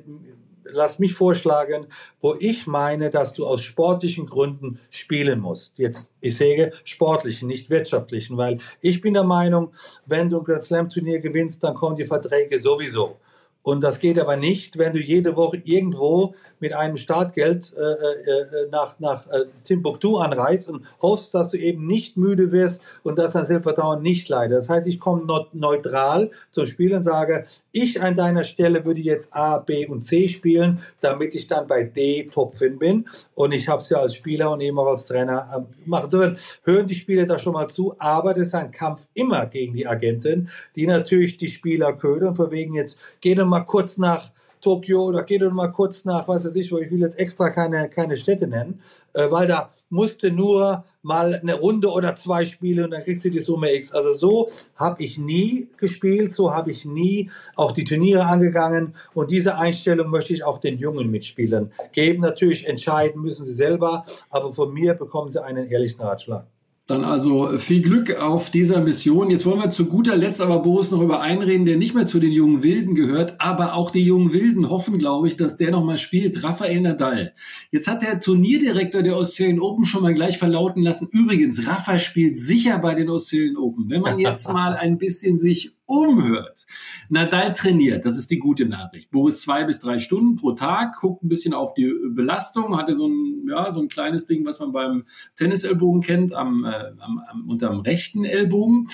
lass 0.71 0.99
mich 0.99 1.13
vorschlagen, 1.13 1.87
wo 2.21 2.35
ich 2.39 2.67
meine, 2.67 3.09
dass 3.09 3.33
du 3.33 3.45
aus 3.45 3.61
sportlichen 3.61 4.25
Gründen 4.25 4.79
spielen 4.89 5.39
musst. 5.39 5.77
Jetzt, 5.77 6.11
ich 6.21 6.37
sage 6.37 6.73
sportlichen, 6.83 7.47
nicht 7.47 7.69
wirtschaftlichen, 7.69 8.37
weil 8.37 8.59
ich 8.81 9.01
bin 9.01 9.13
der 9.13 9.23
Meinung, 9.23 9.73
wenn 10.05 10.29
du 10.29 10.39
ein 10.39 10.43
Grand 10.43 10.63
Slam 10.63 10.89
Turnier 10.89 11.19
gewinnst, 11.19 11.63
dann 11.63 11.75
kommen 11.75 11.95
die 11.95 12.05
Verträge 12.05 12.59
sowieso. 12.59 13.17
Und 13.61 13.81
das 13.81 13.99
geht 13.99 14.17
aber 14.17 14.37
nicht, 14.37 14.77
wenn 14.77 14.93
du 14.93 14.99
jede 14.99 15.35
Woche 15.35 15.57
irgendwo 15.65 16.33
mit 16.59 16.73
einem 16.73 16.95
Startgeld 16.95 17.73
äh, 17.77 17.81
äh, 17.81 18.41
äh, 18.41 18.69
nach, 18.71 18.99
nach 18.99 19.27
äh, 19.27 19.45
Timbuktu 19.63 20.17
anreist 20.17 20.69
und 20.69 20.85
hoffst, 21.01 21.33
dass 21.33 21.51
du 21.51 21.57
eben 21.57 21.85
nicht 21.85 22.15
müde 22.15 22.53
wirst 22.53 22.81
und 23.03 23.19
dass 23.19 23.33
dein 23.33 23.45
Selbstvertrauen 23.45 24.01
nicht 24.01 24.29
leidet. 24.29 24.57
Das 24.57 24.69
heißt, 24.69 24.87
ich 24.87 24.99
komme 24.99 25.23
neutral 25.53 26.31
zum 26.51 26.65
Spiel 26.67 26.95
und 26.95 27.03
sage, 27.03 27.45
ich 27.73 28.01
an 28.01 28.15
deiner 28.15 28.45
Stelle 28.45 28.85
würde 28.85 29.01
jetzt 29.01 29.33
A, 29.33 29.57
B 29.57 29.85
und 29.87 30.03
C 30.03 30.29
spielen, 30.29 30.79
damit 31.01 31.35
ich 31.35 31.47
dann 31.47 31.67
bei 31.67 31.83
D 31.83 32.29
Topfin 32.31 32.79
bin. 32.79 33.09
Und 33.35 33.51
ich 33.51 33.67
habe 33.67 33.81
es 33.81 33.89
ja 33.89 33.99
als 33.99 34.15
Spieler 34.15 34.51
und 34.51 34.61
eben 34.61 34.79
auch 34.79 34.87
als 34.87 35.05
Trainer 35.05 35.49
äh, 35.53 35.89
machen 35.89 36.09
sollen. 36.09 36.37
Hören 36.63 36.87
die 36.87 36.95
Spieler 36.95 37.25
da 37.25 37.37
schon 37.37 37.53
mal 37.53 37.67
zu, 37.67 37.93
aber 37.99 38.33
das 38.33 38.47
ist 38.47 38.55
ein 38.55 38.71
Kampf 38.71 39.05
immer 39.13 39.45
gegen 39.47 39.73
die 39.73 39.85
Agenten, 39.85 40.49
die 40.75 40.87
natürlich 40.87 41.37
die 41.37 41.49
Spieler 41.49 41.93
ködern, 41.93 42.35
von 42.35 42.51
wegen 42.51 42.73
jetzt, 42.73 42.97
geh 43.19 43.35
mal 43.49 43.58
kurz 43.65 43.97
nach 43.97 44.31
Tokio 44.61 45.03
oder 45.03 45.23
geh 45.23 45.37
doch 45.37 45.51
mal 45.51 45.69
kurz 45.69 46.05
nach, 46.05 46.27
was 46.27 46.45
weiß 46.45 46.55
ich, 46.55 46.71
wo 46.71 46.77
ich 46.77 46.91
will 46.91 46.99
jetzt 46.99 47.17
extra 47.17 47.49
keine, 47.49 47.89
keine 47.89 48.17
Städte 48.17 48.47
nennen, 48.47 48.81
äh, 49.13 49.29
weil 49.29 49.47
da 49.47 49.71
musste 49.89 50.31
nur 50.31 50.83
mal 51.01 51.35
eine 51.35 51.53
Runde 51.55 51.89
oder 51.89 52.15
zwei 52.15 52.45
spielen 52.45 52.85
und 52.85 52.91
dann 52.91 53.03
kriegst 53.03 53.23
du 53.23 53.31
die 53.31 53.39
Summe 53.39 53.73
X. 53.73 53.91
Also 53.91 54.13
so 54.13 54.49
habe 54.75 55.03
ich 55.03 55.17
nie 55.17 55.69
gespielt, 55.77 56.33
so 56.33 56.53
habe 56.53 56.71
ich 56.71 56.85
nie 56.85 57.31
auch 57.55 57.71
die 57.71 57.85
Turniere 57.85 58.25
angegangen 58.25 58.95
und 59.13 59.31
diese 59.31 59.55
Einstellung 59.55 60.09
möchte 60.09 60.33
ich 60.33 60.43
auch 60.43 60.57
den 60.59 60.77
jungen 60.77 61.09
Mitspielern 61.09 61.71
geben. 61.93 62.21
Natürlich 62.21 62.67
entscheiden 62.67 63.21
müssen 63.21 63.45
sie 63.45 63.53
selber, 63.53 64.05
aber 64.29 64.53
von 64.53 64.73
mir 64.73 64.93
bekommen 64.93 65.31
sie 65.31 65.43
einen 65.43 65.69
ehrlichen 65.69 66.01
Ratschlag. 66.01 66.45
Dann 66.89 67.03
also 67.03 67.59
viel 67.59 67.81
Glück 67.81 68.19
auf 68.19 68.49
dieser 68.49 68.81
Mission. 68.81 69.29
Jetzt 69.29 69.45
wollen 69.45 69.61
wir 69.61 69.69
zu 69.69 69.85
guter 69.85 70.17
Letzt 70.17 70.41
aber 70.41 70.59
Boris 70.63 70.89
noch 70.89 71.01
über 71.01 71.21
einen 71.21 71.43
reden, 71.43 71.67
der 71.67 71.77
nicht 71.77 71.93
mehr 71.93 72.07
zu 72.07 72.19
den 72.19 72.31
jungen 72.31 72.63
Wilden 72.63 72.95
gehört, 72.95 73.35
aber 73.39 73.75
auch 73.75 73.91
die 73.91 74.01
jungen 74.01 74.33
Wilden 74.33 74.71
hoffen, 74.71 74.97
glaube 74.97 75.27
ich, 75.27 75.37
dass 75.37 75.55
der 75.55 75.69
nochmal 75.69 75.99
spielt. 75.99 76.43
Rafael 76.43 76.81
Nadal. 76.81 77.33
Jetzt 77.69 77.87
hat 77.87 78.01
der 78.01 78.19
Turnierdirektor 78.19 79.03
der 79.03 79.17
Australian 79.17 79.59
Open 79.59 79.85
schon 79.85 80.01
mal 80.01 80.15
gleich 80.15 80.39
verlauten 80.39 80.81
lassen. 80.81 81.09
Übrigens, 81.11 81.67
Rafa 81.67 81.99
spielt 81.99 82.39
sicher 82.39 82.79
bei 82.79 82.95
den 82.95 83.09
Australian 83.09 83.57
Open. 83.57 83.87
Wenn 83.89 84.01
man 84.01 84.17
jetzt 84.17 84.49
mal 84.53 84.73
ein 84.73 84.97
bisschen 84.97 85.37
sich 85.37 85.78
umhört. 85.89 86.65
Nadal 87.09 87.53
trainiert, 87.53 88.05
das 88.05 88.17
ist 88.17 88.29
die 88.29 88.37
gute 88.37 88.65
Nachricht. 88.65 89.09
Boris 89.09 89.41
zwei 89.41 89.63
bis 89.63 89.79
drei 89.79 89.97
Stunden 89.97 90.35
pro 90.35 90.51
Tag, 90.51 90.95
guckt 91.01 91.23
ein 91.23 91.29
bisschen 91.29 91.53
auf 91.53 91.73
die 91.73 91.91
Belastung, 92.11 92.77
hatte 92.77 92.93
so 92.93 93.07
ein, 93.07 93.47
ja, 93.49 93.71
so 93.71 93.81
ein 93.81 93.89
kleines 93.89 94.27
Ding, 94.27 94.45
was 94.45 94.59
man 94.59 94.71
beim 94.71 95.05
Tennisellbogen 95.35 96.01
kennt, 96.01 96.33
am, 96.33 96.63
äh, 96.63 96.91
am, 96.99 97.19
am, 97.27 97.49
unterm 97.49 97.79
rechten 97.79 98.23
Ellbogen. 98.23 98.89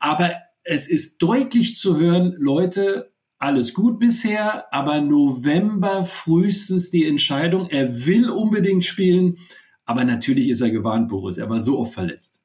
Aber 0.00 0.32
es 0.64 0.88
ist 0.88 1.22
deutlich 1.22 1.76
zu 1.76 1.98
hören, 1.98 2.34
Leute, 2.38 3.12
alles 3.38 3.74
gut 3.74 4.00
bisher, 4.00 4.72
aber 4.72 5.00
November 5.00 6.04
frühestens 6.04 6.90
die 6.90 7.04
Entscheidung. 7.04 7.68
Er 7.68 8.06
will 8.06 8.30
unbedingt 8.30 8.84
spielen, 8.84 9.36
aber 9.84 10.04
natürlich 10.04 10.48
ist 10.48 10.62
er 10.62 10.70
gewarnt, 10.70 11.08
Boris. 11.08 11.36
Er 11.36 11.50
war 11.50 11.60
so 11.60 11.78
oft 11.78 11.92
verletzt. 11.92 12.40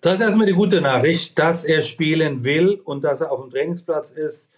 Das 0.00 0.14
ist 0.14 0.20
erstmal 0.20 0.46
die 0.46 0.52
gute 0.52 0.80
Nachricht, 0.80 1.38
dass 1.38 1.64
er 1.64 1.82
spielen 1.82 2.44
will 2.44 2.80
und 2.84 3.02
dass 3.02 3.20
er 3.20 3.32
auf 3.32 3.40
dem 3.40 3.50
Trainingsplatz 3.50 4.10
ist 4.10 4.50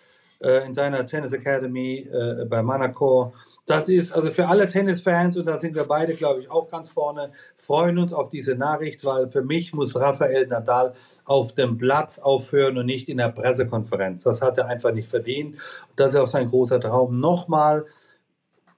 äh, 0.43 0.67
in 0.67 0.75
seiner 0.75 1.07
Tennis 1.07 1.33
Academy 1.33 2.09
äh, 2.11 2.45
bei 2.47 2.63
Monaco. 2.63 3.33
Das 3.67 3.89
ist 3.89 4.13
also 4.13 4.31
für 4.31 4.49
alle 4.49 4.69
Tennisfans 4.69 5.37
und 5.37 5.47
da 5.47 5.59
sind 5.59 5.75
wir 5.75 5.85
beide, 5.85 6.15
glaube 6.15 6.41
ich, 6.41 6.51
auch 6.51 6.69
ganz 6.69 6.89
vorne, 6.89 7.31
freuen 7.57 7.99
uns 7.99 8.13
auf 8.13 8.31
diese 8.31 8.55
Nachricht, 8.55 9.05
weil 9.05 9.31
für 9.31 9.43
mich 9.43 9.73
muss 9.73 9.95
Rafael 9.95 10.47
Nadal 10.47 10.95
auf 11.25 11.55
dem 11.55 11.79
Platz 11.79 12.19
aufhören 12.19 12.79
und 12.79 12.87
nicht 12.87 13.09
in 13.09 13.19
der 13.19 13.29
Pressekonferenz. 13.29 14.25
Das 14.25 14.43
hat 14.43 14.59
er 14.59 14.67
einfach 14.67 14.93
nicht 14.93 15.09
verdient. 15.09 15.57
Das 15.97 16.15
ist 16.15 16.21
auch 16.21 16.27
sein 16.27 16.49
großer 16.49 16.81
Traum. 16.81 17.21
Nochmal 17.21 17.87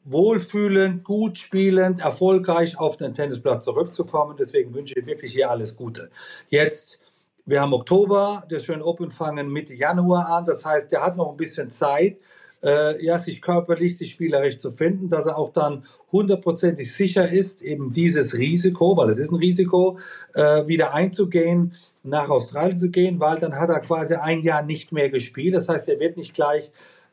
wohlfühlend, 0.04 1.04
gut 1.04 1.38
spielend, 1.38 2.00
erfolgreich 2.00 2.78
auf 2.78 2.96
den 2.96 3.14
Tennisplatz 3.14 3.64
zurückzukommen. 3.64 4.36
Deswegen 4.38 4.74
wünsche 4.74 4.98
ich 4.98 5.06
wirklich 5.06 5.32
hier 5.32 5.50
alles 5.50 5.76
Gute. 5.76 6.10
Jetzt, 6.48 7.00
wir 7.46 7.60
haben 7.60 7.72
Oktober, 7.72 8.44
der 8.50 8.60
schöne 8.60 8.84
Open 8.84 9.10
fangen 9.10 9.50
Mitte 9.50 9.74
Januar 9.74 10.28
an. 10.28 10.44
Das 10.44 10.64
heißt, 10.64 10.90
der 10.90 11.02
hat 11.02 11.16
noch 11.16 11.30
ein 11.30 11.36
bisschen 11.36 11.70
Zeit, 11.70 12.18
äh, 12.62 13.04
ja, 13.04 13.18
sich 13.18 13.40
körperlich, 13.42 13.98
sich 13.98 14.10
spielerisch 14.10 14.58
zu 14.58 14.70
finden, 14.70 15.08
dass 15.08 15.26
er 15.26 15.36
auch 15.36 15.52
dann 15.52 15.84
hundertprozentig 16.12 16.92
sicher 16.94 17.30
ist, 17.30 17.60
eben 17.62 17.92
dieses 17.92 18.36
Risiko, 18.36 18.96
weil 18.96 19.10
es 19.10 19.18
ist 19.18 19.32
ein 19.32 19.36
Risiko, 19.36 19.98
äh, 20.34 20.66
wieder 20.66 20.94
einzugehen, 20.94 21.74
nach 22.04 22.28
Australien 22.28 22.78
zu 22.78 22.90
gehen, 22.90 23.20
weil 23.20 23.38
dann 23.38 23.54
hat 23.54 23.70
er 23.70 23.80
quasi 23.80 24.14
ein 24.14 24.42
Jahr 24.42 24.62
nicht 24.62 24.92
mehr 24.92 25.08
gespielt. 25.08 25.54
Das 25.54 25.68
heißt, 25.68 25.88
er 25.88 26.00
wird 26.00 26.16
nicht 26.16 26.34
gleich 26.34 26.70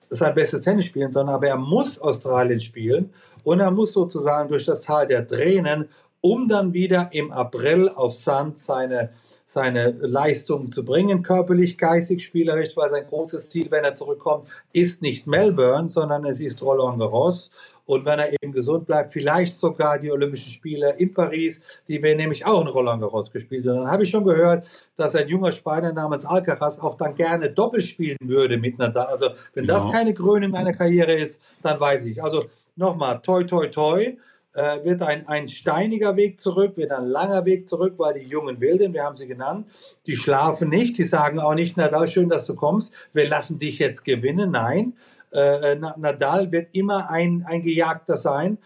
sein 0.10 0.34
bestes 0.34 0.62
Tennis 0.62 0.86
spielen, 0.86 1.12
sondern 1.12 1.36
aber 1.36 1.48
er 1.48 1.58
muss 1.58 2.00
Australien 2.00 2.60
spielen 2.60 3.14
und 3.44 3.60
er 3.60 3.72
muss 3.72 3.94
sozusagen 3.94 4.50
durch 4.50 4.66
das 4.66 4.82
Tal 4.82 5.08
der 5.08 5.28
Tränen, 5.28 5.90
um 6.22 6.48
dann 6.48 6.74
wieder 6.74 7.10
im 7.12 7.32
April 7.32 7.90
auf 7.90 8.14
Sand 8.14 8.58
seine, 8.58 9.12
seine 9.52 9.90
Leistung 10.02 10.72
zu 10.72 10.86
bringen, 10.86 11.24
körperlich, 11.24 11.76
geistig, 11.76 12.24
spielerisch, 12.24 12.78
weil 12.78 12.92
sein 12.92 13.08
großes 13.08 13.50
Ziel, 13.50 13.72
wenn 13.72 13.84
er 13.84 13.96
zurückkommt, 13.96 14.48
ist 14.74 15.02
nicht 15.02 15.26
Melbourne, 15.26 15.90
sondern 15.90 16.24
es 16.26 16.40
ist 16.40 16.62
Roland 16.62 17.00
Garros. 17.00 17.50
Und 17.88 18.06
wenn 18.06 18.20
er 18.20 18.32
eben 18.32 18.54
gesund 18.54 18.86
bleibt, 18.86 19.12
vielleicht 19.12 19.56
sogar 19.56 19.98
die 19.98 20.12
Olympischen 20.12 20.52
Spiele 20.52 20.94
in 21.00 21.16
Paris, 21.16 21.62
die 21.88 22.00
werden 22.04 22.18
nämlich 22.18 22.46
auch 22.46 22.62
in 22.62 22.68
Roland 22.68 23.02
Garros 23.02 23.32
gespielt. 23.32 23.66
Und 23.66 23.78
dann 23.78 23.92
habe 23.92 24.04
ich 24.04 24.12
schon 24.12 24.24
gehört, 24.24 24.68
dass 24.96 25.16
ein 25.16 25.28
junger 25.28 25.52
Spanier 25.52 25.94
namens 25.94 26.26
Alcaraz 26.26 26.78
auch 26.78 26.96
dann 26.96 27.16
gerne 27.16 27.50
doppelt 27.50 27.86
spielen 27.86 28.20
würde 28.22 28.60
mit 28.60 28.78
Nadal. 28.78 29.08
Also 29.08 29.32
wenn 29.56 29.66
ja. 29.66 29.74
das 29.74 29.92
keine 29.92 30.14
Krönung 30.14 30.52
meiner 30.52 30.74
Karriere 30.74 31.14
ist, 31.14 31.42
dann 31.64 31.80
weiß 31.80 32.06
ich. 32.06 32.22
Also 32.22 32.40
nochmal, 32.76 33.20
toi, 33.24 33.44
toi, 33.46 33.66
toi. 33.66 34.16
Äh, 34.54 34.84
wird 34.84 35.04
ein, 35.04 35.28
ein 35.28 35.48
steiniger 35.48 36.16
Weg 36.16 36.40
zurück, 36.40 36.76
wird 36.76 36.92
ein 36.92 37.06
langer 37.06 37.46
Weg 37.46 37.68
zurück, 37.68 37.94
weil 37.98 38.16
die 38.16 38.26
jungen 38.26 38.60
Wilden, 38.60 38.94
wir 38.94 39.04
haben 39.04 39.14
sie 39.14 39.28
genannt, 39.28 39.68
die 40.08 40.16
schlafen 40.16 40.70
nicht, 40.70 40.98
die 40.98 41.04
sagen 41.04 41.40
auch 41.40 41.54
nicht, 41.54 41.78
Nadal, 41.78 42.08
schön, 42.08 42.30
dass 42.30 42.48
du 42.48 42.56
kommst, 42.56 42.92
wir 43.14 43.30
lassen 43.30 43.60
dich 43.60 43.78
jetzt 43.78 44.04
gewinnen. 44.04 44.50
Nein, 44.50 44.94
äh, 45.32 45.76
Nadal 45.76 46.52
wird 46.52 46.74
immer 46.74 47.12
ein, 47.12 47.46
ein 47.48 47.62
Gejagter 47.62 48.18
sein, 48.18 48.58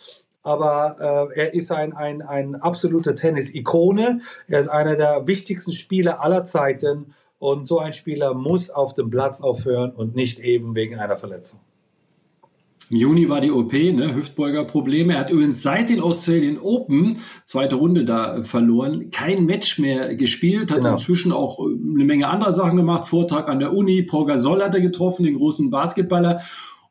aber 0.42 1.30
äh, 1.36 1.40
er 1.42 1.54
ist 1.54 1.70
ein, 1.70 1.92
ein, 1.92 2.22
ein 2.22 2.56
absoluter 2.56 3.14
Tennis-Ikone. 3.14 4.22
Er 4.48 4.60
ist 4.62 4.70
einer 4.70 4.96
der 4.96 5.28
wichtigsten 5.28 5.74
Spieler 5.74 6.22
aller 6.22 6.46
Zeiten 6.46 7.14
und 7.40 7.68
so 7.68 7.80
ein 7.80 7.92
Spieler 7.92 8.34
muss 8.34 8.70
auf 8.70 8.94
dem 8.94 9.10
Platz 9.10 9.42
aufhören 9.42 9.92
und 9.92 10.16
nicht 10.16 10.40
eben 10.40 10.76
wegen 10.76 10.98
einer 10.98 11.18
Verletzung. 11.18 11.60
Im 12.90 12.98
Juni 12.98 13.30
war 13.30 13.42
die 13.42 13.52
OP, 13.52 13.74
ne, 13.74 14.14
Hüftbeugerprobleme. 14.14 15.14
Er 15.14 15.20
hat 15.22 15.30
übrigens 15.30 15.62
seit 15.62 15.90
den 15.90 16.02
Australian 16.02 16.60
Open, 16.60 17.18
zweite 17.46 17.76
Runde 17.76 18.06
da 18.06 18.42
verloren, 18.42 19.10
kein 19.12 19.46
Match 19.46 19.80
mehr 19.80 20.16
gespielt, 20.16 20.72
hat 20.72 20.80
genau. 20.80 20.94
inzwischen 20.94 21.32
auch 21.32 21.60
äh, 21.60 21.64
eine 21.64 22.06
Menge 22.06 22.28
anderer 22.28 22.52
Sachen 22.52 22.78
gemacht, 22.78 23.08
Vortrag 23.08 23.48
an 23.50 23.60
der 23.60 23.74
Uni, 23.74 24.04
Paul 24.04 24.26
Gasol 24.26 24.64
hat 24.64 24.76
er 24.76 24.82
getroffen, 24.82 25.24
den 25.24 25.36
großen 25.36 25.70
Basketballer. 25.70 26.42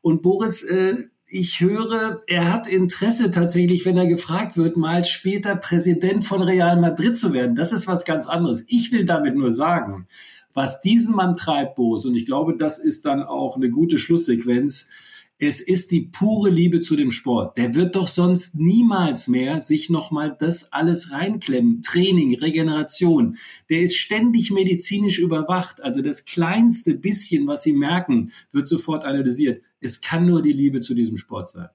Und 0.00 0.22
Boris, 0.22 0.62
äh, 0.62 0.94
ich 1.34 1.60
höre, 1.60 2.22
er 2.26 2.52
hat 2.52 2.68
Interesse 2.68 3.30
tatsächlich, 3.30 3.86
wenn 3.86 3.96
er 3.96 4.06
gefragt 4.06 4.58
wird, 4.58 4.76
mal 4.76 5.04
später 5.04 5.56
Präsident 5.56 6.26
von 6.26 6.42
Real 6.42 6.78
Madrid 6.78 7.16
zu 7.16 7.32
werden. 7.32 7.56
Das 7.56 7.72
ist 7.72 7.86
was 7.86 8.04
ganz 8.04 8.26
anderes. 8.26 8.64
Ich 8.68 8.92
will 8.92 9.06
damit 9.06 9.34
nur 9.34 9.50
sagen, 9.50 10.06
was 10.52 10.82
diesen 10.82 11.16
Mann 11.16 11.36
treibt, 11.36 11.76
Boris, 11.76 12.04
und 12.04 12.14
ich 12.14 12.26
glaube, 12.26 12.56
das 12.58 12.78
ist 12.78 13.06
dann 13.06 13.22
auch 13.22 13.56
eine 13.56 13.70
gute 13.70 13.96
Schlusssequenz, 13.96 14.88
es 15.38 15.60
ist 15.60 15.90
die 15.90 16.02
pure 16.02 16.50
Liebe 16.50 16.80
zu 16.80 16.94
dem 16.94 17.10
Sport. 17.10 17.58
Der 17.58 17.74
wird 17.74 17.96
doch 17.96 18.06
sonst 18.06 18.54
niemals 18.54 19.26
mehr 19.26 19.60
sich 19.60 19.90
nochmal 19.90 20.36
das 20.38 20.72
alles 20.72 21.10
reinklemmen. 21.10 21.82
Training, 21.82 22.38
Regeneration. 22.38 23.36
Der 23.68 23.80
ist 23.80 23.96
ständig 23.96 24.52
medizinisch 24.52 25.18
überwacht. 25.18 25.82
Also 25.82 26.00
das 26.00 26.24
kleinste 26.24 26.94
bisschen, 26.94 27.46
was 27.48 27.64
Sie 27.64 27.72
merken, 27.72 28.32
wird 28.52 28.68
sofort 28.68 29.04
analysiert. 29.04 29.62
Es 29.80 30.00
kann 30.00 30.26
nur 30.26 30.42
die 30.42 30.52
Liebe 30.52 30.78
zu 30.78 30.94
diesem 30.94 31.16
Sport 31.16 31.50
sein. 31.50 31.68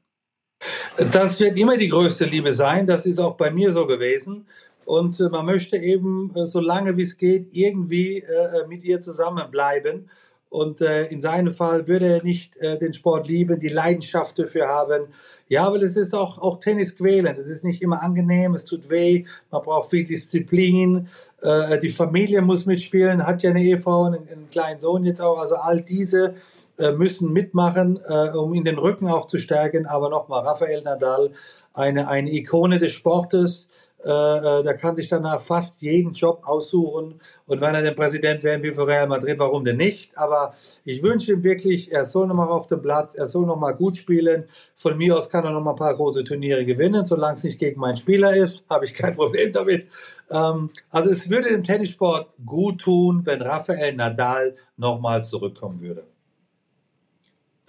Das 1.12 1.40
wird 1.40 1.58
immer 1.58 1.78
die 1.78 1.90
größte 1.90 2.26
Liebe 2.26 2.54
sein. 2.54 2.86
Das 2.86 3.06
ist 3.06 3.20
auch 3.20 3.36
bei 3.36 3.52
mir 3.52 3.74
so 3.74 3.86
gewesen. 3.86 4.48
Und 4.86 5.20
äh, 5.20 5.28
man 5.28 5.46
möchte 5.46 5.76
eben, 5.76 6.34
äh, 6.36 6.46
so 6.46 6.62
lange 6.62 6.96
wie 6.96 7.04
es 7.04 7.18
geht, 7.18 7.50
irgendwie 7.52 8.20
äh, 8.20 8.66
mit 8.70 8.84
ihr 8.84 9.02
zusammenbleiben. 9.02 10.10
Und 10.50 10.80
äh, 10.80 11.08
in 11.08 11.20
seinem 11.20 11.54
Fall 11.54 11.88
würde 11.88 12.08
er 12.08 12.24
nicht 12.24 12.56
äh, 12.58 12.80
den 12.80 12.94
Sport 12.94 13.28
lieben, 13.28 13.60
die 13.60 13.68
Leidenschaft 13.68 14.40
dafür 14.40 14.68
haben. 14.68 15.08
Ja, 15.50 15.72
weil 15.72 15.84
es 15.84 15.98
ist 15.98 16.16
auch, 16.16 16.38
auch 16.38 16.60
Tennis 16.60 16.96
quälend. 16.96 17.38
Es 17.38 17.48
ist 17.48 17.66
nicht 17.66 17.82
immer 17.82 18.02
angenehm, 18.02 18.54
es 18.54 18.64
tut 18.64 18.90
weh, 18.90 19.26
man 19.52 19.62
braucht 19.62 19.90
viel 19.90 20.06
Disziplin. 20.06 21.10
Äh, 21.42 21.80
die 21.80 21.90
Familie 21.90 22.42
muss 22.42 22.66
mitspielen, 22.66 23.26
hat 23.26 23.44
ja 23.44 23.50
eine 23.50 23.62
Ehefrau, 23.62 24.06
einen, 24.06 24.28
einen 24.30 24.50
kleinen 24.50 24.80
Sohn 24.80 25.04
jetzt 25.04 25.22
auch. 25.22 25.38
Also 25.38 25.56
all 25.56 25.82
diese 25.82 26.36
äh, 26.78 26.92
müssen 26.92 27.34
mitmachen, 27.34 28.00
äh, 28.08 28.30
um 28.30 28.54
in 28.54 28.64
den 28.64 28.78
Rücken 28.78 29.08
auch 29.08 29.26
zu 29.26 29.40
stärken. 29.40 29.86
Aber 29.86 30.10
nochmal, 30.10 30.44
Rafael 30.44 30.82
Nadal, 30.82 31.32
eine, 31.74 32.08
eine 32.08 32.32
Ikone 32.32 32.80
des 32.80 32.94
Sportes, 32.94 33.68
äh, 34.08 34.60
äh, 34.60 34.64
der 34.64 34.78
kann 34.78 34.96
sich 34.96 35.10
danach 35.10 35.42
fast 35.42 35.82
jeden 35.82 36.14
Job 36.14 36.42
aussuchen. 36.46 37.20
Und 37.46 37.60
wenn 37.60 37.76
er 37.76 37.82
den 37.82 37.94
Präsident 37.94 38.42
werden 38.42 38.64
will 38.64 38.74
für 38.74 38.88
Real 38.88 39.06
Madrid, 39.06 39.38
warum 39.38 39.66
denn 39.66 39.76
nicht? 39.76 40.18
Aber 40.18 40.54
ich 40.86 41.04
wünsche 41.04 41.34
ihm 41.34 41.44
wirklich, 41.44 41.92
er 41.92 42.06
soll 42.06 42.26
nochmal 42.26 42.48
auf 42.48 42.68
dem 42.68 42.82
Platz, 42.82 43.16
er 43.16 43.28
soll 43.28 43.46
nochmal 43.46 43.76
gut 43.76 43.98
spielen. 43.98 44.46
Von 44.76 44.98
mir 44.98 45.18
aus 45.18 45.30
kann 45.30 45.44
er 45.44 45.52
nochmal 45.52 45.74
ein 45.74 45.78
paar 45.78 45.94
große 45.94 46.24
Turniere 46.24 46.66
gewinnen. 46.66 47.04
Solange 47.04 47.36
es 47.36 47.44
nicht 47.44 47.60
gegen 47.60 47.82
meinen 47.82 47.98
Spieler 47.98 48.34
ist, 48.34 48.66
habe 48.70 48.86
ich 48.86 48.94
kein 48.94 49.16
Problem 49.16 49.52
damit. 49.52 49.88
Ähm, 50.32 50.70
also 50.90 51.10
es 51.10 51.30
würde 51.30 51.50
dem 51.50 51.64
Tennissport 51.64 52.30
gut 52.46 52.80
tun, 52.80 53.26
wenn 53.26 53.42
Rafael 53.42 53.94
Nadal 53.94 54.56
nochmal 54.78 55.22
zurückkommen 55.22 55.82
würde. 55.82 56.06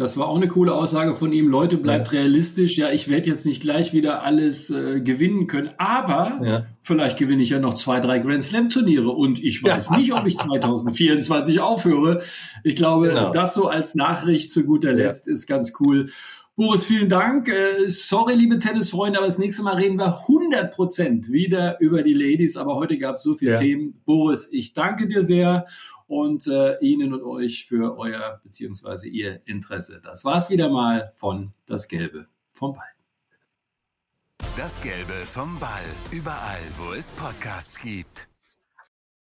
Das 0.00 0.16
war 0.16 0.28
auch 0.28 0.36
eine 0.36 0.46
coole 0.46 0.72
Aussage 0.72 1.12
von 1.12 1.32
ihm. 1.32 1.48
Leute, 1.48 1.76
bleibt 1.76 2.12
ja. 2.12 2.20
realistisch. 2.20 2.78
Ja, 2.78 2.88
ich 2.90 3.08
werde 3.08 3.30
jetzt 3.30 3.44
nicht 3.44 3.60
gleich 3.60 3.92
wieder 3.92 4.22
alles 4.22 4.70
äh, 4.70 5.00
gewinnen 5.00 5.48
können, 5.48 5.70
aber 5.76 6.40
ja. 6.44 6.66
vielleicht 6.80 7.18
gewinne 7.18 7.42
ich 7.42 7.50
ja 7.50 7.58
noch 7.58 7.74
zwei, 7.74 7.98
drei 7.98 8.20
Grand 8.20 8.44
Slam 8.44 8.68
Turniere 8.68 9.10
und 9.10 9.42
ich 9.42 9.60
weiß 9.60 9.88
ja. 9.90 9.96
nicht, 9.96 10.12
ob 10.14 10.24
ich 10.24 10.36
2024 10.36 11.58
aufhöre. 11.58 12.22
Ich 12.62 12.76
glaube, 12.76 13.08
genau. 13.08 13.32
das 13.32 13.54
so 13.54 13.66
als 13.66 13.96
Nachricht 13.96 14.52
zu 14.52 14.62
guter 14.62 14.92
Letzt 14.92 15.26
ist 15.26 15.48
ganz 15.48 15.72
cool. 15.80 16.06
Boris, 16.54 16.84
vielen 16.84 17.08
Dank. 17.08 17.48
Äh, 17.48 17.88
sorry, 17.88 18.34
liebe 18.34 18.60
Tennisfreunde, 18.60 19.18
aber 19.18 19.26
das 19.26 19.38
nächste 19.38 19.64
Mal 19.64 19.74
reden 19.74 19.96
wir 19.96 20.20
100 20.28 20.72
Prozent 20.72 21.32
wieder 21.32 21.80
über 21.80 22.04
die 22.04 22.14
Ladies. 22.14 22.56
Aber 22.56 22.76
heute 22.76 22.98
gab 22.98 23.16
es 23.16 23.24
so 23.24 23.34
viele 23.34 23.56
Themen. 23.56 24.00
Boris, 24.04 24.48
ich 24.52 24.74
danke 24.74 25.08
dir 25.08 25.24
sehr 25.24 25.66
und 26.08 26.46
äh, 26.48 26.78
Ihnen 26.80 27.14
und 27.14 27.22
euch 27.22 27.66
für 27.66 27.96
euer 27.96 28.40
bzw. 28.42 29.08
Ihr 29.08 29.40
Interesse. 29.46 30.00
Das 30.02 30.24
war's 30.24 30.50
wieder 30.50 30.68
mal 30.68 31.12
von 31.14 31.54
Das 31.66 31.86
Gelbe 31.86 32.26
vom 32.52 32.74
Ball. 32.74 32.88
Das 34.56 34.80
Gelbe 34.82 35.12
vom 35.12 35.60
Ball. 35.60 35.84
Überall, 36.10 36.60
wo 36.78 36.92
es 36.92 37.12
Podcasts 37.12 37.78
gibt. 37.78 38.27